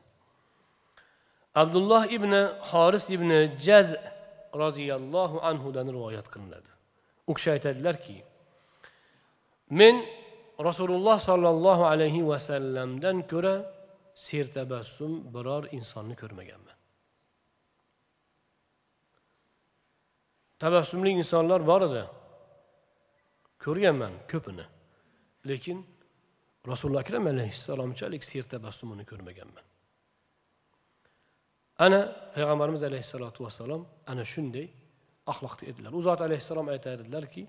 عبد 1.56 1.76
الله 1.76 2.16
بن 2.18 2.62
حارث 2.62 3.12
بن 3.12 3.54
جزء 3.56 4.00
رضي 4.54 4.94
الله 4.94 5.44
عنه 5.44 5.72
دان 5.72 5.90
رواية 5.90 6.20
قلناد 6.20 6.62
وكشايت 7.26 7.66
الدركي 7.66 8.24
من 9.70 9.94
rasululloh 10.58 11.18
sollallohu 11.22 11.86
alayhi 11.86 12.26
vasallamdan 12.26 13.16
ko'ra 13.30 13.54
sertabassum 14.14 15.12
biror 15.34 15.64
insonni 15.78 16.14
ko'rmaganman 16.22 16.76
tabassumli 20.62 21.10
insonlar 21.20 21.60
bor 21.70 21.82
edi 21.88 22.04
ko'rganman 23.65 24.13
ko'pini. 24.31 24.65
Lekin 25.49 25.77
rasululloh 26.71 27.01
akram 27.05 27.25
alayhissalomchalik 27.33 28.23
ser 28.23 28.43
tabassumini 28.53 29.05
ko'rmaganman. 29.11 29.65
Ana 31.85 31.99
payg'ambarimiz 32.35 32.83
alayhissalotu 32.89 33.39
vassalom 33.45 33.81
ana 34.11 34.23
shunday 34.33 34.67
axloqda 35.31 35.63
edilar. 35.71 35.91
U 35.99 36.01
zot 36.07 36.19
alayhissalom 36.27 36.67
aytadilarki 36.75 37.43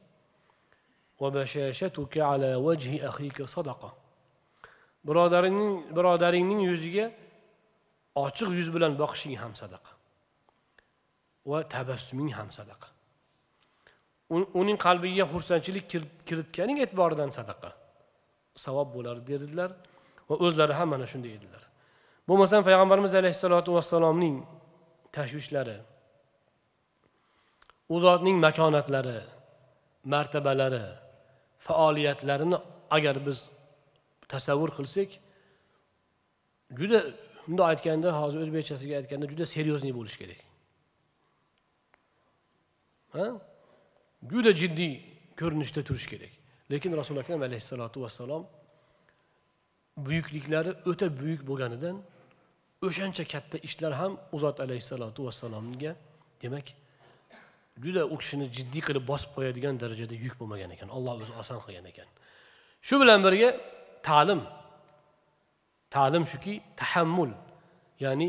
birodaringning 5.09 5.73
birodaringning 5.97 6.61
yuziga 6.71 7.07
ochiq 8.25 8.51
yuz 8.59 8.69
bilan 8.75 8.93
boqishing 9.03 9.37
ham 9.43 9.53
sadaqa. 9.62 9.93
Va 11.51 11.61
tabassuming 11.75 12.31
ham 12.39 12.49
sadaqa. 12.59 12.93
Uning 14.31 14.79
qalbiga 14.87 15.25
xursandchilik 15.33 15.85
kiritganing 16.29 16.79
e'tiboridan 16.85 17.31
sadaqa. 17.39 17.70
Savob 18.64 18.89
bo'lar 18.97 19.16
dedilar 19.27 19.70
va 20.29 20.35
o'zlari 20.45 20.72
ham 20.79 20.89
mana 20.95 21.07
shunday 21.12 21.33
edilar. 21.39 21.62
Bo'lmasam 22.29 22.62
payg'ambarimiz 22.68 23.12
alayhissalotu 23.20 23.75
vassalomning 23.77 24.37
tashvishlari 25.16 25.77
u 27.95 27.97
zotning 28.05 28.37
makonatlari 28.47 29.18
martabalari 30.05 30.85
faoliyatlarini 31.66 32.59
agar 32.97 33.16
biz 33.27 33.39
tasavvur 34.29 34.70
qilsak 34.79 35.09
juda 36.79 36.99
bundoq 37.47 37.66
aytganda 37.72 38.09
hozir 38.20 38.39
o'zbekchasiga 38.45 38.95
aytganda 39.01 39.27
juda 39.33 39.45
серьезный 39.55 39.93
bo'lish 39.99 40.16
kerak. 40.20 40.41
Ha? 43.16 43.27
Juda 44.31 44.51
jiddiy 44.61 44.93
ko'rinishda 45.41 45.81
turish 45.89 46.07
kerak. 46.12 46.33
Lekin 46.72 46.93
rasuli 47.01 47.20
akram 47.20 47.43
alayhissalotu 47.43 48.03
vassalom 48.05 48.43
buyukliklari 50.07 50.72
o'ta 50.91 51.07
buyuk 51.20 51.43
bo'lganidan 51.49 51.97
o'shancha 52.87 53.25
katta 53.33 53.57
ishlar 53.68 53.93
ham 54.01 54.12
u 54.35 54.39
zot 54.45 54.57
alayhissalotu 54.64 55.20
vassalomga 55.27 55.93
demak 56.43 56.66
juda 57.85 58.03
u 58.14 58.16
kishini 58.20 58.47
jiddiy 58.57 58.83
qilib 58.89 59.05
bosib 59.11 59.31
qo'yadigan 59.37 59.75
darajada 59.83 60.14
yuk 60.25 60.35
bo'lmagan 60.41 60.70
ekan. 60.77 60.89
Olloh 60.97 61.14
o'zi 61.22 61.33
oson 61.43 61.59
qilgan 61.64 61.87
ekan. 61.93 62.09
Shu 62.87 62.95
bilan 63.03 63.20
birga 63.27 63.49
ta'lim. 64.09 64.41
Ta'lim 65.95 66.25
shuki 66.33 66.55
tahammul 66.81 67.31
ya'ni 68.05 68.29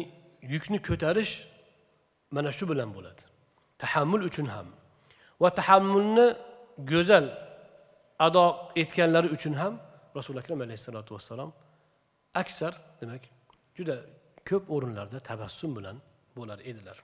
yukni 0.54 0.78
ko'tarish 0.88 1.34
mana 2.36 2.50
shu 2.58 2.66
bilan 2.72 2.90
bo'ladi. 2.96 3.22
Tahammul 3.84 4.24
uchun 4.30 4.48
ham 4.56 4.68
va 5.42 5.50
tahammulni 5.60 6.28
go'zal 6.92 7.26
ado 8.26 8.46
etganlari 8.82 9.28
uchun 9.36 9.54
ham 9.62 9.74
rasuli 10.18 10.38
akram 10.44 10.60
alayhissalotu 10.66 11.12
vassalom 11.16 11.50
aksar 12.42 12.74
demak 13.02 13.24
juda 13.78 13.96
ko'p 14.50 14.64
o'rinlarda 14.76 15.20
tabassum 15.30 15.72
bilan 15.78 15.98
bo'lar 16.38 16.60
edilar. 16.70 16.98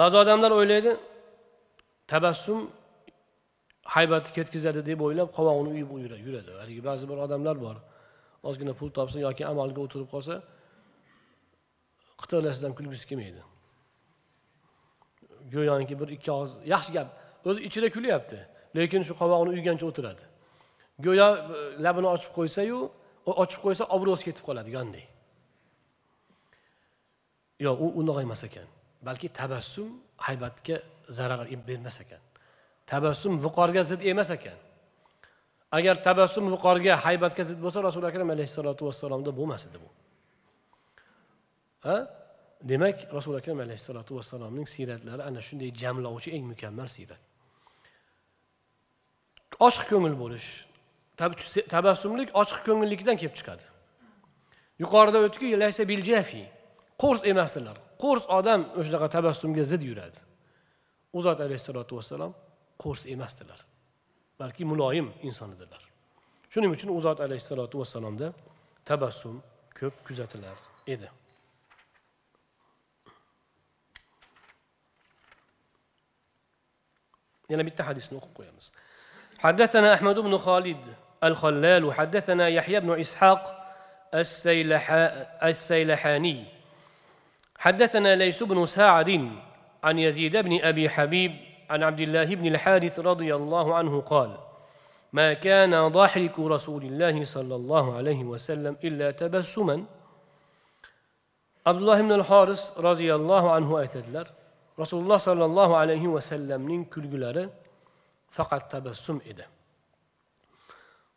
Ba'zi 0.00 0.16
odamlar 0.22 0.50
o'ylaydi 0.58 0.92
tabassum 2.12 2.58
haybatni 3.94 4.32
ketkazadi 4.36 4.80
deb 4.90 4.98
o'ylab 5.06 5.28
qovog'ini 5.36 5.70
uyib 5.74 5.90
yuradi. 6.26 6.50
Haligi 6.62 6.82
ba'zi 6.90 7.04
bir 7.10 7.18
odamlar 7.26 7.56
bor 7.66 7.76
ozgina 8.48 8.72
pul 8.78 8.90
topsa 8.96 9.18
yoki 9.26 9.42
amalga 9.52 9.80
o'tirib 9.86 10.08
qolsa 10.14 10.34
qitirlashdan 12.20 12.72
kulgisi 12.78 13.04
kelmaydi. 13.10 13.42
Go'yoki 15.54 15.94
bir 16.00 16.08
ikki 16.16 16.30
og'iz 16.32 16.52
yaxshi 16.74 16.92
gap. 16.96 17.08
O'zi 17.48 17.60
ichida 17.68 17.88
kulyapti 17.96 18.38
lekin 18.76 19.02
shu 19.08 19.14
qovog'ini 19.20 19.50
uygancha 19.56 19.84
o'tiradi. 19.90 20.24
Go'yo 21.06 21.28
e, 21.36 21.38
labini 21.84 22.08
ochib 22.14 22.32
qo'ysayu 22.38 22.78
ochib 23.44 23.60
qo'ysa 23.64 23.84
obro'si 23.96 24.24
ketib 24.28 24.44
qoladi 24.48 24.70
yo'q 27.66 27.78
u 27.86 27.88
unaqa 28.00 28.20
emas 28.26 28.42
ekan 28.48 28.68
balki 29.06 29.28
tabassum 29.40 29.88
haybatga 30.26 30.76
zarar 31.08 31.40
bermas 31.68 32.00
ekan. 32.04 32.22
Tabassum 32.86 33.32
viqorga 33.44 33.82
zid 33.90 34.00
emas 34.12 34.30
ekan. 34.30 34.58
Agar 35.78 35.96
tabassum 36.08 36.44
viqorga 36.54 36.94
haybatga 37.04 37.42
zid 37.50 37.58
bo'lsa 37.64 37.78
rasuli 37.88 38.06
akram 38.10 38.30
alayhissalotu 38.34 38.82
vassalomda 38.88 39.30
bo'lmas 39.38 39.62
edi 39.68 39.78
bu. 39.82 39.88
Ha? 41.86 41.96
Demak 42.70 42.96
rasuli 43.16 43.36
akram 43.40 43.60
alayhissalotu 43.60 44.16
vassalomning 44.18 44.68
siyratlari 44.74 45.22
ana 45.28 45.40
shunday 45.48 45.70
jamlovchi 45.82 46.30
eng 46.36 46.44
mukammal 46.52 46.88
siyrat. 46.96 47.22
Ochiq 49.66 49.84
ko'ngil 49.90 50.16
bo'lish 50.22 50.48
tabassumlik 51.74 52.28
ochiq 52.42 52.60
ko'ngillikdan 52.66 53.16
kelib 53.20 53.34
chiqadi. 53.38 53.64
Yuqorida 54.82 55.18
o'tdiki 55.26 55.54
laysa 55.62 55.82
biljafi 55.90 56.44
qo'rs 57.02 57.20
emasdilar. 57.32 57.76
Qo'rs 58.02 58.24
odam 58.38 58.60
o'shanaqa 58.78 59.08
tabassumga 59.16 59.64
zid 59.72 59.82
yuradi. 59.90 60.18
U 61.16 61.18
zot 61.26 61.38
alayhissalotu 61.46 61.92
vassalom 61.98 62.32
qo'rs 62.82 63.02
emasdilar. 63.14 63.60
Balki 64.40 64.64
muloyim 64.70 65.08
inson 65.28 65.50
edilar 65.56 65.82
shuning 66.52 66.72
uchun 66.76 66.90
u 66.96 67.00
zot 67.00 67.20
alayhissalotu 67.24 67.78
vassalomda 67.80 68.32
tabassum 68.84 69.36
ko'p 69.78 69.94
kuzatilar 70.06 70.56
edi. 70.86 71.08
Hadisni 77.88 78.18
o'qib 78.18 78.34
qo'yamiz 78.38 78.72
حدثنا 79.42 79.94
أحمد 79.94 80.18
بن 80.18 80.38
خالد 80.38 80.76
الخلال 81.24 81.84
وحدثنا 81.84 82.48
يحيى 82.48 82.80
بن 82.80 83.00
إسحاق 83.00 83.42
السيلحاني. 85.42 86.44
حدثنا 87.58 88.16
ليس 88.16 88.42
بن 88.42 88.66
ساعد 88.66 89.30
عن 89.84 89.98
يزيد 89.98 90.36
بن 90.36 90.60
أبي 90.62 90.90
حبيب 90.90 91.32
عن 91.70 91.82
عبد 91.82 92.00
الله 92.00 92.24
بن 92.24 92.46
الحارث 92.46 93.00
رضي 93.00 93.34
الله 93.34 93.74
عنه 93.74 94.00
قال 94.00 94.36
ما 95.12 95.32
كان 95.32 95.88
ضحك 95.88 96.38
رسول 96.38 96.82
الله 96.82 97.24
صلى 97.24 97.54
الله 97.54 97.96
عليه 97.96 98.24
وسلم 98.24 98.76
إلا 98.84 99.10
تبسما. 99.10 99.84
عبد 101.66 101.78
الله 101.78 102.00
بن 102.02 102.12
الحارث 102.12 102.78
رضي 102.78 103.14
الله 103.14 103.50
عنه 103.50 103.84
aytadilar 103.84 104.26
rasululloh 104.78 105.18
sollallohu 105.18 105.74
alayhi 105.82 106.12
vasallamning 106.16 106.84
kulgulari 106.94 107.48
faqat 108.30 108.70
tabassum 108.70 109.20
edi 109.24 109.44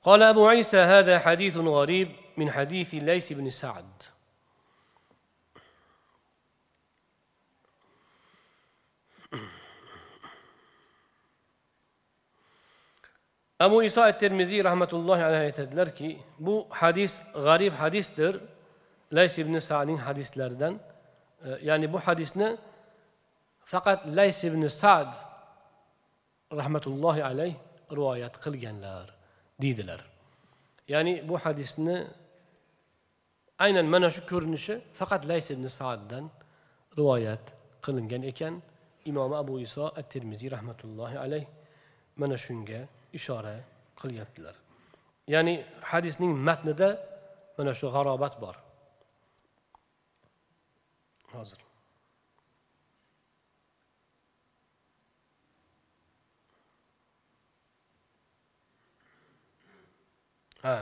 قال 0.05 0.21
أبو 0.23 0.47
عيسى 0.47 0.77
هذا 0.77 1.19
حديث 1.19 1.57
غريب 1.57 2.09
من 2.37 2.51
حديث 2.51 2.93
ليس 2.93 3.33
بن 3.33 3.49
سعد 3.49 3.89
abu 13.59 13.83
iso 13.83 14.01
at 14.03 14.19
termiziy 14.19 14.63
rahmatullohi 14.63 15.23
alayhi 15.23 15.45
aytadilarki 15.45 16.19
bu 16.39 16.67
hadis 16.69 17.23
g'arib 17.33 17.73
hadisdir 17.73 18.39
lays 19.11 19.37
ibn 19.39 19.59
saning 19.59 19.97
hadislaridan 19.97 20.79
e, 21.45 21.49
ya'ni 21.67 21.93
bu 21.93 21.99
hadisni 21.99 22.57
faqat 23.71 23.99
lays 24.17 24.39
ibn 24.49 24.63
sad 24.81 25.09
rahmatullohi 26.59 27.21
alayh 27.29 27.53
rivoyat 27.97 28.33
qilganlar 28.43 29.07
deydilar. 29.61 30.01
Ya'ni 30.93 31.13
bu 31.29 31.35
hadisni 31.43 31.97
aynan 33.65 33.87
mana 33.93 34.09
shu 34.15 34.21
ko'rinishi 34.31 34.75
faqat 34.99 35.21
lays 35.31 35.47
ibn 35.55 35.65
saaddan 35.79 36.25
rivoyat 36.97 37.43
qilingan 37.85 38.23
ekan. 38.31 38.55
Imomi 39.09 39.35
abu 39.43 39.53
iso 39.67 39.85
at 39.99 40.07
termiziy 40.13 40.49
rahmatullohi 40.55 41.17
alayh 41.25 41.45
mana 42.21 42.37
shunga 42.45 42.79
ishora 43.17 43.55
qilyaptilar. 44.01 44.55
Ya'ni 45.33 45.55
hadisning 45.91 46.33
matnida 46.47 46.89
mana 47.57 47.71
shu 47.79 47.87
g'arobat 47.95 48.33
bor. 48.43 48.55
Hozir. 51.33 51.64
Ha 60.65 60.77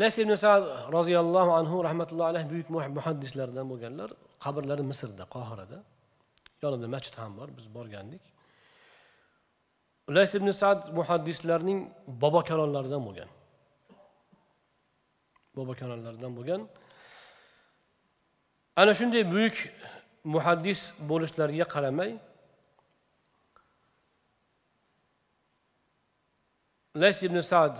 lays 0.00 0.18
ibn 0.18 0.34
sad 0.44 0.62
roziyallohu 0.96 1.50
anhu 1.60 1.76
rahmatullohi 1.88 2.28
alayhi 2.32 2.48
buyuk 2.52 2.68
muhaddislardan 2.98 3.66
bo'lganlar. 3.72 4.10
Qabrlari 4.44 4.84
misrda 4.90 5.24
qohirada. 5.34 5.78
Yonida 6.62 6.88
masjid 6.94 7.14
ham 7.22 7.32
bor 7.38 7.48
biz 7.58 7.66
borgandik. 7.76 8.24
Lays 10.16 10.32
ibn 10.38 10.48
sad 10.62 10.78
muhaddislarning 10.98 11.78
bobo 12.22 12.40
kalonlaridan 12.50 13.02
bo'lgan. 13.08 13.30
Bobokalonlaridan 15.56 16.32
bo'lgan. 16.38 16.68
Ana 18.76 18.92
shunday 18.94 19.22
buyuk 19.32 19.56
muhaddis 20.34 20.80
bo'lishlariga 21.10 21.66
qaramay 21.74 22.10
lays 27.02 27.18
ibn 27.22 27.40
sad 27.40 27.74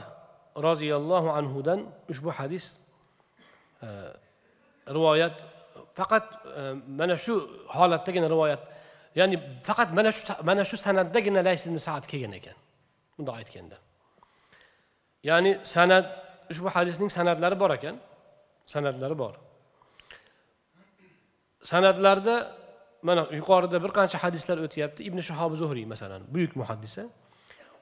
roziyallohu 0.67 1.29
anhudan 1.39 1.81
ushbu 2.13 2.31
hadis 2.39 2.65
e, 3.83 3.89
rivoyat 4.97 5.37
faqat 5.99 6.27
e, 6.33 6.63
mana 6.99 7.17
shu 7.25 7.35
holatdagina 7.77 8.29
rivoyat 8.35 8.63
ya'ni 9.19 9.37
faqat 9.69 9.89
mana 9.99 10.11
shu 10.13 10.23
mana 10.49 10.63
shu 10.71 10.77
sanaddagina 10.77 11.41
lays 11.49 11.63
ibn 11.67 11.79
saad 11.87 12.05
kelgan 12.11 12.33
ekan. 12.39 12.57
Bundoq 13.17 13.37
aytganda. 13.41 13.79
Ya'ni 15.29 15.53
sanad 15.75 16.24
ushbu 16.53 16.69
hadisning 16.77 17.11
san'atlari 17.17 17.57
bor 17.63 17.71
ekan. 17.79 17.97
San'atlari 18.73 19.17
bor. 19.23 19.35
San'atlarda 21.71 22.35
mana 23.09 23.23
yuqorida 23.41 23.77
bir 23.85 23.93
qancha 23.99 24.19
hadislar 24.25 24.59
o'tyapti. 24.67 25.01
Ibn 25.09 25.19
shahob 25.29 25.53
zuhriy 25.61 25.87
masalan 25.93 26.23
buyuk 26.35 26.53
muhaddisa 26.61 27.05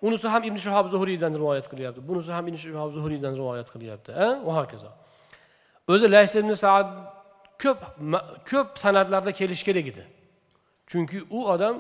unisi 0.03 0.29
ham 0.29 0.43
ibn 0.45 0.57
shahob 0.57 0.87
zuhriydan 0.95 1.33
rivoyat 1.41 1.67
qilyapti. 1.73 2.01
Bunisi 2.09 2.31
ham 2.37 2.45
ibn 2.49 2.57
shahob 2.57 2.91
zuhriydan 2.97 3.35
rivoyat 3.41 3.69
qilyapti 3.75 4.11
va 4.47 4.53
hokazo. 4.59 4.91
O'zi 5.93 6.07
lays 6.15 6.35
ibn 6.41 6.53
saad 6.65 6.89
ko'p 7.63 7.81
ko'p 8.51 8.69
san'atlarda 8.85 9.33
kelishi 9.41 9.65
kerak 9.69 9.87
edi. 9.93 10.05
Chunki 10.91 11.19
u 11.31 11.41
odam 11.55 11.77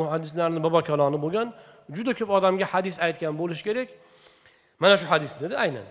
muhaddislarni 0.00 0.60
bobo 0.66 0.80
kaloni 0.90 1.18
bo'lgan 1.24 1.48
juda 1.96 2.12
ko'p 2.18 2.30
odamga 2.38 2.66
hadis 2.74 2.96
aytgan 3.06 3.34
bo'lishi 3.40 3.64
kerak. 3.68 3.88
Mana 4.82 4.94
shu 5.00 5.06
hadisnida 5.12 5.56
aynan. 5.64 5.86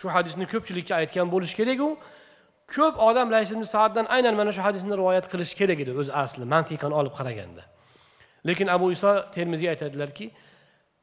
Shu 0.00 0.06
hadisni 0.14 0.44
ko'pchilikka 0.52 0.94
aytgan 1.00 1.26
bo'lishi 1.34 1.56
kerak 1.60 1.80
u 1.88 1.90
ko'p 2.74 2.94
odam 3.08 3.28
lays 3.34 3.50
ibn 3.54 3.64
saaddan 3.74 4.06
aynan 4.16 4.34
mana 4.40 4.52
shu 4.56 4.62
hadisni 4.66 4.94
rivoyat 5.00 5.26
qilish 5.32 5.52
kerak 5.60 5.78
edi 5.84 5.92
o'z 6.00 6.08
asli 6.24 6.44
mantiqan 6.54 6.92
olib 7.00 7.14
qaraganda. 7.18 7.62
Lekin 8.48 8.68
abu 8.76 8.86
iso 8.96 9.10
termiziy 9.34 9.68
aytadilarki 9.74 10.26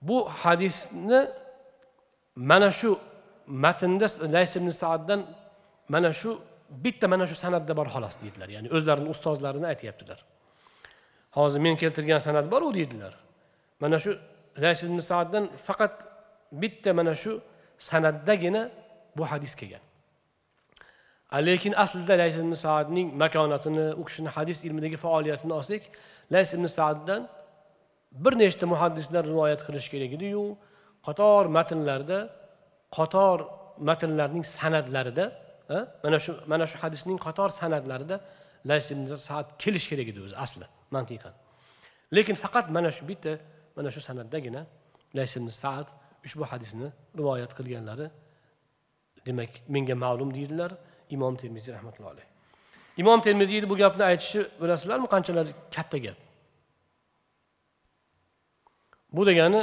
bu 0.02 0.18
hadisni 0.42 1.22
mana 2.36 2.70
shu 2.80 2.90
matnda 3.66 4.08
lays 4.36 4.52
ibn 4.60 4.70
saaddan 4.82 5.20
mana 5.94 6.12
shu 6.22 6.32
bitta 6.84 7.08
mana 7.14 7.26
shu 7.30 7.36
san'atda 7.44 7.74
bor 7.80 7.88
xolos 7.96 8.16
deydilar. 8.24 8.50
Ya'ni 8.56 8.70
o'zlarini 8.76 9.10
ustozlarini 9.14 9.68
aytyaptilar. 9.74 10.20
Hozir 11.38 11.60
men 11.66 11.76
keltirgan 11.82 12.20
san'at 12.28 12.46
bor 12.54 12.62
u 12.62 12.74
deydilar. 12.74 13.14
Mana 13.84 13.98
shu 14.04 14.12
lays 14.64 14.84
ibn 14.84 15.00
saaddan 15.12 15.44
faqat 15.68 15.94
bitta 16.62 16.94
mana 17.00 17.14
shu 17.16 17.32
san'atdagina 17.80 18.62
bu 19.18 19.24
hadis 19.32 19.56
kelgan. 19.60 19.84
Lekin 21.48 21.74
aslida 21.84 22.14
lays 22.22 22.36
ibn 22.38 22.54
saadning 22.66 23.08
makonatini 23.24 23.94
u 24.02 24.04
kishini 24.08 24.30
hadis 24.38 24.58
ilmidagi 24.66 24.98
faoliyatini 24.98 25.54
olsak 25.60 25.82
lays 26.34 26.54
ibn 26.54 26.66
saaddan 26.66 27.22
bir 28.24 28.34
nechta 28.42 28.66
muhaddislar 28.74 29.24
rivoyat 29.32 29.62
qilish 29.68 29.88
kerak 29.94 30.12
ediyu. 30.18 30.58
Qator 31.08 31.44
matnlarda 31.58 32.20
qator 32.98 33.38
matnlarning 33.90 34.46
san'atlarida 34.58 35.26
mana 36.04 36.18
shu 36.26 36.32
mana 36.52 36.66
shu 36.72 36.78
hadisning 36.84 37.18
qator 37.28 37.50
san'atlarida 37.60 38.16
lays 38.70 38.86
ibn 38.94 39.04
saad 39.30 39.48
kelish 39.64 39.86
kerak 39.92 40.08
edi 40.12 40.20
o'zi 40.26 40.36
asli 40.46 40.66
mantiqan. 40.96 41.34
Lekin 42.16 42.36
faqat 42.44 42.66
mana 42.76 42.90
shu 42.98 43.04
bitta 43.12 43.34
mana 43.78 43.90
shu 43.96 44.02
san'atdagina 44.08 44.62
lays 45.18 45.32
ibn 45.40 45.50
saad 45.62 45.88
ushbu 46.26 46.44
hadisni 46.52 46.88
rivoyat 47.20 47.52
qilganlari 47.58 48.08
demak 49.26 49.52
menga 49.74 49.96
ma'lum 50.04 50.30
deydilar. 50.38 50.72
Imom 51.16 51.36
termiziy 51.42 51.74
rahmatullohi 51.78 52.14
alayh. 52.16 52.28
Imom 53.02 53.20
termiziyni 53.22 53.70
bu 53.70 53.76
gapni 53.84 54.04
aytishi 54.12 54.40
bilasizlarmi? 54.62 55.08
Qanchalar 55.14 55.48
katta 55.76 55.98
gap? 56.06 56.18
Bu 59.16 59.22
degani 59.30 59.62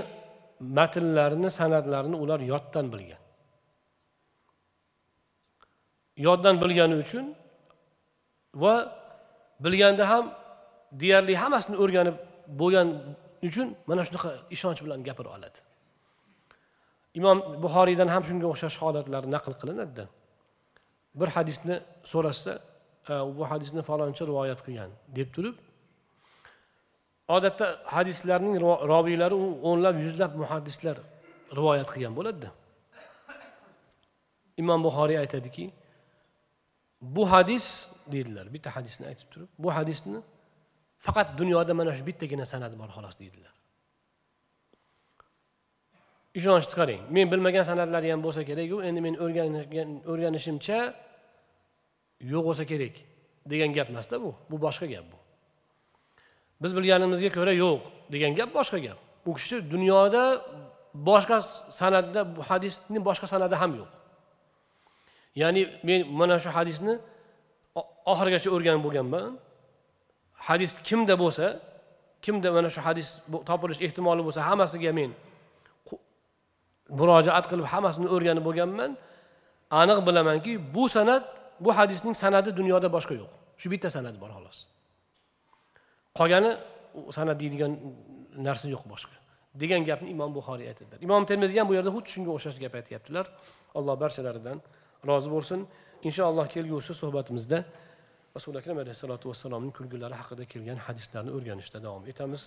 matnlarni 0.61 1.51
san'atlarini 1.59 2.17
ular 2.23 2.41
yoddan 2.53 2.87
bilgan. 2.93 3.23
Yoddan 6.27 6.55
bilgani 6.63 6.95
uchun 7.05 7.25
va 8.63 8.75
bilganda 9.65 10.05
ham 10.13 10.25
deyarli 11.01 11.35
hammasini 11.43 11.77
o'rganib 11.83 12.17
bo'lgan 12.61 12.89
uchun 13.49 13.69
mana 13.89 14.03
shunaqa 14.09 14.31
ishonch 14.55 14.81
bilan 14.85 15.01
gapira 15.09 15.29
oladi. 15.37 15.59
Imom 17.19 17.39
buxoriydan 17.65 18.09
ham 18.15 18.23
shunga 18.29 18.47
o'xshash 18.53 18.77
holatlar 18.83 19.23
naql 19.35 19.53
qilinadida 19.61 20.05
bir 21.21 21.29
hadisni 21.37 21.77
so'rashsa 22.13 22.53
e, 23.13 23.15
bu 23.37 23.43
hadisni 23.51 23.83
falonchi 23.89 24.23
rivoyat 24.31 24.61
qilgan 24.67 24.91
deb 25.19 25.29
turib 25.37 25.57
odatda 27.37 27.67
hadislarning 27.97 28.57
roviylari 28.93 29.37
u 29.45 29.47
o'nlab 29.71 29.97
yuzlab 30.05 30.33
muhaddislar 30.43 30.97
rivoyat 31.59 31.89
qilgan 31.95 32.15
bo'ladida 32.19 32.51
imom 34.63 34.81
buxoriy 34.87 35.19
aytadiki 35.25 35.65
bu 37.17 37.25
hadis 37.33 37.67
deydilar 38.13 38.47
bitta 38.55 38.69
hadisni 38.77 39.05
aytib 39.11 39.29
turib 39.33 39.51
bu 39.65 39.69
hadisni 39.79 40.19
faqat 41.07 41.29
dunyoda 41.41 41.73
mana 41.81 41.93
shu 41.99 42.03
bittagina 42.09 42.45
san'at 42.53 42.73
bor 42.81 42.89
xolos 42.97 43.17
deydilar. 43.23 43.55
Ishonchni 46.39 46.75
qarang 46.79 47.01
men 47.15 47.27
bilmagan 47.33 47.65
san'atlari 47.69 48.09
ham 48.13 48.21
bo'lsa 48.27 48.41
keraku 48.49 48.77
endi 48.89 49.01
men 49.07 49.15
o'rganishimcha 50.13 50.79
yo'q 52.33 52.43
bo'lsa 52.49 52.65
kerak 52.71 52.95
degan 53.51 53.71
gap 53.77 53.89
emasda 53.93 54.17
bu. 54.25 54.31
Bu 54.51 54.57
boshqa 54.67 54.87
gap 54.93 55.05
bu. 55.13 55.19
Biz 56.63 56.71
bilganimizga 56.77 57.31
ko'ra 57.37 57.53
yo'q 57.65 57.81
degan 58.13 58.33
gap 58.39 58.51
boshqa 58.59 58.79
gap. 58.87 58.99
U 59.29 59.31
kishi 59.39 59.57
dunyoda 59.75 60.25
boshqa 61.09 61.39
san'atda 61.81 62.21
bu 62.37 62.41
hadisni 62.51 62.99
boshqa 63.09 63.27
san'ati 63.33 63.57
ham 63.63 63.73
yo'q. 63.81 63.91
Ya'ni 65.43 65.63
men 65.89 66.01
mana 66.21 66.37
shu 66.45 66.51
hadisni 66.59 66.95
oxirigacha 68.13 68.49
o'rganib 68.57 68.83
bo'lganman. 68.87 69.25
Hadis 70.49 70.71
kimda 70.89 71.15
bo'lsa 71.23 71.47
kimda 72.25 72.49
mana 72.57 72.69
shu 72.75 72.81
hadis 72.87 73.09
topilish 73.51 73.81
ehtimoli 73.87 74.23
bo'lsa 74.27 74.41
hammasiga 74.49 74.93
men 74.99 75.11
murojaat 77.01 77.45
qilib 77.51 77.67
hammasini 77.73 78.09
o'rganib 78.15 78.45
bo'lganman. 78.49 78.91
Aniq 79.81 79.99
bilamanki 80.07 80.53
bu 80.75 80.85
san'at 80.97 81.25
bu 81.65 81.71
hadisning 81.79 82.15
san'ati 82.23 82.51
dunyoda 82.61 82.89
boshqa 82.97 83.15
yo'q. 83.21 83.31
Shu 83.61 83.67
bitta 83.73 83.89
san'at 83.97 84.17
bor 84.23 84.31
xolos. 84.37 84.59
Qolgani 86.19 86.51
san'at 87.17 87.37
deydigan 87.43 87.73
narsa 88.47 88.67
yo'q 88.75 88.85
boshqa. 88.93 89.15
Degan 89.63 89.83
gapni 89.89 90.09
imom 90.15 90.31
buxoriy 90.39 90.69
aytadilar. 90.73 90.99
Imom 91.07 91.23
termiziy 91.31 91.59
ham 91.61 91.69
bu 91.71 91.75
yerda 91.79 91.91
xuddi 91.97 92.09
shunga 92.15 92.31
o'xshash 92.37 92.59
gap 92.65 92.75
aytyaptilar. 92.81 93.27
Alloh 93.79 93.95
barchalaridan 94.03 94.59
rozi 95.09 95.29
bo'lsin. 95.35 95.61
Inshaalloh 96.09 96.47
kelgusi 96.55 96.93
suhbatimizda 97.03 97.59
rasuli 98.37 98.57
akram 98.61 98.79
alayhissalotu 98.85 99.25
vassalomning 99.31 99.73
kulgilari 99.79 100.17
haqida 100.21 100.45
kelgan 100.53 100.79
hadislarni 100.87 101.31
o'rganishda 101.37 101.79
davom 101.87 102.05
etamiz. 102.13 102.43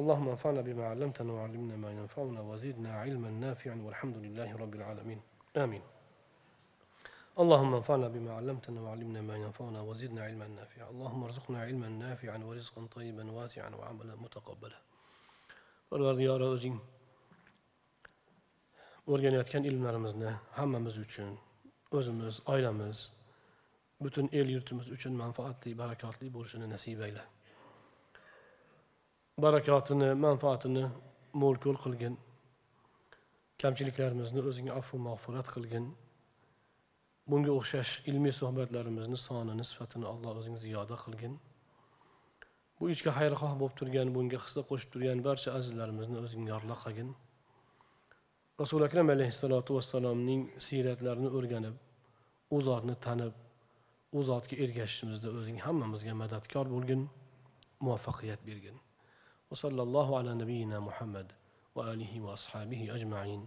اللهم 0.00 0.28
انفعنا 0.28 0.60
بما 0.60 0.84
علمتنا 0.86 1.32
وعلمنا 1.32 1.76
ما 1.76 1.90
ينفعنا 1.92 2.40
وزدنا 2.40 2.90
علما 3.02 3.30
نافعا 3.30 3.76
والحمد 3.84 4.16
لله 4.16 4.56
رب 4.56 4.74
العالمين. 4.74 5.20
آمين. 5.56 5.82
اللهم 7.42 7.74
انفعنا 7.74 8.08
بما 8.08 8.32
علمتنا 8.38 8.80
وعلمنا 8.80 9.20
ما 9.22 9.36
ينفعنا 9.36 9.80
وزدنا 9.80 10.20
علما 10.24 10.46
نافعا. 10.48 10.90
اللهم 10.90 11.24
ارزقنا 11.24 11.58
علما 11.62 11.88
نافعا 11.88 12.38
ورزقا 12.38 12.86
طيبا 12.96 13.24
واسعا 13.32 13.70
وعملا 13.74 14.14
متقبلا. 14.16 14.78
Parvardigori 15.90 16.44
o'zing 16.54 16.76
o'rganayotgan 19.12 19.64
ilmlarimizni 19.70 20.30
hammamiz 20.58 20.96
uchun 21.04 21.30
o'zimiz 21.98 22.40
oilamiz 22.52 22.98
butun 24.04 24.26
el 24.32 24.48
yurtimiz 24.54 24.86
uchun 24.96 25.12
manfaatli 25.22 25.70
barakotli 25.82 26.26
bo'lishini 26.36 26.66
nasib 26.74 27.00
ayla 27.06 27.22
barakotini 29.42 30.14
manfaatini 30.14 30.84
mo'l 31.40 31.56
ko'l 31.64 31.78
qilgin. 31.84 32.14
Kamchiliklarimizni 33.62 34.42
o'zing 34.50 34.68
afu 34.80 34.98
mag'firat 35.06 35.48
qilgin. 35.54 35.88
Bunga 37.30 37.50
o'xshash 37.58 37.92
ilmiy 38.10 38.34
suhbatlarimizni 38.40 39.18
sonini 39.26 39.64
sifatini 39.70 40.06
alloh 40.12 40.38
o'zing 40.40 40.56
ziyoda 40.64 40.96
qilgin. 41.04 41.34
Bu 42.78 42.90
ishga 42.94 43.10
xayrixoh 43.18 43.52
bo'lib 43.60 43.76
turgan 43.80 44.14
bunga 44.16 44.38
hissa 44.44 44.62
qo'shib 44.70 44.94
turgan 44.94 45.24
barcha 45.26 45.50
azizlarimizni 45.58 46.18
o'zing 46.24 46.46
yorla 46.52 46.78
qilgin. 46.84 47.10
Rasuli 48.62 48.84
akram 48.88 49.08
alayhissalotu 49.16 49.70
vassalomning 49.78 50.42
siyratlarini 50.66 51.30
o'rganib 51.38 51.76
u 52.54 52.60
zotni 52.68 52.94
tanib 53.06 53.34
u 54.16 54.22
zotga 54.30 54.54
ergashishimizda 54.64 55.28
o'zing 55.38 55.58
hammamizga 55.66 56.14
madadkor 56.22 56.66
bo'lgin 56.74 57.08
muvaffaqiyat 57.84 58.42
bergin. 58.50 58.76
وصلى 59.54 59.82
الله 59.82 60.18
على 60.18 60.34
نبينا 60.34 60.80
محمد 60.80 61.32
وآله 61.74 62.20
وأصحابه 62.20 62.94
أجمعين. 62.94 63.46